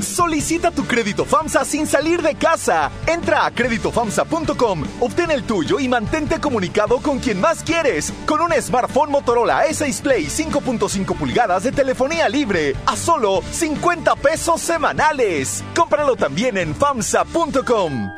[0.03, 2.91] Solicita tu crédito FAMSA sin salir de casa.
[3.07, 8.13] Entra a créditofamsa.com, obtén el tuyo y mantente comunicado con quien más quieres.
[8.27, 14.61] Con un smartphone Motorola S6 Play 5.5 pulgadas de telefonía libre a solo 50 pesos
[14.61, 15.65] semanales.
[15.75, 18.11] Cómpralo también en famsa.com.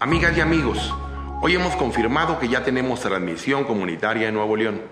[0.00, 0.92] Amigas y amigos,
[1.40, 4.82] hoy hemos confirmado que ya tenemos transmisión comunitaria en Nuevo León.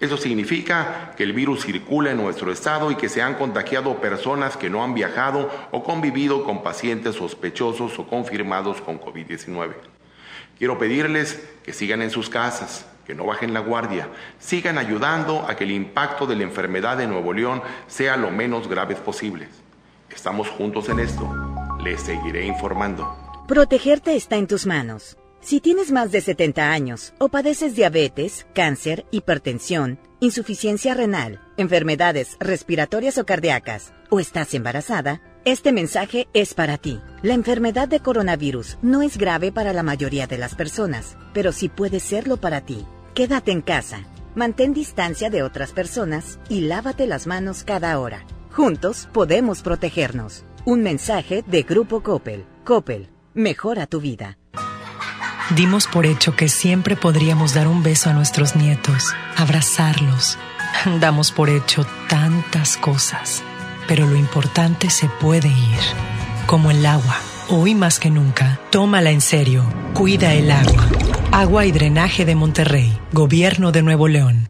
[0.00, 4.56] Eso significa que el virus circula en nuestro estado y que se han contagiado personas
[4.56, 9.74] que no han viajado o convivido con pacientes sospechosos o confirmados con COVID-19.
[10.58, 14.08] Quiero pedirles que sigan en sus casas, que no bajen la guardia,
[14.38, 18.68] sigan ayudando a que el impacto de la enfermedad de Nuevo León sea lo menos
[18.68, 19.48] grave posible.
[20.10, 21.28] Estamos juntos en esto.
[21.82, 23.16] Les seguiré informando.
[23.46, 25.18] Protegerte está en tus manos.
[25.44, 33.18] Si tienes más de 70 años o padeces diabetes, cáncer, hipertensión, insuficiencia renal, enfermedades respiratorias
[33.18, 36.98] o cardíacas, o estás embarazada, este mensaje es para ti.
[37.20, 41.68] La enfermedad de coronavirus no es grave para la mayoría de las personas, pero sí
[41.68, 42.86] puede serlo para ti.
[43.12, 48.24] Quédate en casa, mantén distancia de otras personas y lávate las manos cada hora.
[48.50, 50.46] Juntos podemos protegernos.
[50.64, 52.46] Un mensaje de Grupo Coppel.
[52.64, 54.38] Coppel, mejora tu vida.
[55.50, 60.38] Dimos por hecho que siempre podríamos dar un beso a nuestros nietos, abrazarlos.
[61.00, 63.42] Damos por hecho tantas cosas,
[63.86, 65.80] pero lo importante se puede ir,
[66.46, 67.18] como el agua.
[67.50, 70.88] Hoy más que nunca, tómala en serio, cuida el agua.
[71.30, 74.48] Agua y Drenaje de Monterrey, Gobierno de Nuevo León.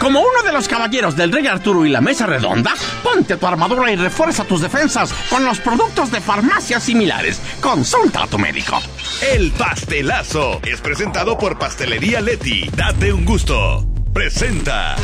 [0.00, 3.90] Como uno de los caballeros del Rey Arturo y la Mesa Redonda, ponte tu armadura
[3.90, 7.40] y refuerza tus defensas con los productos de farmacias similares.
[7.60, 8.80] Consulta a tu médico.
[9.20, 12.70] El pastelazo es presentado por Pastelería Leti.
[12.76, 13.84] Date un gusto.
[14.12, 14.94] Presenta.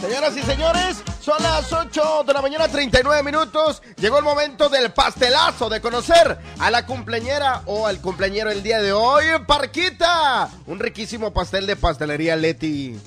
[0.00, 3.80] Señoras y señores, son las 8 de la mañana, 39 minutos.
[3.96, 8.82] Llegó el momento del pastelazo, de conocer a la cumpleañera o al cumpleañero el día
[8.82, 9.24] de hoy.
[9.46, 13.00] Parquita, un riquísimo pastel de pastelería Leti.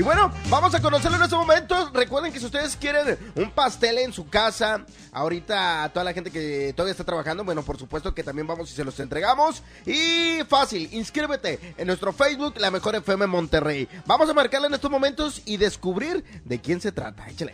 [0.00, 1.92] Y bueno, vamos a conocerlo en estos momentos.
[1.92, 6.30] Recuerden que si ustedes quieren un pastel en su casa, ahorita a toda la gente
[6.30, 9.62] que todavía está trabajando, bueno, por supuesto que también vamos y se los entregamos.
[9.84, 13.86] Y fácil, inscríbete en nuestro Facebook, La Mejor FM Monterrey.
[14.06, 17.28] Vamos a marcarla en estos momentos y descubrir de quién se trata.
[17.28, 17.52] Échale.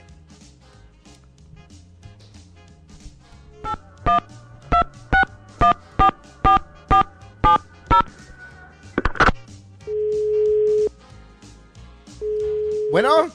[12.90, 13.28] Bueno.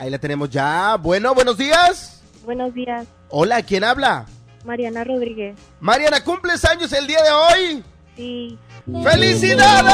[0.00, 0.96] Ahí la tenemos ya.
[0.96, 2.22] Bueno, buenos días.
[2.44, 4.26] Buenos días, Hola, ¿quién habla?
[4.64, 5.56] Mariana Rodríguez.
[5.80, 7.84] Mariana, ¿cumples años el día de hoy?
[8.16, 8.58] Sí.
[9.02, 9.84] ¡Felicidades!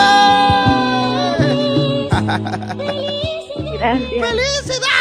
[3.78, 4.10] Gracias.
[4.10, 4.99] ¡Felicidades!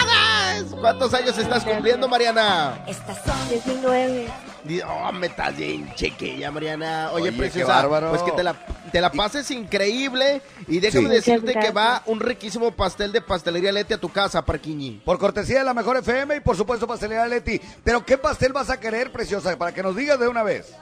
[0.80, 2.84] ¿Cuántos años estás cumpliendo, Mariana?
[2.88, 4.28] Estas son 19.
[4.64, 7.10] Di- Oh, me estás bien chequeña, Mariana.
[7.14, 8.54] Oye, Oye, preciosa, pues que te la,
[8.92, 10.42] te la pases increíble.
[10.68, 11.16] Y déjame Sí.
[11.16, 15.02] decirte que va un riquísimo pastel de pastelería Leti a tu casa, Parquiñi.
[15.06, 17.60] Por cortesía de la mejor FM y por supuesto pastelería Leti.
[17.84, 19.58] Pero ¿qué pastel vas a querer, preciosa?
[19.58, 20.74] Para que nos digas de una vez.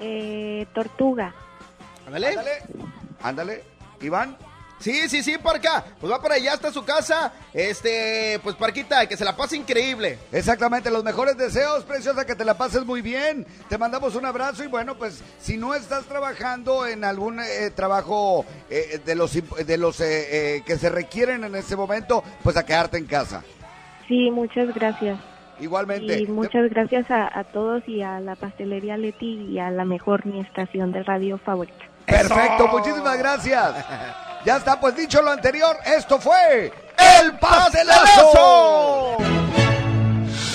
[0.00, 1.34] Eh, tortuga.
[2.06, 2.36] Ándale.
[3.22, 3.64] Ándale.
[4.00, 4.36] Iván.
[4.82, 5.84] Sí, sí, sí, Parca.
[6.00, 7.32] Pues va para allá hasta su casa.
[7.54, 10.18] Este, pues Parquita, que se la pase increíble.
[10.32, 13.46] Exactamente, los mejores deseos, preciosa, que te la pases muy bien.
[13.68, 18.44] Te mandamos un abrazo y bueno, pues si no estás trabajando en algún eh, trabajo
[18.68, 22.66] eh, de los, de los eh, eh, que se requieren en ese momento, pues a
[22.66, 23.44] quedarte en casa.
[24.08, 25.16] Sí, muchas gracias.
[25.60, 26.18] Igualmente.
[26.18, 30.26] Y muchas gracias a, a todos y a la pastelería Leti y a la mejor
[30.26, 31.84] mi estación de radio favorita.
[32.04, 33.74] Perfecto, muchísimas gracias.
[34.44, 39.16] Ya está, pues dicho lo anterior, esto fue El Pastelazo.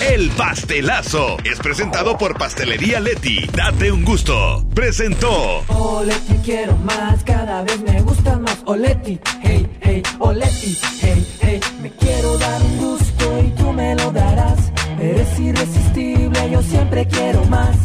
[0.00, 3.46] El pastelazo es presentado por Pastelería Leti.
[3.52, 4.64] Date un gusto.
[4.72, 5.64] Presentó.
[5.66, 8.58] Oleti quiero más, cada vez me gusta más.
[8.66, 11.60] Oleti, hey, hey, Oleti, hey, hey.
[11.82, 14.70] Me quiero dar un gusto y tú me lo darás.
[15.00, 17.76] Eres irresistible, yo siempre quiero más.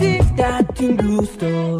[0.00, 1.78] Un gusto.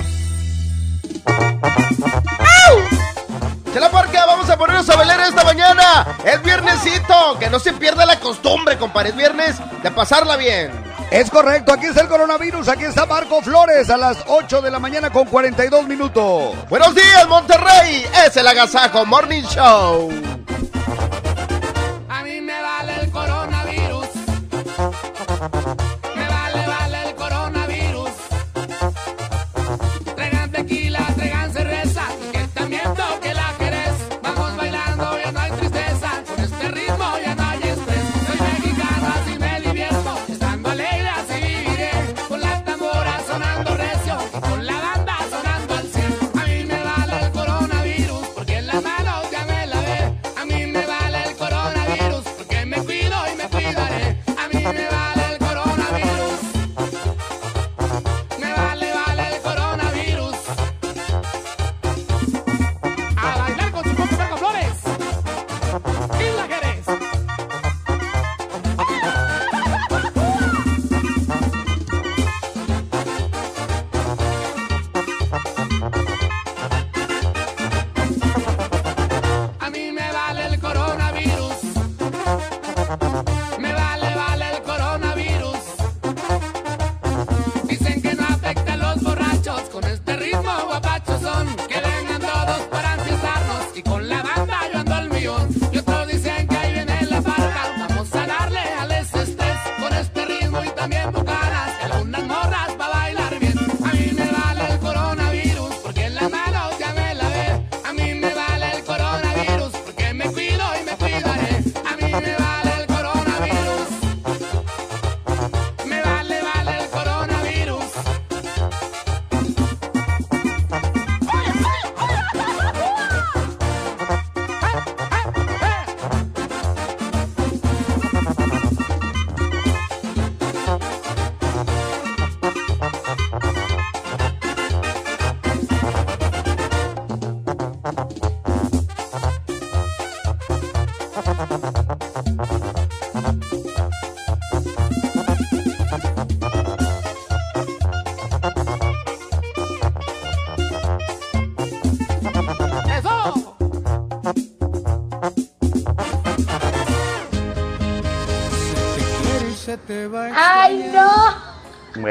[3.72, 6.06] Chela Parca, vamos a ponernos a bailar esta mañana.
[6.24, 7.38] Es viernesito.
[7.40, 9.10] Que no se pierda la costumbre, compadre.
[9.10, 10.70] Es viernes de pasarla bien.
[11.10, 14.80] Es correcto, aquí está el coronavirus, aquí está Marco Flores a las 8 de la
[14.80, 16.54] mañana con 42 minutos.
[16.68, 18.04] Buenos días, Monterrey.
[18.26, 20.10] Es el Agasajo Morning Show.
[22.08, 24.08] A mí me vale el coronavirus.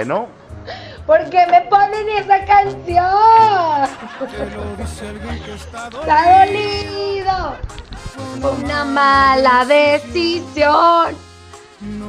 [0.03, 0.27] Bueno,
[1.05, 3.89] ¿Por qué me ponen esa canción?
[5.55, 7.55] ¡Está dolido!
[8.41, 11.15] Fue una mala decisión.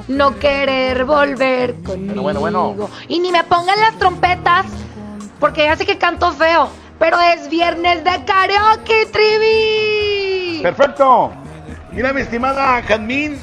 [0.09, 2.23] No querer volver conmigo.
[2.23, 2.91] bueno, bueno.
[3.07, 4.67] Y ni me pongan las trompetas,
[5.39, 6.69] porque ya sé que canto feo.
[6.99, 10.63] Pero es viernes de karaoke, Trivi.
[10.63, 11.31] perfecto.
[11.93, 13.39] Mira, mi estimada Jazmín,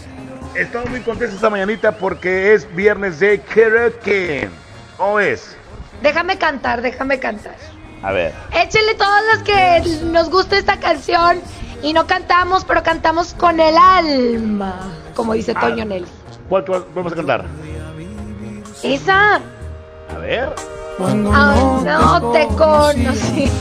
[0.55, 4.49] estamos muy contentos esta mañanita porque es viernes de karaoke.
[4.97, 5.55] ¿Cómo es?
[6.01, 7.55] Déjame cantar, déjame cantar.
[8.03, 8.33] A ver.
[8.53, 11.39] Échenle todos los que nos gusta esta canción
[11.83, 16.07] y no cantamos, pero cantamos con el alma, como dice Toño Nelly.
[16.49, 17.45] ¿Cuál, cuál vamos a cantar?
[18.83, 19.35] Esa.
[19.35, 20.53] A ver.
[20.99, 23.51] Aún no te conocí.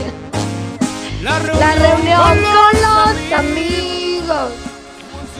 [1.21, 4.70] La reunión con los amigos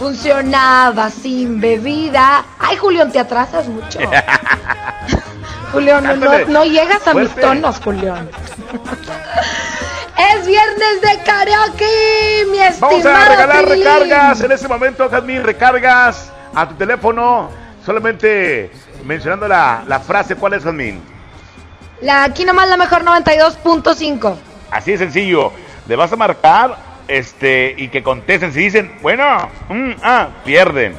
[0.01, 2.43] funcionaba sin bebida.
[2.57, 3.99] Ay, Julián, te atrasas mucho.
[5.71, 8.27] Julián, no, no, no llegas a mis tonos, Julián.
[10.17, 16.31] es viernes de karaoke, mi estimado Vamos a regalar recargas en este momento, Jazmín, recargas
[16.55, 17.49] a tu teléfono.
[17.85, 18.71] Solamente
[19.05, 20.99] mencionando la, la frase, ¿cuál es, Jazmín?
[22.01, 24.35] La, aquí nomás la mejor 92.5.
[24.71, 25.51] Así de sencillo.
[25.87, 28.53] Le vas a marcar este y que contesten.
[28.53, 30.95] Si dicen, bueno, mm, ah, pierden.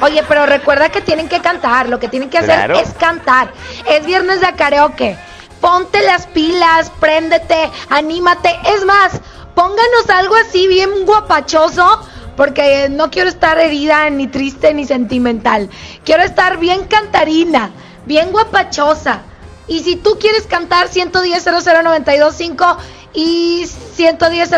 [0.00, 2.78] Oye, pero recuerda que tienen que cantar, lo que tienen que hacer Claro.
[2.78, 3.52] es cantar.
[3.88, 5.16] Es viernes de karaoke.
[5.60, 8.50] Ponte las pilas, préndete, anímate.
[8.74, 9.20] Es más,
[9.54, 12.06] pónganos algo así bien guapachoso,
[12.36, 15.70] porque no quiero estar herida, ni triste, ni sentimental.
[16.04, 17.70] Quiero estar bien cantarina.
[18.06, 19.22] bien guapachosa.
[19.66, 22.76] Y si tú quieres cantar 110 00925
[23.14, 24.50] y 110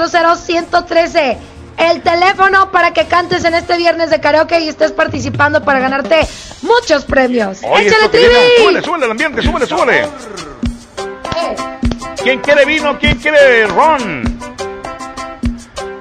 [0.44, 1.39] 113
[1.76, 6.26] el teléfono para que cantes en este viernes de karaoke y estés participando para ganarte
[6.62, 7.60] muchos premios.
[7.62, 8.35] Oye, ¡Échale, Trivi!
[8.59, 10.09] súbele, súbele el ambiente, súbele, súbele.
[12.23, 12.99] ¿Quién quiere vino?
[12.99, 14.39] ¿Quién quiere ron?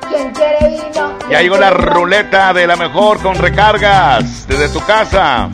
[0.10, 1.18] ¿Quién quiere vino?
[1.30, 5.50] Ya llegó la ruleta de la mejor con recargas desde tu casa.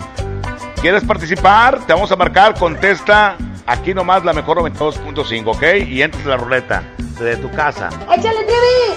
[0.81, 1.79] ¿Quieres participar?
[1.85, 5.87] Te vamos a marcar, contesta aquí nomás la mejor 92.5, ¿ok?
[5.87, 7.89] Y entras a la ruleta desde tu casa.
[8.11, 8.95] ¡Échale, Trivi!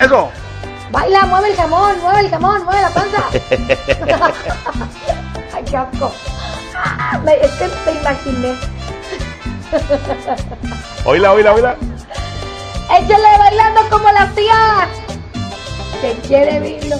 [0.00, 0.30] Eso.
[0.90, 3.24] Baila, mueve el jamón, mueve el jamón, mueve la panza.
[5.54, 6.12] Ay, qué asco.
[6.74, 8.54] Ah, es que te imaginé.
[11.04, 11.76] Oíla, oíla, oíla.
[12.90, 14.88] Échale bailando como las tías.
[16.00, 16.96] ¿Quién quiere vino?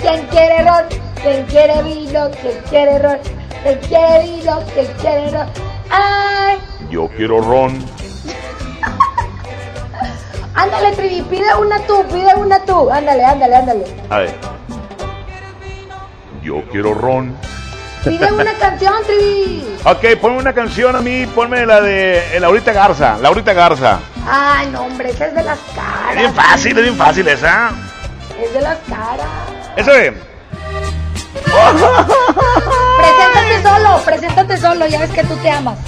[0.00, 0.84] ¿Quién quiere ron?
[1.22, 2.30] ¿Quién quiere vino?
[2.40, 3.18] ¿Quién quiere ron?
[3.62, 4.60] ¿Quién quiere vino?
[4.74, 5.46] ¿Quién quiere ron?
[5.90, 6.58] Ay,
[6.90, 7.78] Yo quiero ron.
[10.54, 12.90] ándale, Trivi, pide una tú, pide una tú.
[12.90, 13.84] Ándale, ándale, ándale.
[14.08, 14.34] A ver.
[16.42, 17.36] Yo quiero ron.
[18.04, 19.76] Pide una canción, Trivi.
[19.84, 23.18] Ok, ponme una canción a mí, ponme la de eh, Laurita Garza.
[23.18, 24.00] Laurita Garza.
[24.26, 26.10] Ay, no, hombre, esa es de las caras.
[26.12, 27.72] Es bien fácil, es bien fácil esa.
[28.42, 29.26] Es de las caras.
[29.76, 30.12] Eso es.
[32.98, 35.78] Preséntate solo, preséntate solo, ya ves que tú te amas.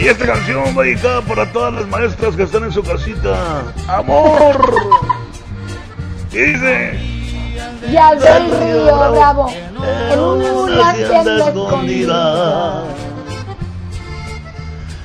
[0.00, 3.62] Y esta canción va dedicada para todas las maestras que están en su casita.
[3.88, 4.74] Amor.
[6.32, 6.98] Y dice.
[7.88, 9.52] Y al del río Bravo,
[10.10, 12.82] en una escondida.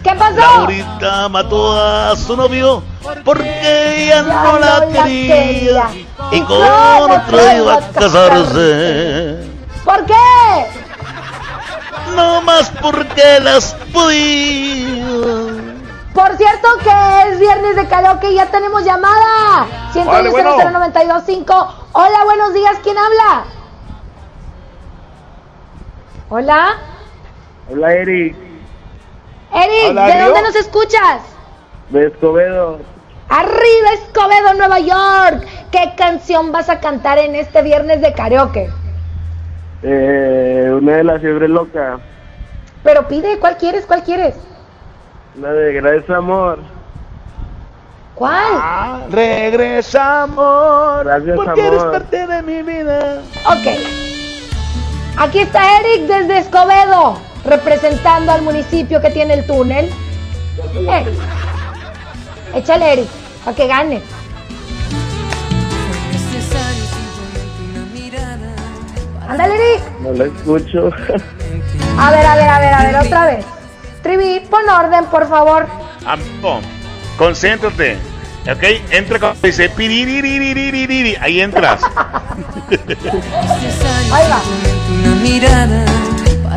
[0.03, 0.37] ¿Qué pasó?
[0.37, 2.81] Laurita mató a su novio
[3.25, 5.89] porque ella no la quería
[6.31, 9.43] y con otro iba a casarse.
[9.83, 10.13] ¿Por qué?
[12.15, 15.05] No más porque las podía.
[16.13, 19.67] Por cierto que es viernes de karaoke y ya tenemos llamada.
[20.05, 20.55] Vale, bueno.
[20.55, 21.45] 110
[21.91, 23.45] Hola, buenos días, ¿quién habla?
[26.29, 26.77] Hola,
[27.71, 28.35] Hola Eric,
[29.53, 30.25] Eric, ¿de Río.
[30.25, 31.21] dónde nos escuchas?
[31.89, 32.79] de Escobedo.
[33.29, 35.47] Arriba Escobedo, Nueva York.
[35.71, 38.69] ¿Qué canción vas a cantar en este viernes de karaoke?
[39.83, 41.99] Eh, una de la fiebre loca,
[42.83, 43.85] Pero pide, ¿cuál quieres?
[43.85, 44.35] ¿Cuál quieres?
[45.39, 46.59] la de Gracias Amor.
[48.15, 49.05] ¿Cuál?
[49.09, 51.05] Regresa, amor.
[51.05, 53.21] Gracias, porque eres parte de mi vida.
[53.45, 53.67] Ok.
[55.17, 59.89] Aquí está Eric desde Escobedo, representando al municipio que tiene el túnel.
[60.75, 61.05] Eh,
[62.55, 63.07] échale, Eric,
[63.43, 64.01] para que gane.
[69.27, 69.83] Ándale, Eric.
[70.01, 70.89] No lo escucho.
[71.97, 73.45] A ver, a ver, a ver, a ver, otra vez.
[74.01, 75.67] Trivi, pon orden, por favor.
[76.05, 76.61] Ampo,
[77.17, 77.97] concéntrate.
[78.49, 78.63] ¿Ok?
[78.91, 79.69] Entra cuando dice
[81.21, 81.81] Ahí entras.
[84.11, 84.41] Ahí va.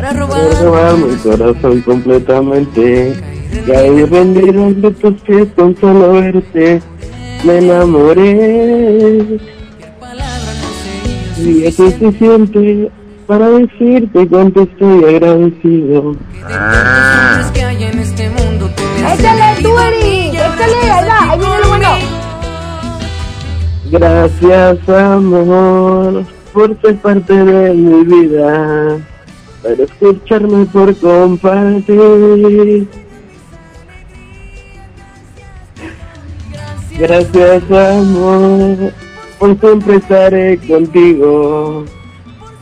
[0.03, 0.41] Para robar.
[0.49, 3.13] Quiero robar mi corazón completamente.
[3.65, 6.81] Caí rendido ante tus pies con solo verte.
[7.45, 9.39] Me enamoré.
[11.37, 12.91] Y es suficiente
[13.27, 16.15] para decirte cuánto estoy agradecido.
[17.79, 20.33] En este Échale, tú, Eric.
[20.33, 21.89] Échale, ahí va, ahí viene lo bueno.
[23.89, 28.97] Gracias amor por ser parte de mi vida,
[29.63, 32.87] por escucharme, por compartir.
[36.99, 38.93] Gracias amor
[39.43, 41.83] por siempre estaré contigo,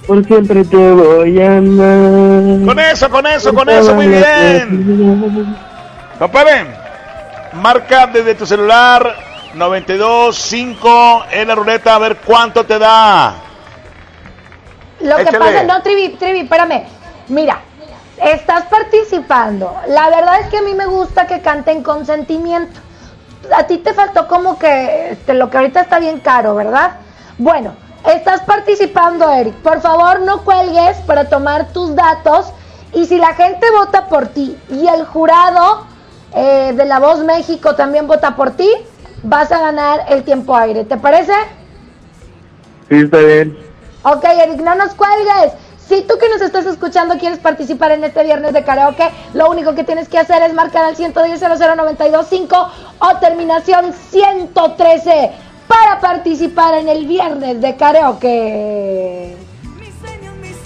[0.08, 2.66] por siempre te voy a amar.
[2.66, 5.56] Con eso, con eso, con eso, muy bien.
[6.18, 6.66] Compadre,
[7.54, 9.16] marca desde tu celular
[9.54, 13.51] 925 en la ruleta a ver cuánto te da.
[15.04, 16.84] Lo que pasa, no, Trivi, Trivi, espérame.
[17.28, 17.62] Mira,
[18.22, 19.74] estás participando.
[19.88, 22.80] La verdad es que a mí me gusta que canten con sentimiento.
[23.56, 26.98] A ti te faltó como que este, lo que ahorita está bien caro, ¿verdad?
[27.38, 27.74] Bueno,
[28.06, 29.56] estás participando, Eric.
[29.56, 32.54] Por favor, no cuelgues para tomar tus datos.
[32.94, 35.86] Y si la gente vota por ti y el jurado
[36.36, 38.70] eh, de La Voz México también vota por ti,
[39.24, 40.84] vas a ganar el tiempo aire.
[40.84, 41.34] ¿Te parece?
[42.90, 43.71] Sí, está bien.
[44.04, 45.54] Ok, Eric, no nos cuelgues.
[45.88, 49.76] Si tú que nos estás escuchando quieres participar en este viernes de karaoke, lo único
[49.76, 55.32] que tienes que hacer es marcar al 110 00925 o terminación 113
[55.68, 59.36] para participar en el viernes de karaoke.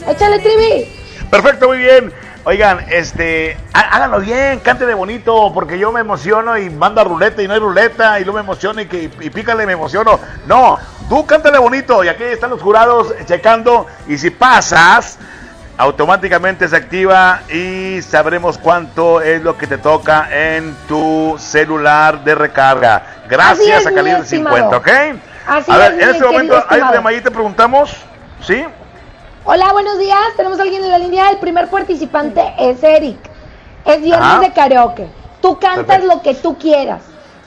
[0.08, 0.88] Échale, Trivi.
[1.32, 2.14] Perfecto, muy bien.
[2.48, 7.42] Oigan, este, há- háganlo bien, cante de bonito, porque yo me emociono y manda ruleta
[7.42, 10.20] y no hay ruleta, y luego me emociono y, que, y pícale y me emociono.
[10.46, 10.78] No,
[11.10, 15.18] tú cántale bonito, y aquí están los jurados checando, y si pasas,
[15.78, 22.36] automáticamente se activa y sabremos cuánto es lo que te toca en tu celular de
[22.36, 23.04] recarga.
[23.28, 24.56] Gracias es, a Calibre estimado.
[24.56, 25.20] 50, ¿ok?
[25.48, 27.92] Así a ver, es, en este momento, ¿hay de Mayita preguntamos?
[28.42, 28.64] ¿Sí?
[29.48, 30.20] Hola, buenos días.
[30.36, 31.30] Tenemos a alguien en la línea.
[31.30, 33.18] El primer participante es Eric.
[33.86, 34.40] Es viernes Ajá.
[34.40, 35.08] de karaoke.
[35.40, 36.16] Tú cantas Perfecto.
[36.16, 37.04] lo que tú quieras.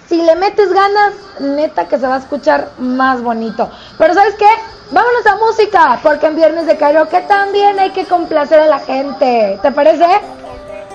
[0.06, 3.68] Si le metes ganas, neta que se va a escuchar más bonito.
[3.98, 4.46] Pero ¿sabes qué?
[4.92, 9.58] Vámonos a música, porque en viernes de karaoke también hay que complacer a la gente.
[9.60, 10.06] ¿Te parece?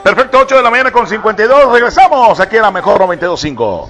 [0.03, 1.71] Perfecto, 8 de la mañana con 52.
[1.73, 3.89] Regresamos aquí a la mejor 92.5.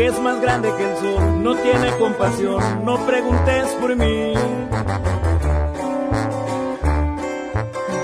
[0.00, 4.32] que es más grande que el sol, no tiene compasión, no preguntes por mí.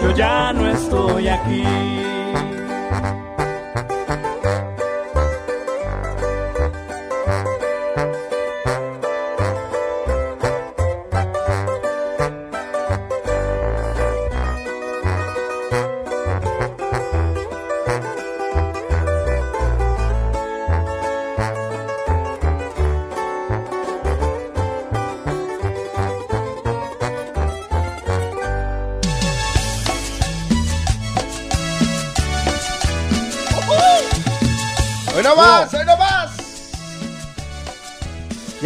[0.02, 2.05] Yo ya no estoy aquí.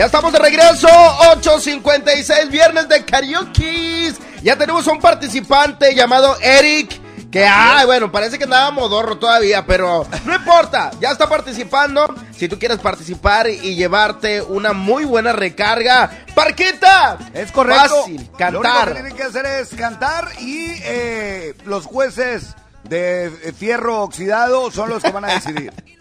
[0.00, 4.14] Ya estamos de regreso, 8.56, viernes de karaoke.
[4.42, 6.98] Ya tenemos un participante llamado Eric
[7.30, 12.14] Que, ay, bueno, parece que andaba modorro todavía, pero no importa, ya está participando.
[12.34, 17.18] Si tú quieres participar y llevarte una muy buena recarga, Parquita.
[17.34, 17.96] Es correcto.
[17.96, 18.88] Fácil, Lo único cantar.
[18.88, 25.02] que tienen que hacer es cantar y eh, los jueces de fierro oxidado son los
[25.02, 25.74] que van a decidir.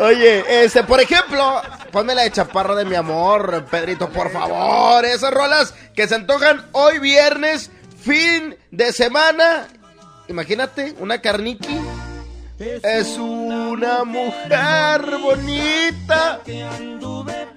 [0.00, 5.04] Oye, este, por ejemplo, ponme la de Chaparro de mi amor, Pedrito, por favor.
[5.04, 7.70] Esas rolas que se antojan hoy viernes,
[8.02, 9.66] fin de semana.
[10.28, 11.80] Imagínate, una carniqui.
[12.58, 16.40] Es una mujer bonita.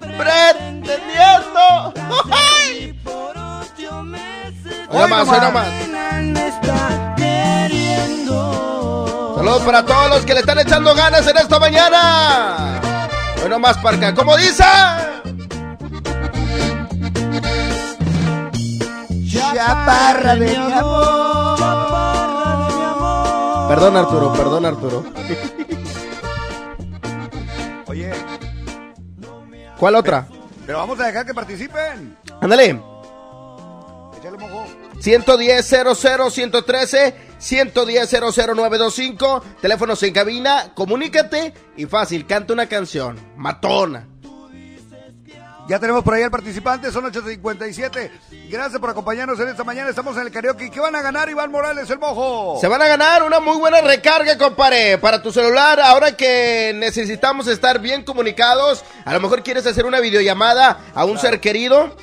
[0.00, 1.92] Pretendiendo.
[2.30, 2.98] ¡Ay!
[4.88, 5.68] Hoy nomás, hoy nomás.
[9.36, 12.80] Saludos para todos los que le están echando ganas en esta mañana.
[13.42, 14.14] Hoy nomás, Parca.
[14.14, 14.64] ¿Cómo dice?
[19.54, 21.58] Chaparra de mi amor.
[23.68, 25.04] Perdón, Arturo, perdón, Arturo.
[27.86, 28.12] Oye,
[29.78, 30.26] ¿Cuál otra?
[30.66, 32.16] pero vamos a dejar que participen.
[32.40, 32.80] Ándale.
[34.18, 34.64] Échale mojo.
[35.00, 40.72] 110 00 113 110 00925 Teléfonos en cabina.
[40.74, 43.18] Comunícate y fácil, canta una canción.
[43.36, 44.08] Matona.
[45.66, 48.10] Ya tenemos por ahí al participante, son 8.57.
[48.50, 49.88] Gracias por acompañarnos en esta mañana.
[49.88, 50.70] Estamos en el karaoke.
[50.70, 52.58] ¿Qué van a ganar, Iván Morales, el mojo?
[52.60, 55.80] Se van a ganar una muy buena recarga, compadre, para tu celular.
[55.80, 61.18] Ahora que necesitamos estar bien comunicados, a lo mejor quieres hacer una videollamada a un
[61.18, 61.96] ser querido,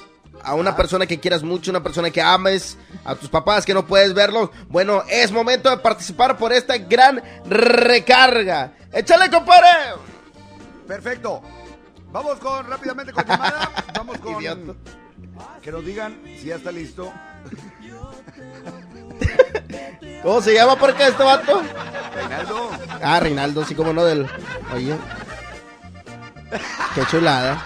[0.43, 3.85] a una persona que quieras mucho, una persona que ames, a tus papás que no
[3.85, 4.49] puedes verlos.
[4.69, 8.73] Bueno, es momento de participar por esta gran recarga.
[8.91, 9.67] ¡Échale, compadre!
[10.87, 11.41] Perfecto.
[12.11, 13.71] Vamos con rápidamente con llamada.
[13.95, 14.35] Vamos con
[15.61, 17.11] que nos digan si ya está listo.
[20.23, 21.61] ¿Cómo se llama por qué este vato?
[22.15, 22.71] Reinaldo.
[23.01, 24.27] Ah, Reinaldo, sí, como no del.
[24.73, 24.95] Oye.
[26.95, 27.63] Qué chulada.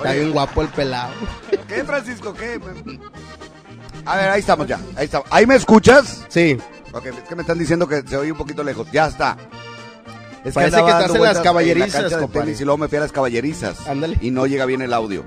[0.00, 1.12] Está bien guapo el pelado.
[1.68, 2.32] ¿Qué, Francisco?
[2.32, 2.58] ¿Qué?
[4.06, 4.80] A ver, ahí estamos ya.
[4.96, 5.26] Ahí estamos.
[5.30, 6.24] ¿Ahí me escuchas?
[6.28, 6.58] Sí.
[6.92, 8.90] Ok, es que me están diciendo que se oye un poquito lejos.
[8.90, 9.36] Ya está.
[10.44, 13.02] Es Parece que dando estás en las caballerizas, la tenis y luego me fui a
[13.02, 13.86] las caballerizas.
[13.86, 14.16] Ándale.
[14.22, 15.22] Y no llega bien el audio.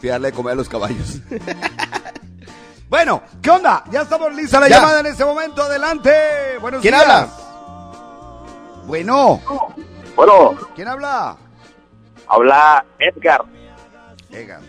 [0.00, 1.18] Fui a darle de comer a los caballos.
[2.90, 3.84] bueno, ¿qué onda?
[3.92, 4.76] Ya estamos lista la Ya.
[4.78, 5.62] llamada en este momento.
[5.62, 6.10] Adelante.
[6.60, 7.04] Buenos ¿Quién días.
[7.06, 7.28] habla?
[8.86, 9.40] Bueno.
[10.16, 11.36] Bueno, ¿Quién habla?
[12.32, 13.42] Habla Edgar.
[14.30, 14.60] Edgar.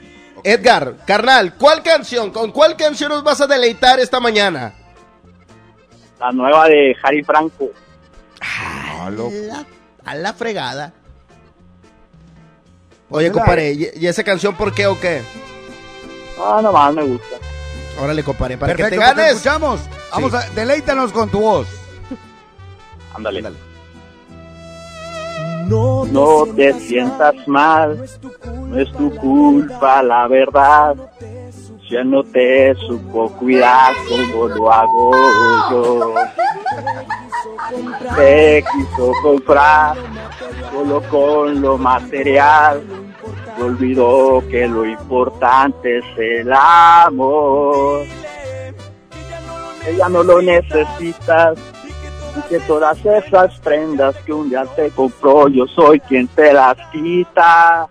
[0.43, 2.32] Edgar, carnal, ¿cuál canción?
[2.32, 4.74] ¿Con cuál canción nos vas a deleitar esta mañana?
[6.19, 7.69] La nueva de Harry Franco.
[8.42, 9.66] A la,
[10.06, 10.92] a la fregada.
[13.09, 13.32] Oye, Póngala.
[13.45, 15.22] compadre, ¿y, y esa canción por qué o qué?
[16.40, 17.38] Ah, nomás me gusta.
[18.01, 19.32] Órale, compadre, para Perfecto, que te pues ganes.
[19.35, 19.80] escuchamos.
[20.11, 21.67] Vamos a, deleítanos con tu voz.
[23.14, 23.43] Ándale.
[25.69, 28.03] No te sientas mal,
[28.69, 30.95] no es tu culpa, la verdad.
[31.95, 35.11] Él no te supo cuidar como lo hago
[35.69, 36.16] yo.
[38.16, 39.95] Te quiso comprar
[40.72, 42.82] solo con lo material.
[43.61, 48.06] Olvidó que lo importante es el amor.
[49.85, 51.59] Ella no lo necesitas
[52.41, 57.87] que todas esas prendas que un día te compró, yo soy quien te las quita.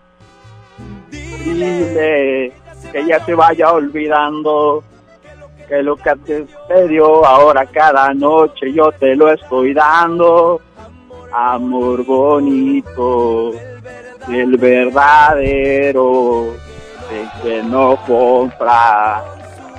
[1.11, 2.53] Dile
[2.93, 4.83] que ella se vaya olvidando
[5.69, 10.61] que lo que antes te dio, ahora cada noche yo te lo estoy dando.
[11.33, 13.53] Amor bonito,
[14.31, 16.53] el verdadero,
[17.11, 19.25] el que no compra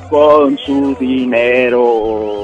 [0.09, 2.43] con su dinero.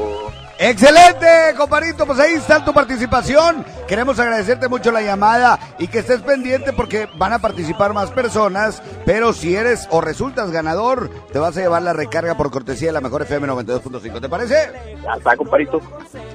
[0.61, 2.05] Excelente, compadrito.
[2.05, 3.65] Pues ahí está tu participación.
[3.87, 8.83] Queremos agradecerte mucho la llamada y que estés pendiente porque van a participar más personas.
[9.05, 12.93] Pero si eres o resultas ganador, te vas a llevar la recarga por cortesía de
[12.93, 14.19] la mejor FM 92.5.
[14.19, 14.97] ¿Te parece?
[15.01, 15.79] Ya está, compadrito.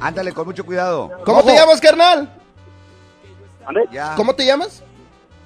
[0.01, 1.11] Ándale, con mucho cuidado.
[1.27, 2.33] ¿Cómo te llamas, carnal?
[3.93, 4.15] Ya.
[4.17, 4.83] ¿Cómo te llamas?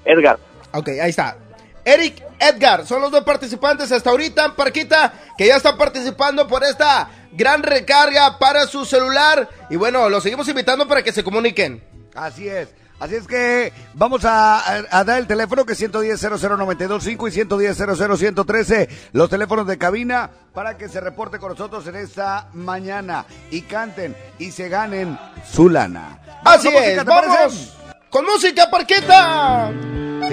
[0.04, 0.38] Edgar.
[0.72, 1.36] Ok, ahí está.
[1.84, 7.08] Eric, Edgar, son los dos participantes hasta ahorita, Parquita, que ya están participando por esta
[7.32, 9.48] gran recarga para su celular.
[9.70, 11.82] Y bueno, los seguimos invitando para que se comuniquen.
[12.14, 12.68] Así es.
[13.00, 17.30] Así es que vamos a, a- a dar el teléfono que es 110 00925 y
[17.30, 23.24] 110 113 los teléfonos de cabina para que se reporte con nosotros en esta mañana
[23.52, 25.16] y canten y se ganen
[25.48, 26.18] su lana.
[26.44, 27.77] Así es, vamos
[28.10, 28.68] con música,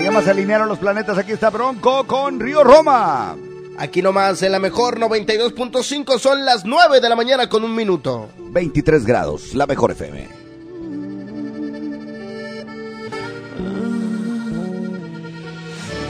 [0.03, 1.17] llama Se alinearon los planetas.
[1.17, 3.35] Aquí está Bronco con Río Roma.
[3.77, 8.29] Aquí nomás, en la mejor 92.5 son las 9 de la mañana con un minuto.
[8.37, 10.45] 23 grados, la mejor FM.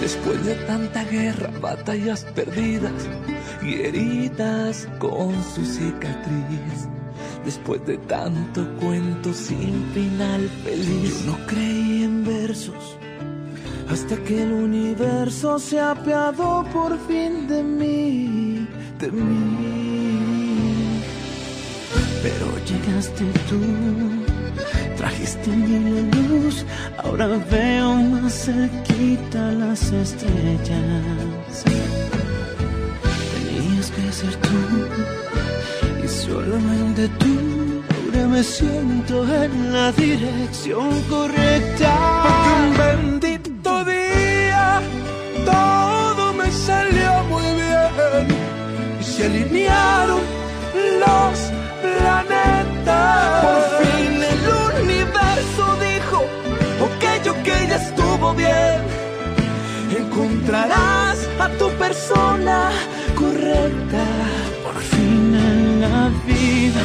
[0.01, 2.93] Después de tanta guerra, batallas perdidas
[3.63, 6.87] y heridas con su cicatriz.
[7.43, 12.97] Después de tanto cuento sin final feliz, yo no creí en versos
[13.89, 18.67] hasta que el universo se apiadó por fin de mí,
[18.99, 21.01] de mí.
[22.23, 23.61] Pero llegaste tú,
[24.97, 26.65] trajiste mi luz,
[26.97, 31.63] ahora veo más cerquita las estrellas.
[33.33, 35.24] Tenías que ser tú,
[36.15, 37.35] solamente tú.
[38.35, 41.93] Me siento en la dirección correcta.
[42.25, 44.81] Porque un bendito día
[45.45, 48.27] todo me salió muy bien
[48.99, 50.19] y se alinearon
[51.03, 51.37] los
[51.81, 53.45] planetas.
[53.45, 56.17] Por fin el universo dijo,
[56.87, 58.81] ok, ok, ya estuvo bien.
[59.97, 62.71] Encontrarás a tu persona
[63.15, 64.03] correcta.
[64.75, 66.83] Por fin en la vida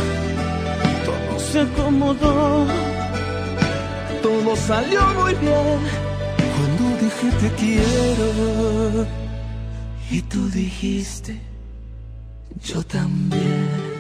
[1.05, 2.65] todo se acomodó.
[4.23, 5.81] Todo salió muy bien
[6.55, 9.07] cuando dije te quiero.
[10.09, 11.41] Y tú dijiste,
[12.63, 14.00] yo también.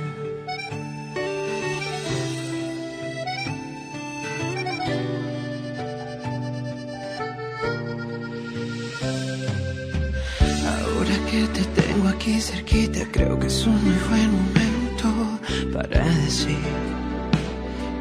[12.10, 15.40] Aquí cerquita, creo que es un muy buen momento
[15.72, 16.56] para decir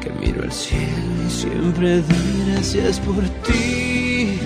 [0.00, 4.38] que miro al cielo y siempre doy gracias por ti,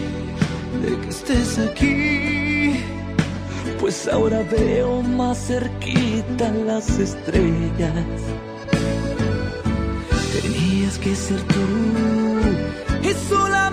[0.83, 2.81] de que estés aquí.
[3.81, 8.21] Pues ahora veo más cerquita las estrellas.
[10.43, 11.61] Tenías que ser tú
[13.03, 13.64] y tú.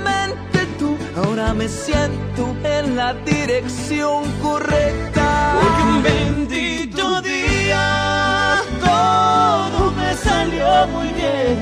[1.24, 5.58] Ahora me siento en la dirección correcta.
[5.62, 11.60] Porque un bendito día todo me salió muy bien.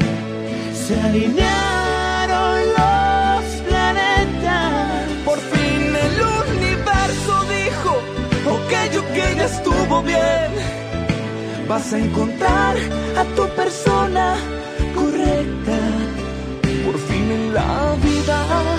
[0.74, 5.08] Se alinearon los planetas.
[5.26, 6.16] Por fin el
[6.56, 7.92] universo dijo,
[8.56, 10.52] ok, ok, ya estuvo bien.
[11.68, 12.78] Vas a encontrar
[13.18, 14.36] a tu persona
[14.96, 15.78] correcta.
[16.86, 18.79] Por fin en la vida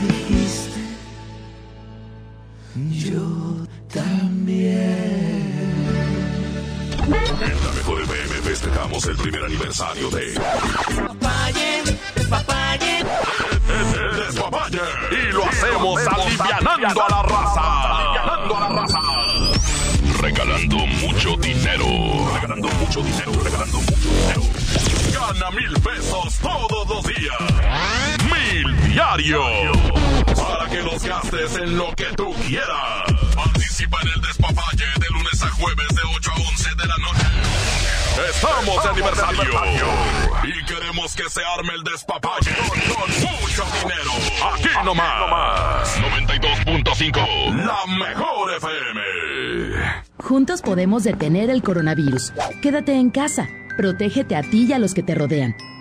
[2.75, 5.51] yo también.
[7.01, 10.33] En la mejor FM festejamos el primer aniversario de
[12.15, 12.99] despapalle.
[13.67, 14.79] El Despapalle.
[15.11, 17.61] Y lo hacemos alivianando a la raza.
[17.97, 18.99] Alivianando a la raza.
[20.21, 21.85] Regalando mucho dinero.
[22.35, 23.31] Regalando mucho dinero.
[23.43, 24.41] Regalando mucho dinero.
[25.13, 27.60] Gana mil pesos todos los días.
[28.91, 29.41] Diario.
[30.35, 33.05] Para que los gastes en lo que tú quieras.
[33.33, 37.27] Participa en el Despapalle de lunes a jueves de 8 a 11 de la noche.
[38.29, 39.41] Estamos de aniversario.
[40.43, 44.11] Y queremos que se arme el despapalle con mucho dinero.
[44.53, 45.97] Aquí nomás.
[45.97, 47.65] 92.5.
[47.65, 49.01] La mejor FM.
[50.17, 52.33] Juntos podemos detener el coronavirus.
[52.61, 53.47] Quédate en casa.
[53.77, 55.55] Protégete a ti y a los que te rodean.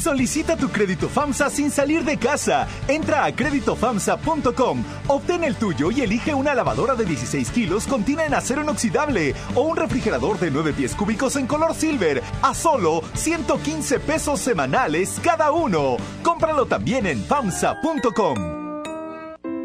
[0.00, 2.66] Solicita tu crédito FAMSA sin salir de casa.
[2.88, 8.32] Entra a créditofamsa.com, obtén el tuyo y elige una lavadora de 16 kilos contina en
[8.32, 14.00] acero inoxidable o un refrigerador de 9 pies cúbicos en color silver a solo 115
[14.00, 15.98] pesos semanales cada uno.
[16.22, 18.36] Cómpralo también en FAMSA.com.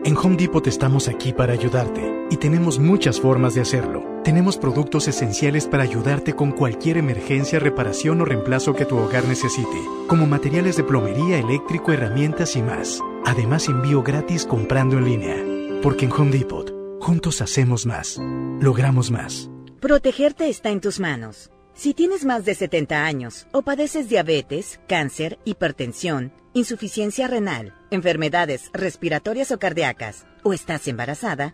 [0.03, 4.14] En Home Depot estamos aquí para ayudarte y tenemos muchas formas de hacerlo.
[4.25, 9.77] Tenemos productos esenciales para ayudarte con cualquier emergencia, reparación o reemplazo que tu hogar necesite,
[10.07, 13.01] como materiales de plomería, eléctrico, herramientas y más.
[13.23, 15.37] Además, envío gratis comprando en línea.
[15.83, 18.19] Porque en Home Depot, juntos hacemos más,
[18.59, 19.51] logramos más.
[19.79, 21.51] Protegerte está en tus manos.
[21.75, 29.51] Si tienes más de 70 años o padeces diabetes, cáncer, hipertensión, insuficiencia renal, enfermedades respiratorias
[29.51, 31.53] o cardíacas, o estás embarazada,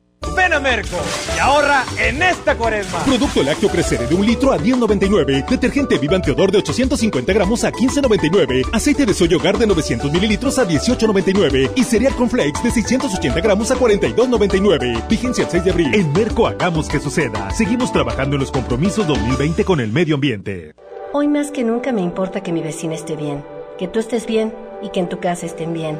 [0.35, 0.97] Ven a Merco
[1.35, 2.99] y ahorra en esta cuaresma.
[3.03, 5.47] Producto lácteo crecer de un litro a 10.99.
[5.49, 8.69] Detergente Vivan Teodor de 850 gramos a 15.99.
[8.71, 11.71] Aceite de soya hogar de 900 mililitros a 18.99.
[11.75, 15.07] Y cereal con flakes de 680 gramos a 42.99.
[15.09, 15.95] Vigencia el 6 de abril.
[15.95, 17.49] En Merco hagamos que suceda.
[17.51, 20.75] Seguimos trabajando en los compromisos 2020 con el medio ambiente.
[21.13, 23.43] Hoy más que nunca me importa que mi vecina esté bien,
[23.77, 25.99] que tú estés bien y que en tu casa estén bien.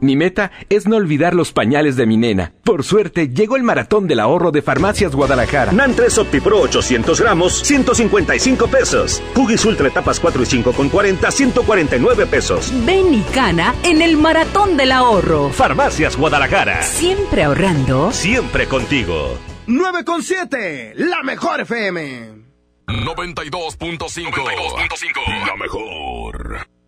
[0.00, 2.52] Mi meta es no olvidar los pañales de mi nena.
[2.64, 5.72] Por suerte, llegó el maratón del ahorro de Farmacias Guadalajara.
[5.72, 9.22] NAN 3 OptiPro 800 gramos, 155 pesos.
[9.34, 12.72] Huggies Ultra etapas 4 y 5 con 40, 149 pesos.
[12.84, 15.50] Ven y cana en el maratón del ahorro.
[15.50, 16.82] Farmacias Guadalajara.
[16.82, 18.12] Siempre ahorrando.
[18.12, 19.36] Siempre contigo.
[19.66, 22.38] 9 con 7, la mejor FM.
[22.86, 25.46] 92.5.
[25.46, 26.77] La mejor.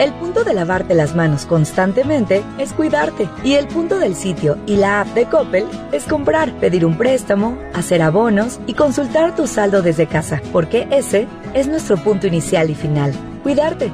[0.00, 3.28] El punto de lavarte las manos constantemente es cuidarte.
[3.44, 7.58] Y el punto del sitio y la app de Coppel es comprar, pedir un préstamo,
[7.74, 10.40] hacer abonos y consultar tu saldo desde casa.
[10.54, 13.12] Porque ese es nuestro punto inicial y final.
[13.42, 13.92] Cuidarte.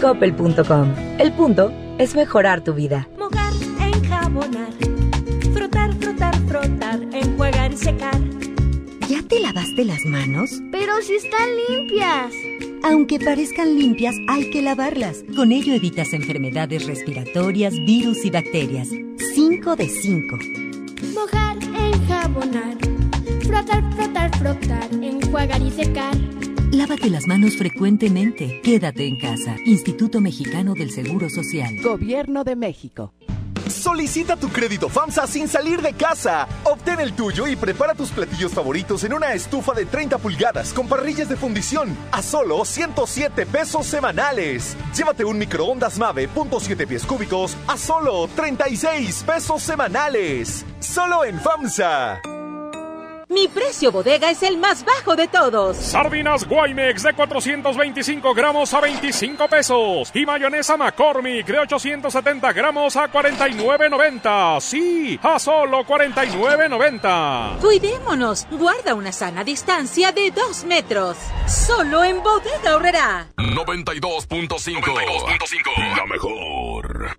[0.00, 0.92] Coppel.com.
[1.20, 3.08] El punto es mejorar tu vida.
[3.16, 4.72] Mojar, enjabonar,
[5.54, 8.20] frotar, frotar, frotar, enjuagar y secar.
[9.08, 10.50] ¿Ya te lavaste las manos?
[10.72, 12.32] Pero si están limpias.
[12.88, 15.24] Aunque parezcan limpias, hay que lavarlas.
[15.34, 18.88] Con ello evitas enfermedades respiratorias, virus y bacterias.
[19.34, 20.38] 5 de 5.
[21.12, 22.78] Mojar, enjabonar,
[23.40, 26.16] frotar, frotar, frotar, enjuagar y secar.
[26.70, 28.60] Lávate las manos frecuentemente.
[28.62, 29.56] Quédate en casa.
[29.66, 31.74] Instituto Mexicano del Seguro Social.
[31.82, 33.12] Gobierno de México.
[33.76, 36.48] Solicita tu crédito FAMSA sin salir de casa.
[36.64, 40.88] Obtén el tuyo y prepara tus platillos favoritos en una estufa de 30 pulgadas con
[40.88, 44.76] parrillas de fundición a solo 107 pesos semanales.
[44.96, 50.64] Llévate un microondas Mave .7 pies cúbicos a solo 36 pesos semanales.
[50.80, 52.35] Solo en FAMSA.
[53.28, 55.76] Mi precio bodega es el más bajo de todos.
[55.76, 60.12] Sardinas Guaymex de 425 gramos a 25 pesos.
[60.14, 64.60] Y mayonesa McCormick de 870 gramos a 49.90.
[64.60, 67.58] Sí, a solo 49.90.
[67.58, 68.46] Cuidémonos.
[68.48, 71.16] Guarda una sana distancia de 2 metros.
[71.48, 73.26] Solo en bodega horrera.
[73.36, 75.96] 92.5.
[75.96, 77.18] La mejor.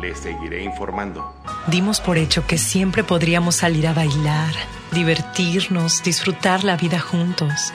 [0.00, 1.34] Les seguiré informando.
[1.66, 4.52] Dimos por hecho que siempre podríamos salir a bailar,
[4.92, 7.72] divertirnos, disfrutar la vida juntos.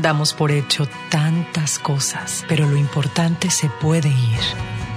[0.00, 4.40] Damos por hecho tantas cosas, pero lo importante se puede ir,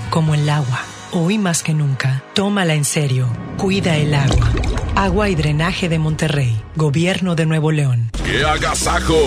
[0.09, 0.80] como el agua.
[1.11, 3.27] Hoy más que nunca, tómala en serio.
[3.58, 4.50] Cuida el agua.
[4.95, 8.11] Agua y Drenaje de Monterrey, Gobierno de Nuevo León.
[8.24, 9.17] ¡Qué agasajo!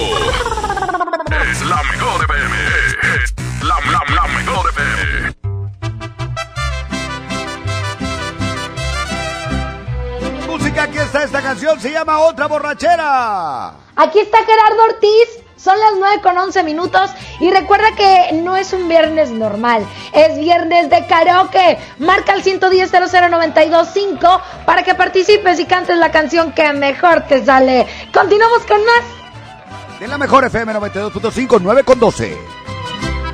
[1.51, 2.57] Es la mejor FM.
[2.87, 2.94] Es
[11.15, 13.75] está esta canción, se llama Otra Borrachera.
[13.95, 15.45] Aquí está Gerardo Ortiz.
[15.57, 17.11] Son las 9 con 11 minutos
[17.41, 21.79] y recuerda que no es un viernes normal, es viernes de karaoke.
[21.99, 27.87] Marca el 110 00925 para que participes y cantes la canción que mejor te sale.
[28.13, 30.01] Continuamos con más.
[30.01, 32.37] De la mejor FM 92.5, 9 con 12.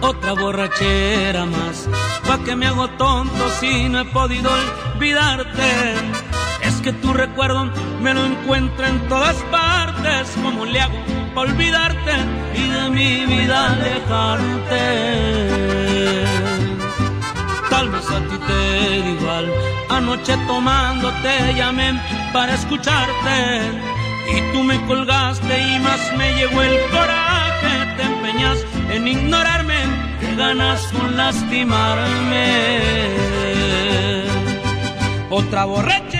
[0.02, 1.88] Otra borrachera más,
[2.28, 4.50] pa' que me hago tonto si no he podido
[4.94, 6.29] olvidarte.
[6.82, 10.34] Que tu recuerdo me lo encuentro en todas partes.
[10.42, 10.94] ¿Cómo le hago
[11.34, 12.12] para olvidarte
[12.54, 14.80] y de mi vida alejarte?
[17.68, 19.52] Tal vez a ti te igual.
[19.90, 22.00] Anoche tomando te llamé
[22.32, 23.60] para escucharte.
[24.34, 27.94] Y tú me colgaste y más me llegó el coraje.
[27.98, 28.58] Te empeñas
[28.90, 29.80] en ignorarme,
[30.18, 32.70] que ganas con lastimarme.
[35.28, 36.19] Otra borrachera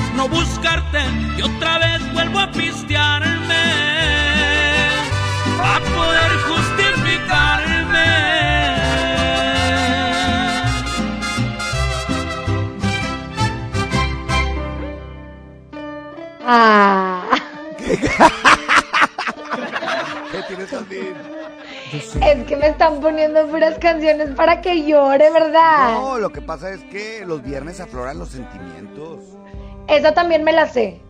[0.15, 0.99] no buscarte
[1.37, 4.01] y otra vez vuelvo a pistearme
[5.63, 7.71] a poder justificarme.
[16.43, 17.23] Ah.
[20.31, 21.13] ¿Qué tienes también?
[21.91, 25.93] Es que me están poniendo puras canciones para que llore, ¿verdad?
[25.93, 29.19] No, lo que pasa es que los viernes afloran los sentimientos.
[29.91, 31.01] Esa también me la sé.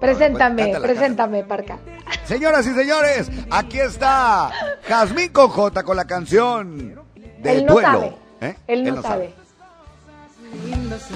[0.00, 1.78] Preséntame, cántala, preséntame, Parca.
[2.24, 4.50] Señoras y señores, aquí está
[4.86, 7.00] Jazmín con J con la canción
[7.38, 7.88] de Él no duelo.
[7.88, 8.16] sabe.
[8.40, 8.56] ¿Eh?
[8.66, 9.34] Él no, sabe.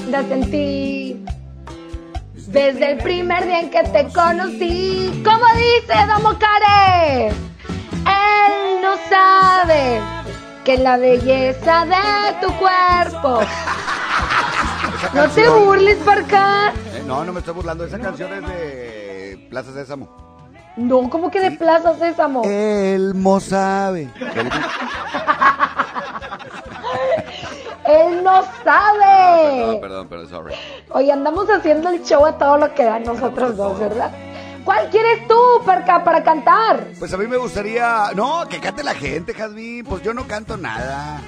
[0.09, 1.25] La sentí
[2.35, 5.23] desde el primer día en que te conocí.
[5.25, 7.29] ¿Cómo dice Domo Care?
[7.29, 10.01] Él no sabe
[10.65, 13.41] que la belleza de tu cuerpo.
[15.15, 16.73] No te burles, Parca.
[17.09, 17.87] No, no me estoy burlando.
[17.87, 20.29] Esa canción es de Plaza Sésamo.
[20.77, 22.43] No, como que de Plaza Sésamo.
[22.45, 24.11] Él no sabe.
[27.87, 29.81] Él no sabe.
[29.81, 30.55] Perdón, perdón, perdón, sorry.
[30.91, 34.13] Hoy andamos haciendo el show a todo lo que dan nosotros dos, ¿verdad?
[34.67, 36.89] ¿Cuál quieres tú, Parca, para cantar?
[36.99, 38.11] Pues a mí me gustaría.
[38.15, 39.83] No, que cante la gente, Jazmín.
[39.87, 41.23] Pues yo no canto nada.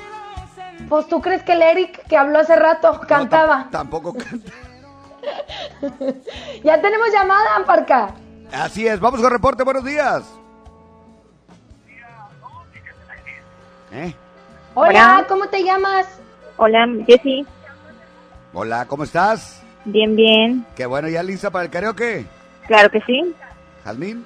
[0.90, 3.68] Pues tú crees que el Eric que habló hace rato cantaba.
[3.70, 4.52] Tampoco canta.
[6.64, 8.14] ya tenemos llamada, Parca.
[8.52, 10.24] Así es, vamos con reporte, buenos días.
[13.92, 14.14] ¿Eh?
[14.74, 15.26] Hola, Hola.
[15.28, 16.06] ¿cómo te llamas?
[16.56, 17.46] Hola, Jessy.
[18.52, 19.62] Hola, ¿cómo estás?
[19.84, 20.66] Bien, bien.
[20.76, 22.26] Qué bueno, ¿ya lista para el karaoke?
[22.66, 23.34] Claro que sí.
[23.84, 24.24] Jazmín.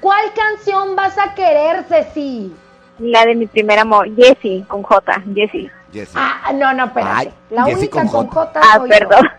[0.00, 2.52] ¿Cuál canción vas a querer, Ceci?
[2.98, 5.70] La de mi primer amor, Jessy, con J, Jessy.
[5.92, 6.12] Jessy.
[6.16, 7.14] Ah, no, no, espérate.
[7.14, 8.60] Ay, la Jessy única con con J.
[8.60, 8.60] J.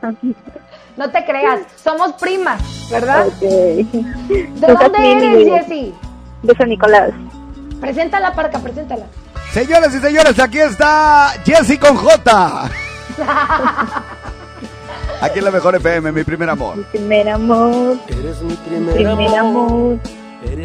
[0.01, 0.29] Ah, yo.
[0.99, 2.61] No te creas, somos primas,
[2.91, 3.27] ¿verdad?
[3.27, 3.39] Ok.
[3.39, 3.87] ¿De
[4.67, 5.93] dónde eres, Jessy?
[6.43, 7.11] De San Nicolás.
[7.79, 9.05] Preséntala, Parca, preséntala.
[9.53, 12.69] Señoras y señores, aquí está Jessy con J.
[15.21, 16.83] Aquí en la mejor FM, mi primer amor.
[16.91, 17.95] Primer amor.
[18.09, 19.99] Eres mi Primer amor.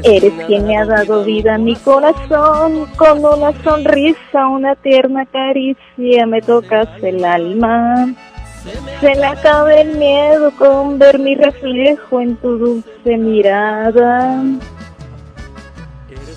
[0.03, 2.87] Eres quien me ha dado vida a mi corazón.
[2.97, 8.09] Con una sonrisa, una tierna caricia, me tocas el alma.
[9.01, 14.43] Se me acaba el miedo con ver mi reflejo en tu dulce mirada.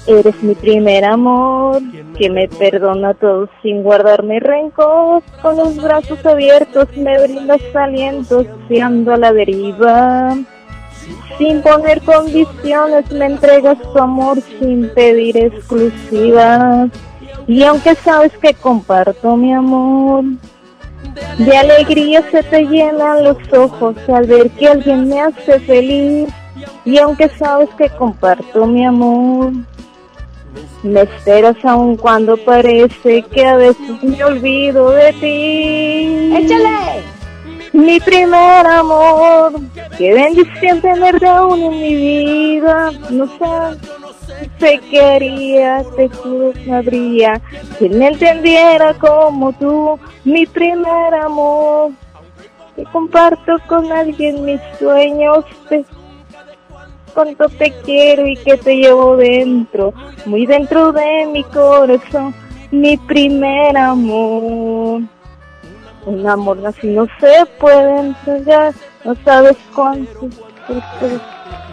[0.07, 1.81] Eres mi primer amor,
[2.17, 5.21] que me perdona todo sin guardarme rencor.
[5.41, 10.35] Con los brazos abiertos me brindas alientos, si ando a la deriva.
[11.37, 16.89] Sin poner condiciones me entregas tu amor sin pedir exclusivas.
[17.47, 20.23] Y aunque sabes que comparto mi amor,
[21.37, 26.29] de alegría se te llenan los ojos al ver que alguien me hace feliz.
[26.85, 29.51] Y aunque sabes que comparto mi amor,
[30.83, 36.35] me esperas aun cuando parece que a veces me olvido de ti.
[36.35, 37.03] ¡Échale!
[37.73, 39.53] Mi primer amor,
[39.97, 42.91] qué bendición tenerte aún en mi vida.
[43.09, 43.77] No sé,
[44.59, 47.41] sé que haría, te juro habría
[47.77, 49.99] quien me entendiera como tú.
[50.23, 51.91] Mi primer amor,
[52.75, 55.45] que comparto con alguien mis sueños.
[55.69, 55.85] Te
[57.17, 59.91] cuánto te quiero y que te llevo dentro,
[60.27, 62.31] muy dentro de mi corazón,
[62.69, 65.01] mi primer amor.
[66.05, 68.71] Un amor así no se puede entregar,
[69.03, 70.29] no sabes cuánto.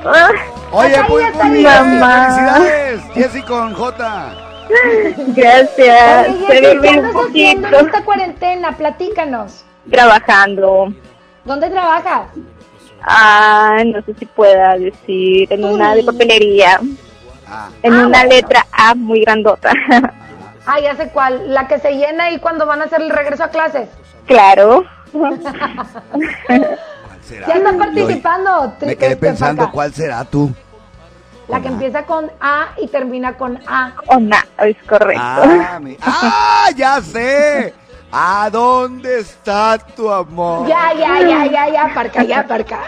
[0.05, 0.31] Ah,
[0.73, 1.73] Oye, pues muy bien.
[1.73, 4.35] felicidades, Jessy con J.
[5.29, 8.73] Gracias, Oye, se Jessy, ¿qué un andas haciendo en poquito esta cuarentena?
[8.77, 9.65] Platícanos.
[9.91, 10.93] trabajando.
[11.45, 12.23] ¿Dónde trabajas?
[13.03, 16.81] Ah, no sé si pueda decir, en una de papelería,
[17.47, 18.31] Ah, en Ah, una bueno.
[18.31, 19.71] letra A muy grandota.
[20.67, 21.53] Ah, ya sé cuál.
[21.53, 23.87] La que se llena ahí cuando van a hacer el regreso a clases.
[24.27, 24.83] claro.
[27.25, 27.47] ¿Cuál será?
[27.47, 28.75] Ya están Yo participando.
[28.81, 29.71] Me quedé pensando.
[29.71, 30.53] ¿cuál será tú?
[31.49, 33.95] La que empieza con A y termina con A.
[34.07, 35.23] Ona, es correcto.
[35.23, 37.75] Ah, mi- ¡Ah, ya sé!
[38.17, 40.69] ¿A dónde está tu amor?
[40.69, 42.79] Ya, ya, ya, ya, ya, parca, ya, parca.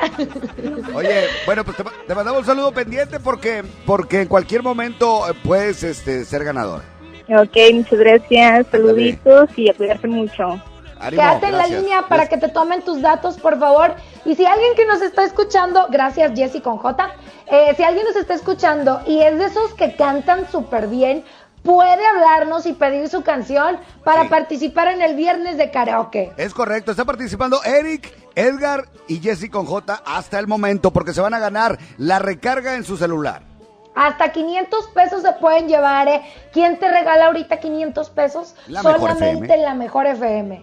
[0.94, 5.34] Oye, bueno, pues te, te mandamos un saludo pendiente porque, porque en cualquier momento eh,
[5.44, 6.82] puedes este, ser ganador.
[7.28, 10.62] Ok, muchas gracias, saluditos y a cuidarse mucho.
[10.98, 13.94] Ánimo, Quédate en la línea para que te tomen tus datos, por favor.
[14.24, 17.10] Y si alguien que nos está escuchando, gracias Jessy con J,
[17.46, 21.24] eh, si alguien nos está escuchando y es de esos que cantan súper bien,
[21.62, 24.28] puede hablarnos y pedir su canción para Sí.
[24.28, 26.32] participar en el viernes de karaoke.
[26.36, 31.20] Es correcto, está participando Eric, Edgar y Jesse con J hasta el momento porque se
[31.20, 33.42] van a ganar la recarga en su celular.
[33.94, 36.22] Hasta 500 pesos se pueden llevar, ¿eh?
[36.52, 38.54] ¿Quién te regala ahorita 500 pesos?
[38.68, 39.56] La Mejor Solamente FM.
[39.64, 40.62] la mejor FM.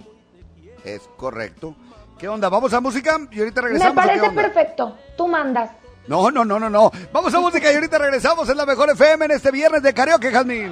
[0.83, 1.75] Es correcto.
[2.17, 2.49] ¿Qué onda?
[2.49, 3.17] ¿Vamos a música?
[3.31, 3.97] Y ahorita Me regresamos.
[3.97, 4.97] ¿o qué parece perfecto.
[5.17, 5.71] Tú mandas.
[6.07, 6.91] No, no, no, no, no.
[7.11, 10.31] Vamos a música y ahorita regresamos en la mejor FM en este viernes de karaoke,
[10.31, 10.71] Jazmín.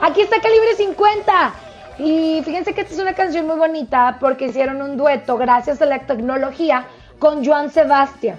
[0.00, 1.54] Aquí está Calibre 50.
[1.98, 5.86] Y fíjense que esta es una canción muy bonita porque hicieron un dueto gracias a
[5.86, 6.86] la tecnología
[7.18, 8.38] con Joan Sebastián.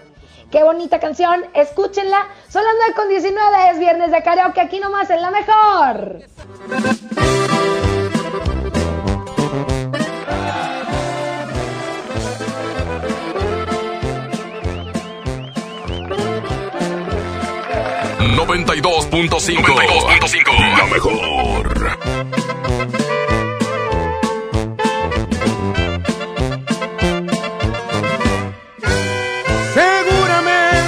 [0.50, 2.28] Qué bonita canción, escúchenla.
[2.48, 6.24] Son las 9 con 19, es viernes de karaoke, aquí nomás en la mejor.
[18.40, 20.78] Cinco 92.5.
[20.78, 21.98] La mejor.
[29.74, 30.80] Seguramente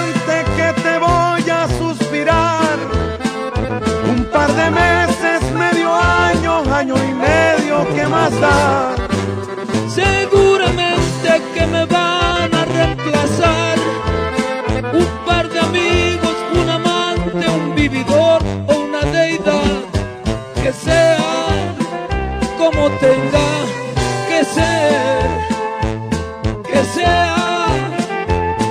[17.94, 18.40] o
[18.74, 19.84] una deidad
[20.64, 21.18] que sea
[22.58, 23.50] como tenga
[24.30, 25.30] que ser,
[26.64, 27.68] que sea,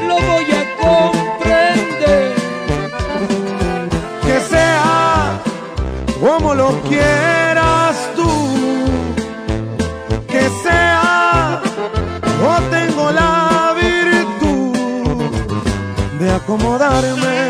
[0.08, 2.34] lo voy a comprender.
[4.22, 5.40] Que sea
[6.20, 8.30] como lo quieras tú.
[10.26, 11.60] Que sea,
[12.40, 15.30] yo tengo la virtud
[16.18, 17.49] de acomodarme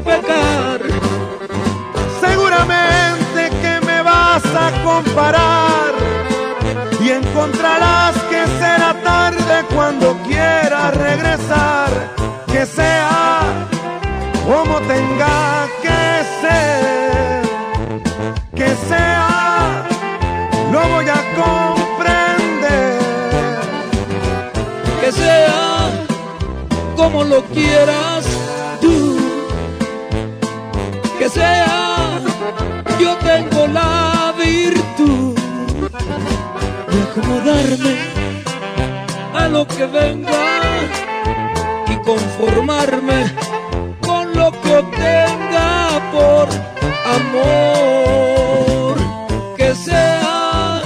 [0.00, 0.80] Pecar.
[2.20, 5.92] Seguramente que me vas a comparar
[7.00, 11.90] y encontrarás que será tarde cuando quieras regresar,
[12.46, 13.40] que sea
[14.46, 17.42] como tenga que ser,
[18.54, 19.84] que sea,
[20.72, 22.98] lo voy a comprender.
[25.00, 25.90] Que sea
[26.96, 28.17] como lo quieras
[39.66, 40.60] que venga
[41.88, 43.32] y conformarme
[44.00, 46.48] con lo que obtenga por
[47.16, 48.96] amor.
[49.56, 50.80] Que sea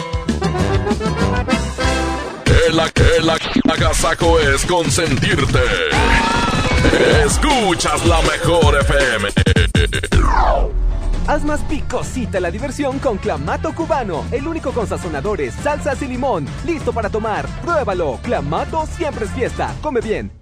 [2.69, 3.31] El, el,
[3.65, 5.61] el agasajo es consentirte.
[7.27, 9.29] Escuchas la mejor FM.
[11.29, 16.47] Haz más picosita la diversión con Clamato Cubano, el único con sazonadores, salsas y limón.
[16.67, 17.47] Listo para tomar.
[17.63, 18.19] Pruébalo.
[18.23, 19.73] Clamato siempre es fiesta.
[19.83, 20.42] Come bien.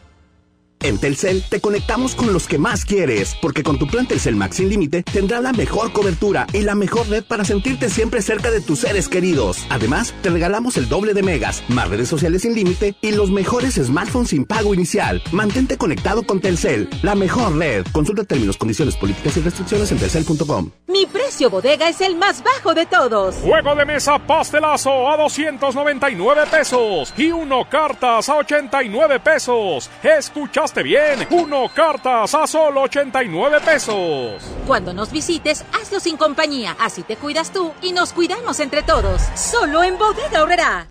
[0.83, 4.55] En Telcel te conectamos con los que más quieres, porque con tu plan Telcel Max
[4.55, 8.61] sin límite tendrás la mejor cobertura y la mejor red para sentirte siempre cerca de
[8.61, 9.65] tus seres queridos.
[9.69, 13.75] Además, te regalamos el doble de megas, más redes sociales sin límite y los mejores
[13.75, 15.21] smartphones sin pago inicial.
[15.31, 17.85] Mantente conectado con Telcel, la mejor red.
[17.91, 20.71] Consulta términos, condiciones, políticas y restricciones en telcel.com.
[20.87, 23.35] Mi precio bodega es el más bajo de todos.
[23.35, 29.89] Juego de mesa pastelazo a 299 pesos y uno cartas a 89 pesos.
[30.79, 34.41] Bien, uno cartas a solo 89 pesos.
[34.65, 39.21] Cuando nos visites, hazlo sin compañía, así te cuidas tú y nos cuidamos entre todos.
[39.35, 40.90] Solo en Bodega Horrera.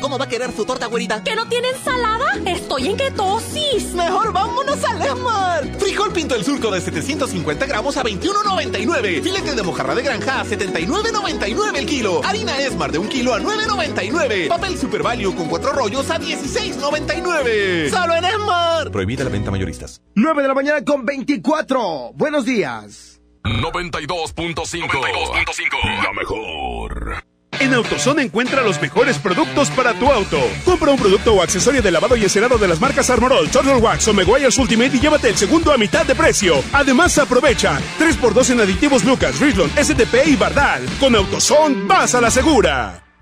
[0.00, 1.22] ¿Cómo va a querer su torta, güerita?
[1.24, 2.26] ¿Que no tiene ensalada?
[2.44, 3.94] Estoy en ketosis.
[3.94, 5.80] Mejor vámonos al Esmart.
[5.80, 9.22] Frijol pinto el surco de 750 gramos a 21.99.
[9.22, 12.20] Filete de mojarra de granja a 79.99 el kilo.
[12.24, 14.48] Harina Esmart de un kilo a 9.99.
[14.48, 17.88] Papel Super Value con cuatro rollos a 16.99.
[17.90, 18.92] Solo en Esmart.
[18.92, 20.02] Prohibida la venta mayoristas.
[20.14, 22.12] 9 de la mañana con 24.
[22.14, 23.22] Buenos días.
[23.44, 26.02] 92.5.
[26.02, 27.24] La mejor.
[27.60, 30.38] En AutoZone encuentra los mejores productos para tu auto.
[30.64, 34.08] Compra un producto o accesorio de lavado y encerado de las marcas Armorol, Turtle Wax
[34.08, 36.56] o Meguiar's Ultimate y llévate el segundo a mitad de precio.
[36.72, 40.82] Además, aprovecha 3x2 en aditivos Lucas, Richland, SDP y Bardal.
[41.00, 43.05] Con AutoZone, vas a la segura.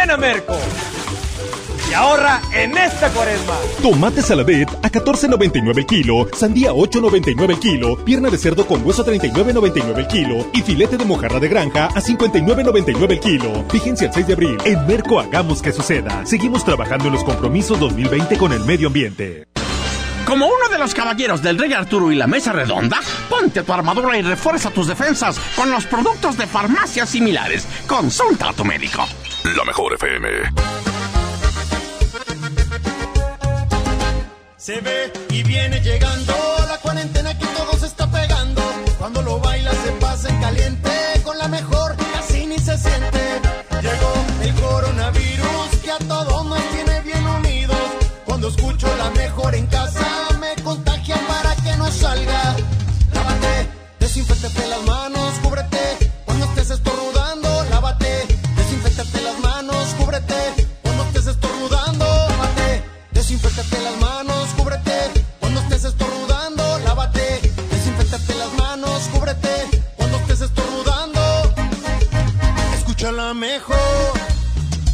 [0.00, 0.56] Ven a Merco
[1.90, 3.52] y ahorra en esta cuaresma.
[3.82, 9.04] Tomate saladet a 14.99 el kilo, sandía 8.99 el kilo, pierna de cerdo con hueso
[9.04, 13.64] 39.99 el kilo y filete de mojarra de granja a 59.99 el kilo.
[13.70, 14.56] Vigencia el 6 de abril.
[14.64, 16.24] En Merco hagamos que suceda.
[16.24, 19.48] Seguimos trabajando en los compromisos 2020 con el medio ambiente.
[20.24, 24.16] Como uno de los caballeros del Rey Arturo y la Mesa Redonda, ponte tu armadura
[24.16, 27.66] y refuerza tus defensas con los productos de farmacias similares.
[27.86, 29.06] Consulta a tu médico.
[29.44, 30.28] La mejor FM.
[34.56, 36.34] Se ve y viene llegando
[36.68, 38.62] la cuarentena que todo se está pegando.
[38.98, 40.90] Cuando lo baila se pasa en caliente,
[41.24, 43.19] con la mejor casi ni se siente.
[73.34, 74.12] Mejor,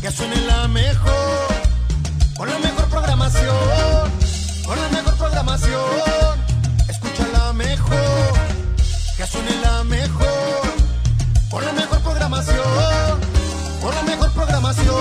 [0.00, 1.46] que suene la mejor,
[2.36, 4.12] con la mejor programación,
[4.66, 5.80] con la mejor programación,
[6.88, 8.32] escucha la mejor,
[9.16, 10.74] que suene la mejor,
[11.50, 13.20] con la mejor programación,
[13.80, 14.96] con la mejor programación.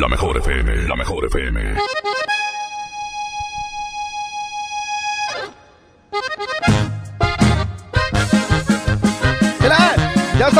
[0.00, 0.88] La mejor FM.
[0.88, 1.97] La mejor FM.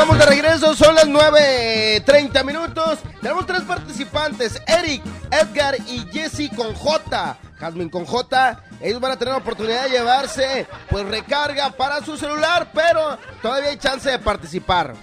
[0.01, 2.99] Estamos de regreso, son las 9.30 minutos.
[3.21, 7.37] Tenemos tres participantes, Eric, Edgar y Jesse con J.
[7.57, 8.63] Jasmine con J.
[8.79, 13.71] Ellos van a tener la oportunidad de llevarse pues recarga para su celular, pero todavía
[13.71, 14.93] hay chance de participar.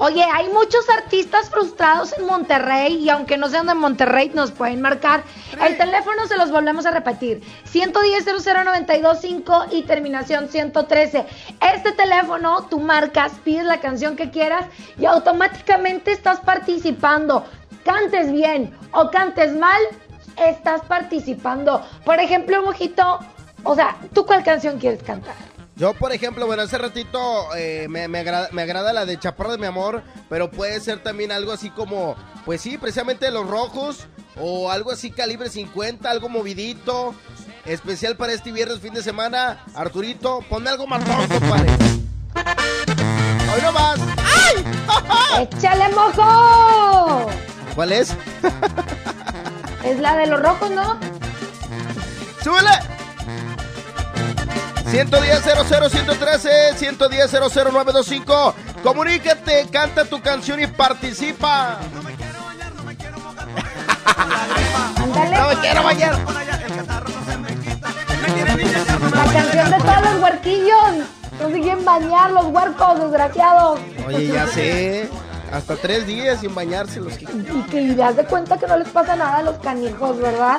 [0.00, 4.80] Oye, hay muchos artistas frustrados en Monterrey y aunque no sean de Monterrey nos pueden
[4.80, 5.24] marcar.
[5.60, 7.42] El teléfono se los volvemos a repetir.
[7.72, 11.26] 110-00925 y terminación 113.
[11.74, 14.66] Este teléfono tú marcas, pides la canción que quieras
[15.00, 17.44] y automáticamente estás participando.
[17.84, 19.82] Cantes bien o cantes mal,
[20.36, 21.84] estás participando.
[22.04, 23.18] Por ejemplo, Mojito,
[23.64, 25.47] o sea, ¿tú cuál canción quieres cantar?
[25.78, 29.52] Yo, por ejemplo, bueno, hace ratito eh, me, me agrada, me agrada la de Chaparro
[29.52, 34.08] de mi amor, pero puede ser también algo así como, pues sí, precisamente los rojos,
[34.40, 37.14] o algo así calibre 50, algo movidito,
[37.64, 39.64] especial para este viernes fin de semana.
[39.76, 41.70] Arturito, ponme algo matón, compadre.
[43.54, 44.00] Hoy no más.
[44.16, 45.48] ¡Ay!
[45.52, 47.30] ¡Échale mojo!
[47.76, 48.16] ¿Cuál es?
[49.84, 50.98] Es la de los rojos, ¿no?
[52.42, 52.98] ¡Súbele!
[54.90, 61.78] 110 00 113 110 00 925 Comunícate, canta tu canción y participa.
[64.16, 65.36] Ándale.
[65.36, 66.18] No me quiero bañar.
[69.14, 71.06] La canción de todos los huerquillos.
[71.40, 73.80] No se quieren bañar los huercos, desgraciados.
[74.06, 75.08] Oye, ya sé.
[75.52, 77.34] Hasta tres días sin bañarse los chicos.
[77.36, 80.58] Y que te das de cuenta que no les pasa nada a los canijos, ¿verdad?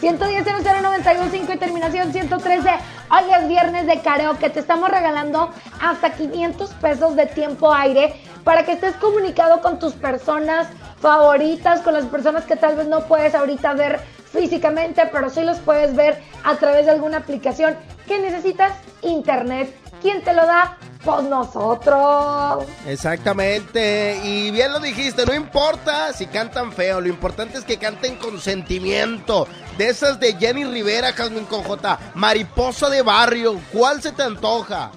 [0.00, 2.70] 110 00925 y terminación 113.
[3.10, 4.48] Hoy es viernes de karaoke.
[4.48, 9.92] Te estamos regalando hasta 500 pesos de tiempo aire para que estés comunicado con tus
[9.92, 10.68] personas
[11.00, 14.00] favoritas, con las personas que tal vez no puedes ahorita ver
[14.32, 17.76] físicamente, pero sí los puedes ver a través de alguna aplicación.
[18.06, 18.72] ¿Qué necesitas?
[19.02, 19.76] Internet.
[20.00, 20.78] ¿Quién te lo da?
[21.04, 22.64] Pues nosotros.
[22.86, 24.20] Exactamente.
[24.22, 28.38] Y bien lo dijiste, no importa si cantan feo, lo importante es que canten con
[28.38, 29.46] sentimiento.
[29.78, 31.98] De esas de Jenny Rivera, Jasmine con J.
[32.14, 34.90] Mariposa de barrio, ¿cuál se te antoja?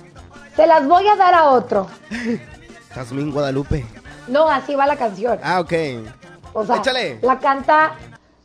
[0.57, 1.87] Te las voy a dar a otro.
[2.93, 3.85] Jasmine Guadalupe.
[4.27, 5.39] No, así va la canción.
[5.41, 5.73] Ah, ok.
[6.53, 7.19] O sea, Échale.
[7.21, 7.95] la canta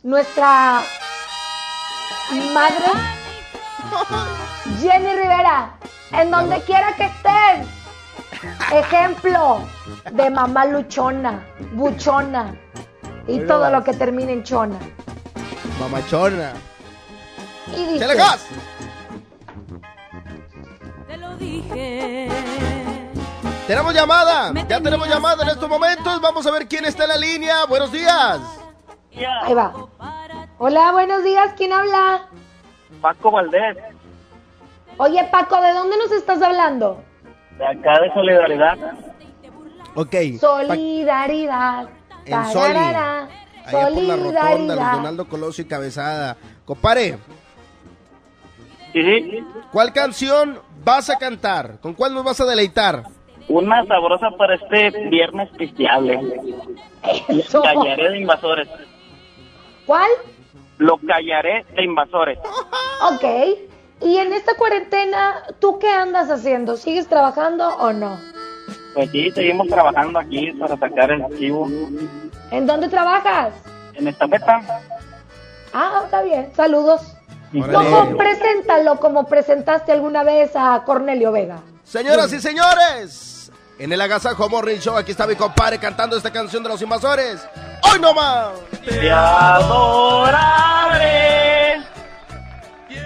[0.01, 0.81] nuestra
[2.53, 2.85] madre
[4.81, 5.73] Jenny Rivera.
[6.11, 7.67] En donde quiera que estés.
[8.71, 9.61] Ejemplo
[10.11, 12.55] de mamá luchona, buchona
[13.27, 14.77] y todo lo que termine en chona.
[15.79, 16.53] Mamachona.
[17.67, 18.47] Y dice, ¡Échale gas!
[21.07, 22.29] Te lo dije.
[23.67, 24.51] Tenemos llamada.
[24.67, 26.19] Ya tenemos llamada en estos momentos.
[26.21, 27.65] Vamos a ver quién está en la línea.
[27.65, 28.39] Buenos días.
[29.43, 29.73] Ahí va.
[30.57, 31.53] Hola, buenos días.
[31.55, 32.27] ¿Quién habla?
[33.01, 33.77] Paco Valdés,
[34.99, 37.03] Oye, Paco, ¿de dónde nos estás hablando?
[37.57, 38.77] de acá de Solidaridad.
[39.95, 40.15] Ok.
[40.39, 41.89] Solidaridad.
[42.25, 42.77] En Soli.
[42.77, 43.27] Allá
[43.71, 44.91] por la rotonda.
[44.95, 46.37] Donaldo Colosio y Cabezada.
[46.65, 47.17] Compare.
[48.93, 51.79] Sí, ¿Cuál canción vas a cantar?
[51.79, 53.03] ¿Con cuál nos vas a deleitar?
[53.47, 56.19] Una sabrosa para este viernes pisteable.
[57.27, 57.59] Eso.
[57.59, 58.67] Lo callaré de invasores.
[59.85, 60.09] ¿Cuál?
[60.77, 62.39] Lo callaré de invasores.
[63.11, 63.25] Ok.
[64.01, 66.77] Y en esta cuarentena, ¿tú qué andas haciendo?
[66.77, 68.19] ¿Sigues trabajando o no?
[68.93, 71.67] Pues sí, seguimos trabajando aquí para sacar el archivo.
[72.51, 73.53] ¿En dónde trabajas?
[73.93, 74.61] En esta meta.
[75.73, 76.51] Ah, está bien.
[76.55, 77.01] Saludos.
[77.51, 81.59] Coco, preséntalo como presentaste alguna vez a Cornelio Vega.
[81.83, 86.61] Señoras y señores, en el Agasajo Morning Show, aquí está mi compadre cantando esta canción
[86.61, 87.45] de los invasores.
[87.91, 88.51] ¡Hoy no más!
[88.85, 90.29] Te adoraré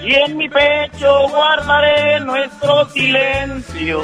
[0.03, 4.01] y en mi pecho guardaré nuestro silencio.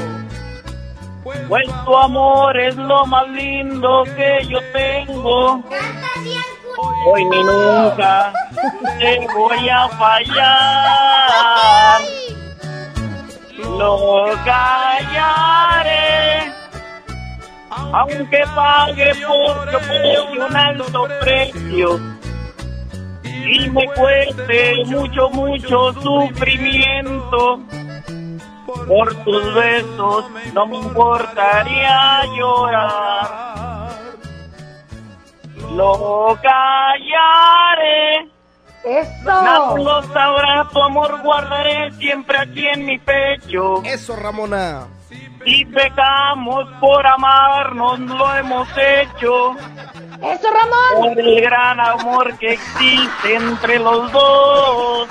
[1.23, 5.63] Pues tu amor es lo más lindo que yo tengo.
[7.05, 8.33] Hoy ni nunca
[8.99, 12.01] te voy a fallar.
[13.57, 16.53] Lo callaré.
[17.91, 22.18] Aunque pague por por un alto precio
[23.45, 27.59] y me cueste mucho, mucho sufrimiento.
[28.87, 33.89] Por tus besos no me importaría llorar.
[35.75, 38.29] Lo callaré.
[38.83, 39.25] Eso.
[39.25, 43.83] Nada lo sabrá, tu amor guardaré siempre aquí en mi pecho.
[43.83, 44.87] Eso, Ramona.
[45.45, 49.55] Si pecamos por amarnos, lo hemos hecho.
[50.21, 51.15] Eso, Ramón.
[51.15, 55.07] Por el gran amor que existe entre los dos.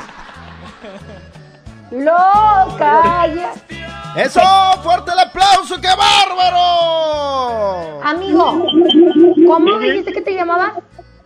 [1.91, 3.53] Lo calla.
[4.17, 4.41] ¡Eso!
[4.83, 5.81] ¡Fuerte el aplauso!
[5.81, 8.03] ¡Qué bárbaro!
[8.03, 8.67] Amigo,
[9.47, 10.75] ¿cómo dijiste que te llamabas?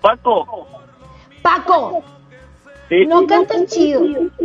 [0.01, 0.69] Paco.
[1.43, 2.05] Paco.
[2.89, 3.05] Sí.
[3.07, 4.03] No cantas chido,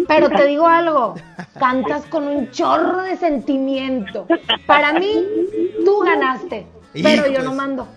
[0.08, 1.16] pero te digo algo,
[1.60, 4.26] cantas con un chorro de sentimiento.
[4.66, 5.26] Para mí,
[5.84, 7.88] tú ganaste, pero yo no mando.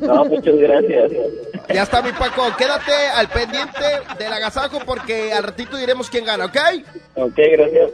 [0.00, 1.12] No, muchas gracias.
[1.72, 2.44] Ya está, mi Paco.
[2.56, 3.84] Quédate al pendiente
[4.18, 6.56] del agasajo porque al ratito diremos quién gana, ¿ok?
[7.16, 7.90] Ok, gracias.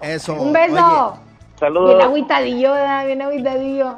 [0.00, 0.34] Eso.
[0.34, 0.72] Un beso.
[0.74, 2.02] Bien Saludos.
[2.02, 3.06] agüitadillo, ¿verdad?
[3.06, 3.96] Bien agüitadillo.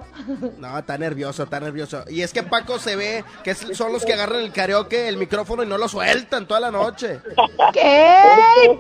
[0.58, 2.04] No, está nervioso, está nervioso.
[2.08, 5.62] Y es que Paco se ve que son los que agarran el karaoke, el micrófono
[5.62, 7.20] y no lo sueltan toda la noche.
[7.72, 8.78] ¿Qué?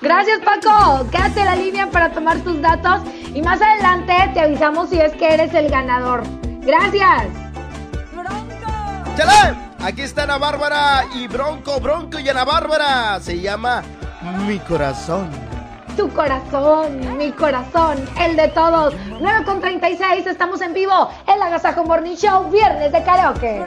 [0.00, 1.10] Gracias, Paco.
[1.10, 3.02] Quédate en la línea para tomar tus datos
[3.34, 6.22] y más adelante te avisamos si es que eres el ganador.
[6.60, 7.26] Gracias.
[9.16, 9.70] ¡Chale!
[9.82, 13.18] Aquí está Ana Bárbara y Bronco, Bronco y Ana Bárbara.
[13.20, 13.82] Se llama
[14.46, 15.30] Mi Corazón.
[15.96, 18.94] Tu corazón, mi corazón, el de todos.
[19.20, 23.66] 9 con 36, estamos en vivo en la Agasajo Morning Show, viernes de karaoke.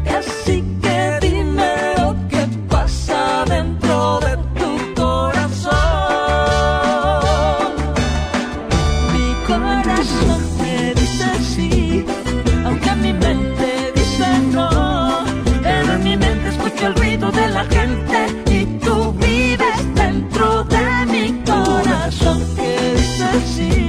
[23.31, 23.80] que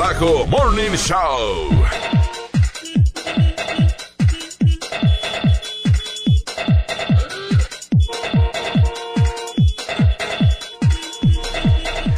[0.00, 1.68] Agasajo Morning Show.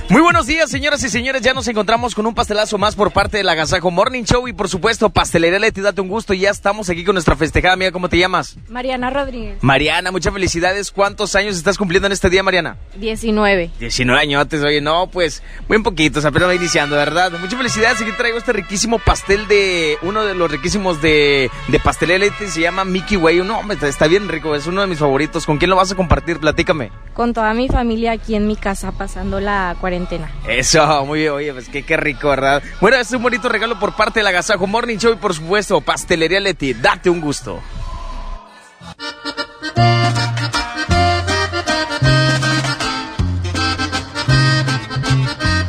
[0.09, 1.43] Muy buenos días, señoras y señores.
[1.43, 4.69] Ya nos encontramos con un pastelazo más por parte del Agasajo Morning Show y, por
[4.69, 6.35] supuesto, Pastelería Leti, date un gusto.
[6.35, 7.91] Ya estamos aquí con nuestra festejada amiga.
[7.91, 8.57] ¿Cómo te llamas?
[8.73, 10.91] Mariana Rodríguez, Mariana, muchas felicidades.
[10.91, 12.78] ¿Cuántos años estás cumpliendo en este día, Mariana?
[12.97, 13.70] 19.
[13.78, 17.31] 19 añotes, oye, no, pues muy poquitos, apenas va iniciando, ¿verdad?
[17.33, 18.01] Muchas felicidades.
[18.01, 22.47] Aquí traigo este riquísimo pastel de uno de los riquísimos de, de Pastelería Leti.
[22.47, 23.42] Se llama Mickey Way.
[23.42, 25.44] No, hombre, está, bien rico, es uno de mis favoritos.
[25.44, 26.41] ¿Con quién lo vas a compartir?
[26.41, 26.91] Platícame.
[27.12, 30.31] Con toda mi familia aquí en mi casa pasando la cuarentena.
[30.49, 32.62] Eso, muy bien, oye, pues qué, qué rico, ¿verdad?
[32.81, 35.78] Bueno, este es un bonito regalo por parte del Agasajo Morning Show y por supuesto,
[35.83, 37.60] Pastelería Leti, date un gusto.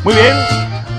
[0.04, 0.36] Muy bien.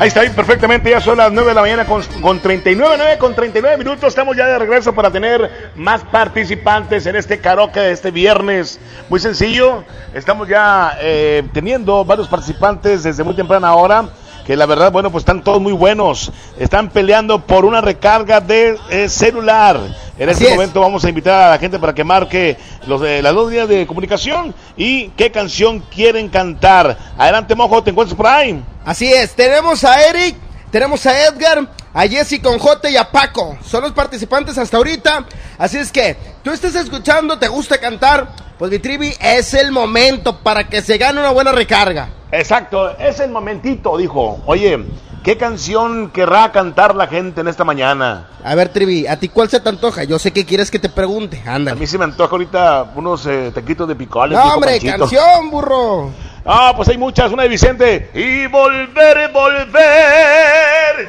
[0.00, 0.91] Ahí está, ahí perfectamente.
[0.91, 4.08] Ya son las 9 de la mañana con, con 39, 9 con 39 minutos.
[4.08, 8.81] Estamos ya de regreso para tener más participantes en este karaoke de este viernes.
[9.08, 9.84] Muy sencillo.
[10.15, 14.07] Estamos ya eh, teniendo varios participantes desde muy temprana hora.
[14.47, 16.31] Que la verdad, bueno, pues están todos muy buenos.
[16.59, 19.81] Están peleando por una recarga de eh, celular.
[20.19, 20.55] En Así este es.
[20.55, 23.69] momento vamos a invitar a la gente para que marque los, de las dos líneas
[23.69, 26.97] de comunicación y qué canción quieren cantar.
[27.17, 28.63] Adelante, Mojo, te encuentras por ahí.
[28.85, 30.37] Así es, tenemos a Eric,
[30.71, 33.57] tenemos a Edgar, a Jesse con J y a Paco.
[33.65, 35.25] Son los participantes hasta ahorita.
[35.57, 40.39] Así es que tú estés escuchando, te gusta cantar, pues mi trivi es el momento
[40.41, 42.11] para que se gane una buena recarga.
[42.39, 44.41] Exacto, es el momentito, dijo.
[44.47, 44.85] Oye,
[45.23, 48.29] ¿qué canción querrá cantar la gente en esta mañana?
[48.45, 50.05] A ver, Trivi, ¿a ti cuál se te antoja?
[50.05, 51.43] Yo sé que quieres que te pregunte.
[51.47, 51.79] A Ándale.
[51.79, 54.37] mí se me antoja ahorita unos eh, taquitos de picoles.
[54.39, 54.99] No, hombre, Panchito.
[54.99, 56.11] canción, burro.
[56.45, 57.31] Ah, pues hay muchas.
[57.33, 58.11] Una de Vicente.
[58.15, 61.09] Y volver, volver.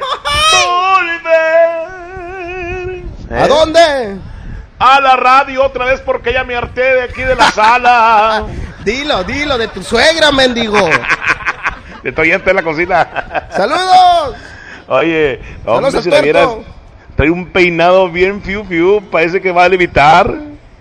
[3.28, 3.42] volver.
[3.42, 4.16] ¿A dónde?
[4.78, 8.46] A la radio otra vez porque ya me harté de aquí de la sala.
[8.84, 10.78] Dilo, dilo, de tu suegra, mendigo.
[12.02, 13.48] De tu oyente de la cocina.
[13.50, 14.36] ¡Saludos!
[14.86, 16.48] Oye, hombre, Saludos si la vieras,
[17.16, 20.32] trae un peinado bien fiu fiu, parece que va a levitar.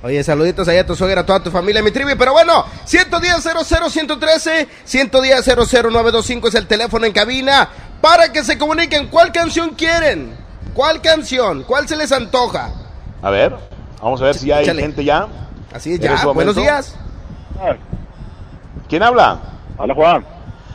[0.03, 2.11] Oye, saluditos allá a tu suegra, a toda tu familia, mi tribu.
[2.15, 7.69] Pero bueno, 110 00 113 110 00 925 es el teléfono en cabina
[8.01, 10.37] para que se comuniquen cuál canción quieren.
[10.75, 11.63] ¿Cuál canción?
[11.63, 12.69] ¿Cuál se les antoja?
[13.23, 13.55] A ver,
[14.01, 14.81] vamos a ver si hay Échale.
[14.81, 15.27] gente ya.
[15.73, 16.13] Así es, ya.
[16.13, 16.97] ese Buenos días.
[18.89, 19.39] ¿Quién habla?
[19.77, 20.25] Hola, Juan.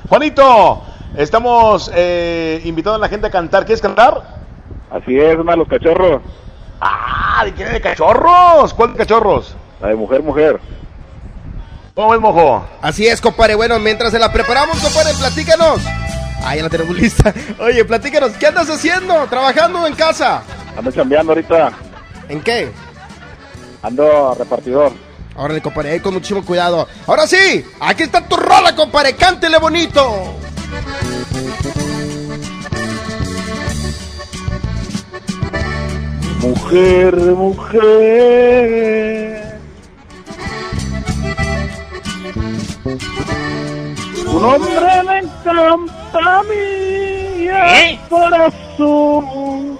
[0.08, 0.82] Juanito,
[1.16, 3.64] estamos eh, invitando a la gente a cantar.
[3.64, 4.40] ¿Quieres cantar?
[4.90, 6.22] Así es, una de los cachorros.
[6.80, 8.74] Ah, ¿de quién es de cachorros?
[8.74, 9.54] ¿Cuál de cachorros?
[9.80, 10.60] La de mujer, mujer.
[11.94, 12.64] ¿Cómo ves, mojo?
[12.82, 13.54] Así es, compadre.
[13.54, 15.80] Bueno, mientras se la preparamos, compadre, platícanos.
[16.42, 17.32] Ah, ya la tenemos lista.
[17.60, 19.14] Oye, platícanos, ¿qué andas haciendo?
[19.26, 20.42] ¿Trabajando en casa?
[20.76, 21.72] Ando chambeando ahorita.
[22.28, 22.70] ¿En qué?
[23.82, 24.92] Ando repartidor.
[25.36, 26.86] Órale, compadre, ahí con muchísimo cuidado.
[27.06, 30.36] Ahora sí, aquí está tu rola, compadre, cántele bonito.
[36.40, 37.80] Mujer, mujer.
[44.14, 49.78] Tu nombre me encanta a mí, el corazón.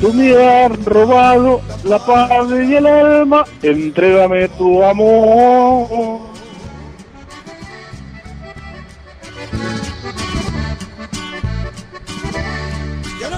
[0.00, 6.20] Tú me has robado la paz y el alma, entrégame tu amor.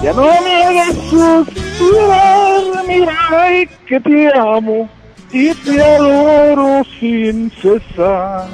[0.03, 4.89] Ya no me hagas suspirar, mira que te amo
[5.31, 8.47] y te adoro sin cesar.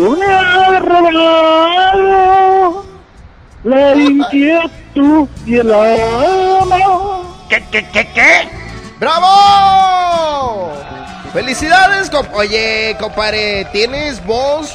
[0.00, 2.86] Tú me has robado
[3.64, 7.26] la inquietud y el amor.
[7.50, 8.48] ¿Qué, qué, qué, qué?
[8.98, 10.72] ¡Bravo!
[11.34, 14.74] ¡Felicidades, comp Oye, compadre, tienes voz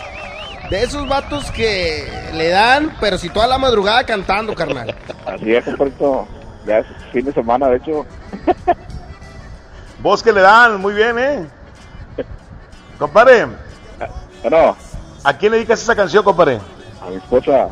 [0.70, 4.94] de esos vatos que le dan, pero si toda la madrugada cantando, carnal.
[5.26, 6.28] Así es, compadrito.
[6.68, 8.06] Ya es fin de semana, de hecho.
[10.04, 11.48] Voz que le dan, muy bien, ¿eh?
[13.00, 13.48] Compadre.
[14.44, 14.85] Bueno.
[15.26, 16.60] ¿A quién le dedicas esa canción, compadre?
[17.02, 17.68] A mi esposa.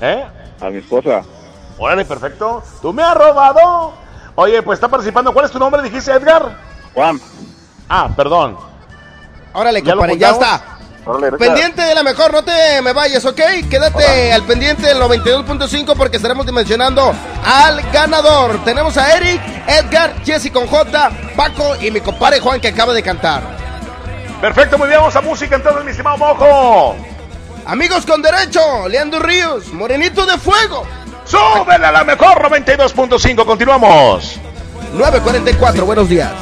[0.00, 0.24] ¿Eh?
[0.60, 1.22] A mi esposa.
[1.78, 2.60] Órale, perfecto.
[2.82, 3.92] Tú me has robado.
[4.34, 5.32] Oye, pues está participando.
[5.32, 6.58] ¿Cuál es tu nombre, dijiste, Edgar?
[6.92, 7.20] Juan.
[7.88, 8.56] Ah, perdón.
[9.52, 10.60] Órale, ¿Ya compadre, ya está.
[11.04, 11.38] Órale.
[11.38, 13.40] Pendiente de la mejor, no te me vayas, ¿ok?
[13.70, 17.12] Quédate al pendiente del 92.5 porque estaremos dimensionando
[17.44, 18.64] al ganador.
[18.64, 23.04] Tenemos a Eric, Edgar, Jesse con J, Paco y mi compadre Juan que acaba de
[23.04, 23.65] cantar.
[24.40, 25.00] Perfecto, muy bien.
[25.00, 26.96] Vamos a música entonces, mi estimado Mojo.
[27.66, 30.84] Amigos con derecho, Leandro Ríos, Morenito de Fuego.
[31.24, 33.44] Súbele a la mejor 92.5.
[33.44, 34.38] Continuamos.
[34.94, 36.32] 9.44, buenos días.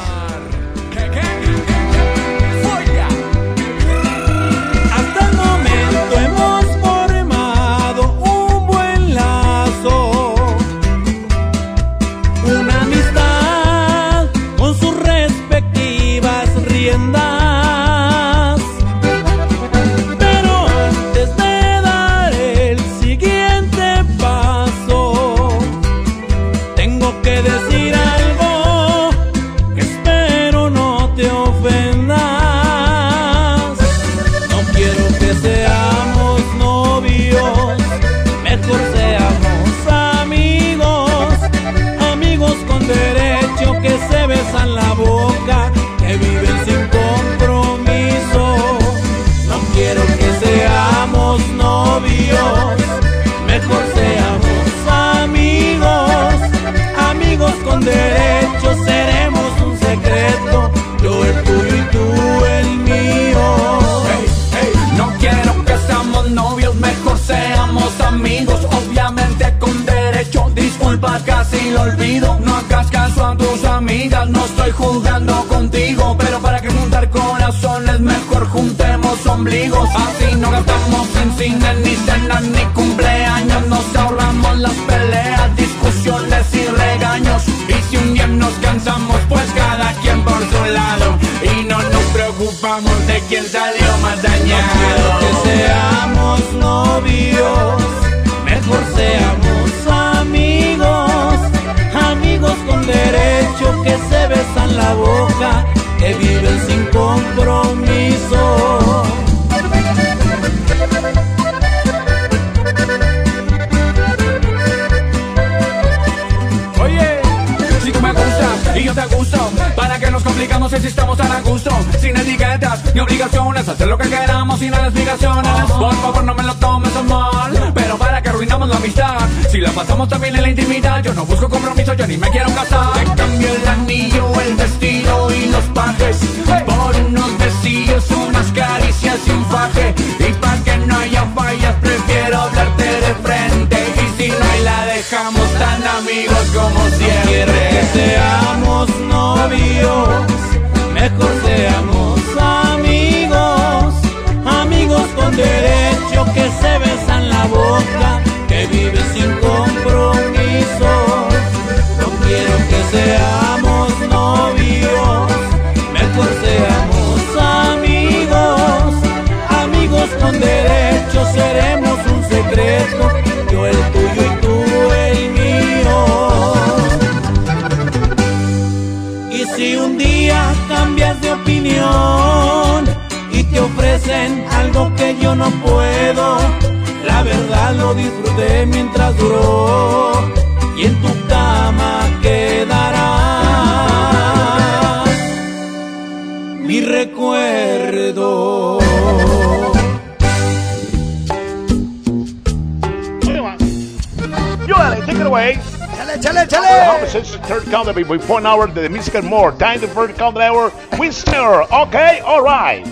[207.85, 209.51] The before an hour the music and more.
[209.51, 210.71] Time the third count hour.
[210.97, 211.65] Winster.
[211.71, 212.85] Okay, all right.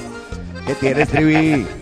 [0.65, 1.65] ¿Qué tienes, Trivi?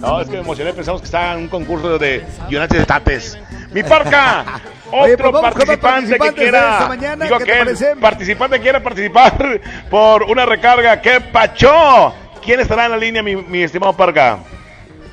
[0.00, 0.72] No, es que me emocioné.
[0.74, 3.38] Pensamos que estaba en un concurso de United States.
[3.72, 4.60] Mi parca.
[4.92, 6.86] Otro pues participante que de quiera.
[6.88, 9.60] mañana, digo ¿qué que el participante quiera participar
[9.90, 11.00] por una recarga.
[11.00, 12.14] ¡Qué pacho!
[12.44, 14.38] ¿Quién estará en la línea, mi, mi estimado parca?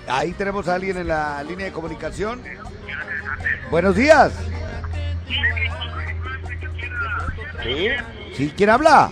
[0.07, 2.41] Ahí tenemos a alguien en la línea de comunicación.
[3.71, 4.31] Buenos días.
[7.65, 7.87] ¿Sí?
[8.35, 8.53] ¿Sí?
[8.55, 9.11] ¿Quién habla?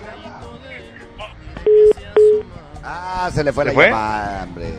[2.83, 3.85] Ah, se le fue ¿Se la fue?
[3.87, 4.73] llamada, hombre.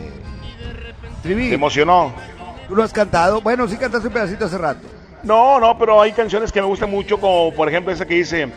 [1.23, 2.13] Trivi, Se emocionó.
[2.67, 3.41] ¿tú lo has cantado?
[3.41, 4.87] Bueno, sí cantaste un pedacito hace rato.
[5.23, 8.47] No, no, pero hay canciones que me gustan mucho, como por ejemplo esa que dice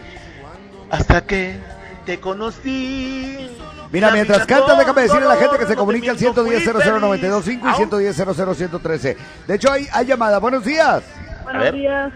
[0.91, 1.57] Hasta que
[2.05, 3.51] te conocí.
[3.91, 6.63] Mira, mientras cantas, déjame decirle a la gente que se comunica al domingo fui 110
[6.63, 7.77] y feliz.
[7.77, 8.17] 110
[8.57, 9.17] 113
[9.47, 10.39] De hecho, hay, hay llamada.
[10.39, 11.03] Buenos días.
[11.59, 11.75] Ver.
[11.75, 12.13] días.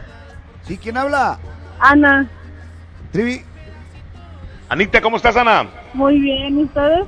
[0.67, 0.77] ¿Sí?
[0.77, 1.39] ¿Quién habla?
[1.81, 2.29] Ana,
[3.13, 3.43] Trivi.
[4.69, 5.67] Anita, ¿cómo estás, Ana?
[5.95, 7.05] muy bien, ¿y ustedes?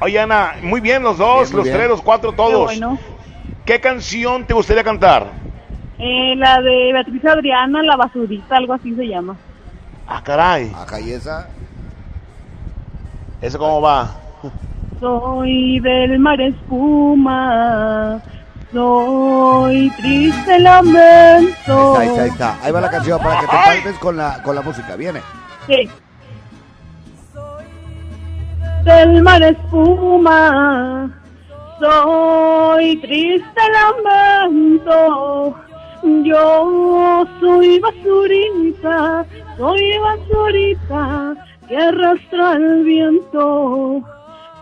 [0.00, 1.76] Oye, Ana, muy bien los dos, Bien, los bien.
[1.76, 2.64] tres, los cuatro, Qué todos.
[2.64, 2.98] bueno.
[3.64, 5.26] ¿Qué canción te gustaría cantar?
[5.98, 9.36] Eh, la de Beatriz Adriana, La Basurita, algo así se llama.
[10.06, 10.70] Ah, caray.
[10.76, 11.48] Acá y esa.
[13.40, 14.14] ¿Eso cómo va?
[15.00, 18.20] Soy del mar espuma,
[18.72, 21.96] soy triste lamento.
[21.96, 22.58] Ahí está, ahí está.
[22.62, 24.96] Ahí va la canción para que te palmes con la, con la música.
[24.96, 25.20] Viene.
[25.68, 25.86] Sí.
[28.84, 31.10] Del mar espuma,
[31.78, 35.54] soy triste lamento.
[36.24, 39.26] Yo soy basurita,
[39.58, 41.36] soy basurita
[41.68, 44.00] que arrastra el viento.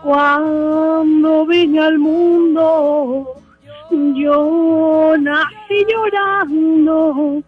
[0.03, 3.33] Cuando vine al mundo,
[3.91, 7.43] yo nací llorando.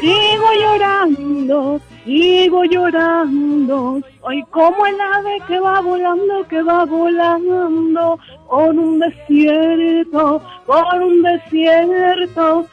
[0.00, 4.00] Sigo llorando, sigo llorando.
[4.20, 11.22] Soy como el ave que va volando, que va volando con un desierto, con un
[11.22, 12.66] desierto.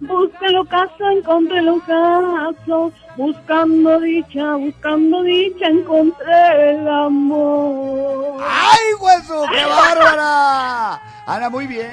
[0.00, 2.92] Busque el ocaso, encontré el ocaso.
[3.16, 8.42] Buscando dicha, buscando dicha, encontré el amor.
[8.42, 9.44] ¡Ay, hueso!
[9.50, 11.00] ¡Qué bárbara!
[11.26, 11.90] Ana, muy bien.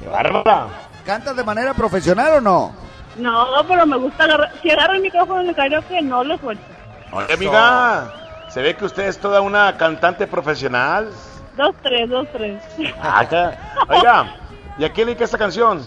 [0.00, 0.85] ¡Qué bárbara!
[1.06, 2.72] ¿Cantas de manera profesional o no?
[3.16, 4.52] No, pero me gusta agarrar.
[4.60, 6.64] Si agarro el micrófono en el karaoke, no lo suelto.
[7.12, 8.12] Oye, amiga,
[8.48, 11.10] se ve que usted es toda una cantante profesional.
[11.56, 12.62] Dos, tres, dos, tres.
[13.00, 13.56] Acá.
[13.88, 14.34] Oiga,
[14.78, 15.86] ¿y a quién le dedica esta canción?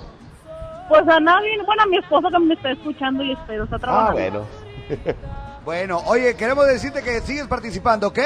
[0.88, 3.80] Pues a nadie, bueno, a mi esposo que me está escuchando y espero, está Ah,
[3.80, 4.14] trabajando.
[4.14, 4.45] bueno.
[5.65, 8.17] Bueno, oye, queremos decirte que sigues participando, ¿ok?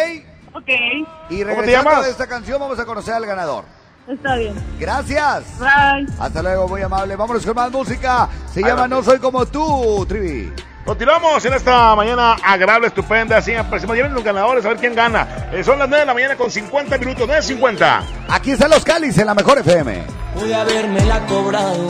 [0.54, 2.06] Ok, Y ¿Cómo te regresando llamas?
[2.06, 3.66] de esta canción vamos a conocer al ganador.
[4.08, 4.54] Está bien.
[4.80, 5.44] Gracias.
[5.60, 6.08] Bye.
[6.20, 7.16] Hasta luego, muy amable.
[7.16, 8.30] Vámonos con más música.
[8.52, 10.52] Se llama No Soy Como Tú, Trivi.
[10.86, 13.38] Continuamos en esta mañana agradable, estupenda.
[13.38, 13.96] Así aparecemos.
[13.96, 15.50] Lleven los ganadores a ver quién gana.
[15.54, 18.02] Eh, son las 9 de la mañana con 50 minutos, 9.50.
[18.28, 20.04] Aquí están los Cáliz en la mejor FM.
[20.34, 21.90] Pude haberme la cobrado,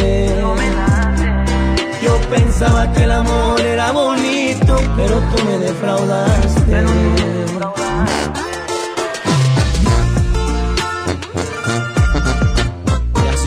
[2.11, 6.85] Yo pensaba que el amor era bonito, pero tú me defraudaste.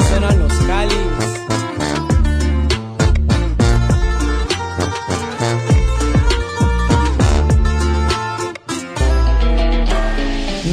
[0.08, 0.98] Suenan los cáliz.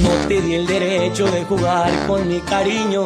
[0.02, 3.06] No te di el derecho de jugar con mi cariño.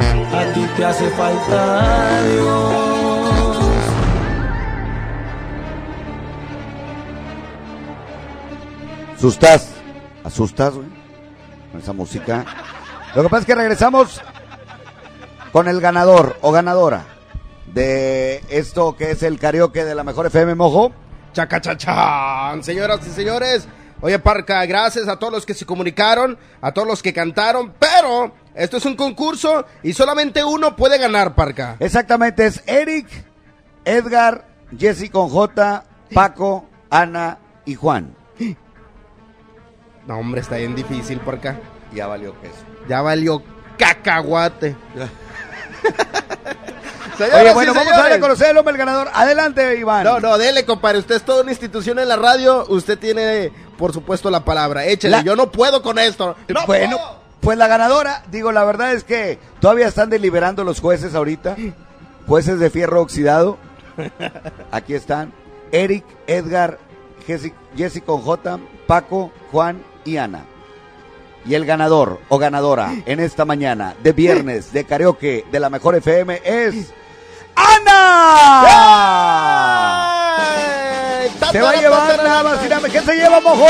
[0.00, 2.94] a ti te hace falta Dios.
[9.16, 9.70] Asustas,
[10.22, 10.88] asustas, güey,
[11.72, 12.44] con esa música.
[13.14, 14.20] Lo que pasa es que regresamos
[15.52, 17.04] con el ganador o ganadora
[17.66, 20.92] de esto que es el karaoke de la mejor FM Mojo.
[21.32, 23.68] Chacachachán, señoras y señores.
[24.00, 28.32] Oye, Parca, gracias a todos los que se comunicaron, a todos los que cantaron, pero
[28.54, 31.76] esto es un concurso y solamente uno puede ganar, Parca.
[31.80, 33.08] Exactamente, es Eric,
[33.84, 38.14] Edgar, Jesse con J, Paco, Ana y Juan.
[40.06, 41.58] No, hombre, está bien difícil, Parca.
[41.94, 42.56] Ya valió queso.
[42.88, 43.42] Ya valió
[43.78, 44.76] cacahuate.
[47.20, 49.08] Oye, bueno, vamos a darle a conocer el hombre el ganador.
[49.12, 50.04] Adelante, Iván.
[50.04, 50.98] No, no, dele, compadre.
[50.98, 52.66] Usted es toda una institución en la radio.
[52.68, 54.84] Usted tiene, por supuesto, la palabra.
[54.86, 55.18] Échale.
[55.18, 56.36] La- Yo no puedo con esto.
[56.48, 56.96] No bueno,
[57.40, 61.56] pues la ganadora, digo, la verdad es que todavía están deliberando los jueces ahorita.
[62.26, 63.58] Jueces de fierro oxidado.
[64.70, 65.32] Aquí están.
[65.72, 66.78] Eric, Edgar,
[68.04, 70.44] con J, Paco, Juan y Ana.
[71.46, 75.94] Y el ganador o ganadora en esta mañana de viernes de karaoke de la mejor
[75.96, 76.90] FM es
[77.54, 78.64] Ana.
[81.52, 82.58] Se va a llevar nada más.
[82.90, 83.68] ¿Qué se lleva, mojo?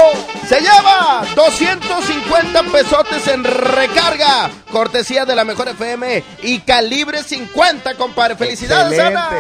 [0.49, 4.50] Se lleva 250 pesotes en recarga.
[4.70, 8.36] Cortesía de la mejor FM y calibre 50, compadre.
[8.36, 9.31] Felicidades, Ana.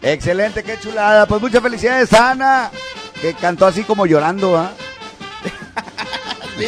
[0.00, 1.26] Excelente, qué chulada.
[1.26, 2.70] Pues muchas felicidades, Ana.
[3.20, 4.72] Que cantó así como llorando, ¿ah?
[6.58, 6.66] Sí,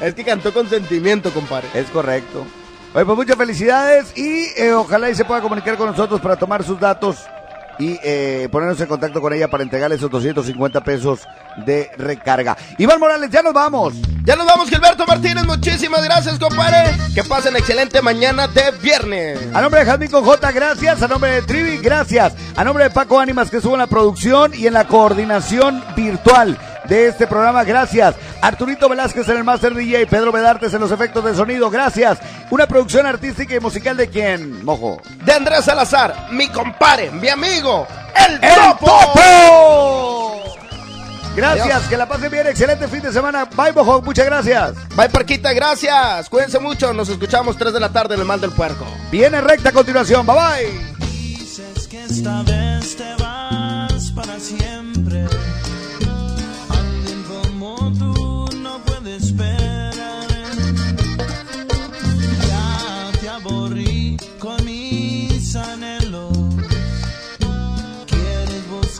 [0.00, 1.68] es que cantó con sentimiento, compadre.
[1.72, 2.46] Es correcto.
[2.94, 6.62] Oye, pues muchas felicidades y eh, ojalá y se pueda comunicar con nosotros para tomar
[6.62, 7.16] sus datos
[7.78, 11.20] y eh, ponernos en contacto con ella para entregarle esos 250 pesos
[11.64, 12.56] de recarga.
[12.78, 13.94] Iván Morales, ya nos vamos.
[14.24, 15.44] Ya nos vamos, Gilberto Martínez.
[15.44, 16.96] Muchísimas gracias, compadre.
[17.14, 19.38] Que pasen excelente mañana de viernes.
[19.52, 21.02] A nombre de Jazmín con J, gracias.
[21.02, 22.34] A nombre de Trivi, gracias.
[22.56, 26.58] A nombre de Paco Ánimas, que estuvo en la producción y en la coordinación virtual
[26.88, 28.14] de este programa, gracias.
[28.40, 32.18] Arturito Velázquez en el Master DJ, Pedro Bedartes en los efectos de sonido, gracias.
[32.50, 35.00] Una producción artística y musical de quién, Mojo.
[35.24, 37.86] De Andrés Salazar, mi compadre, mi amigo,
[38.28, 38.86] el, ¡El Topo.
[38.86, 40.40] Topo!
[41.36, 41.88] Gracias, Adiós.
[41.88, 43.44] que la pasen bien, excelente fin de semana.
[43.56, 44.74] Bye, Mojo, muchas gracias.
[44.94, 46.28] Bye, Parquita, gracias.
[46.28, 46.92] Cuídense mucho.
[46.92, 48.86] Nos escuchamos 3 de la tarde en el Mal del Puerco.
[49.10, 51.06] Viene recta a continuación, bye bye.
[51.08, 55.26] Dices que esta vez te vas para siempre.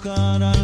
[0.05, 0.64] mascara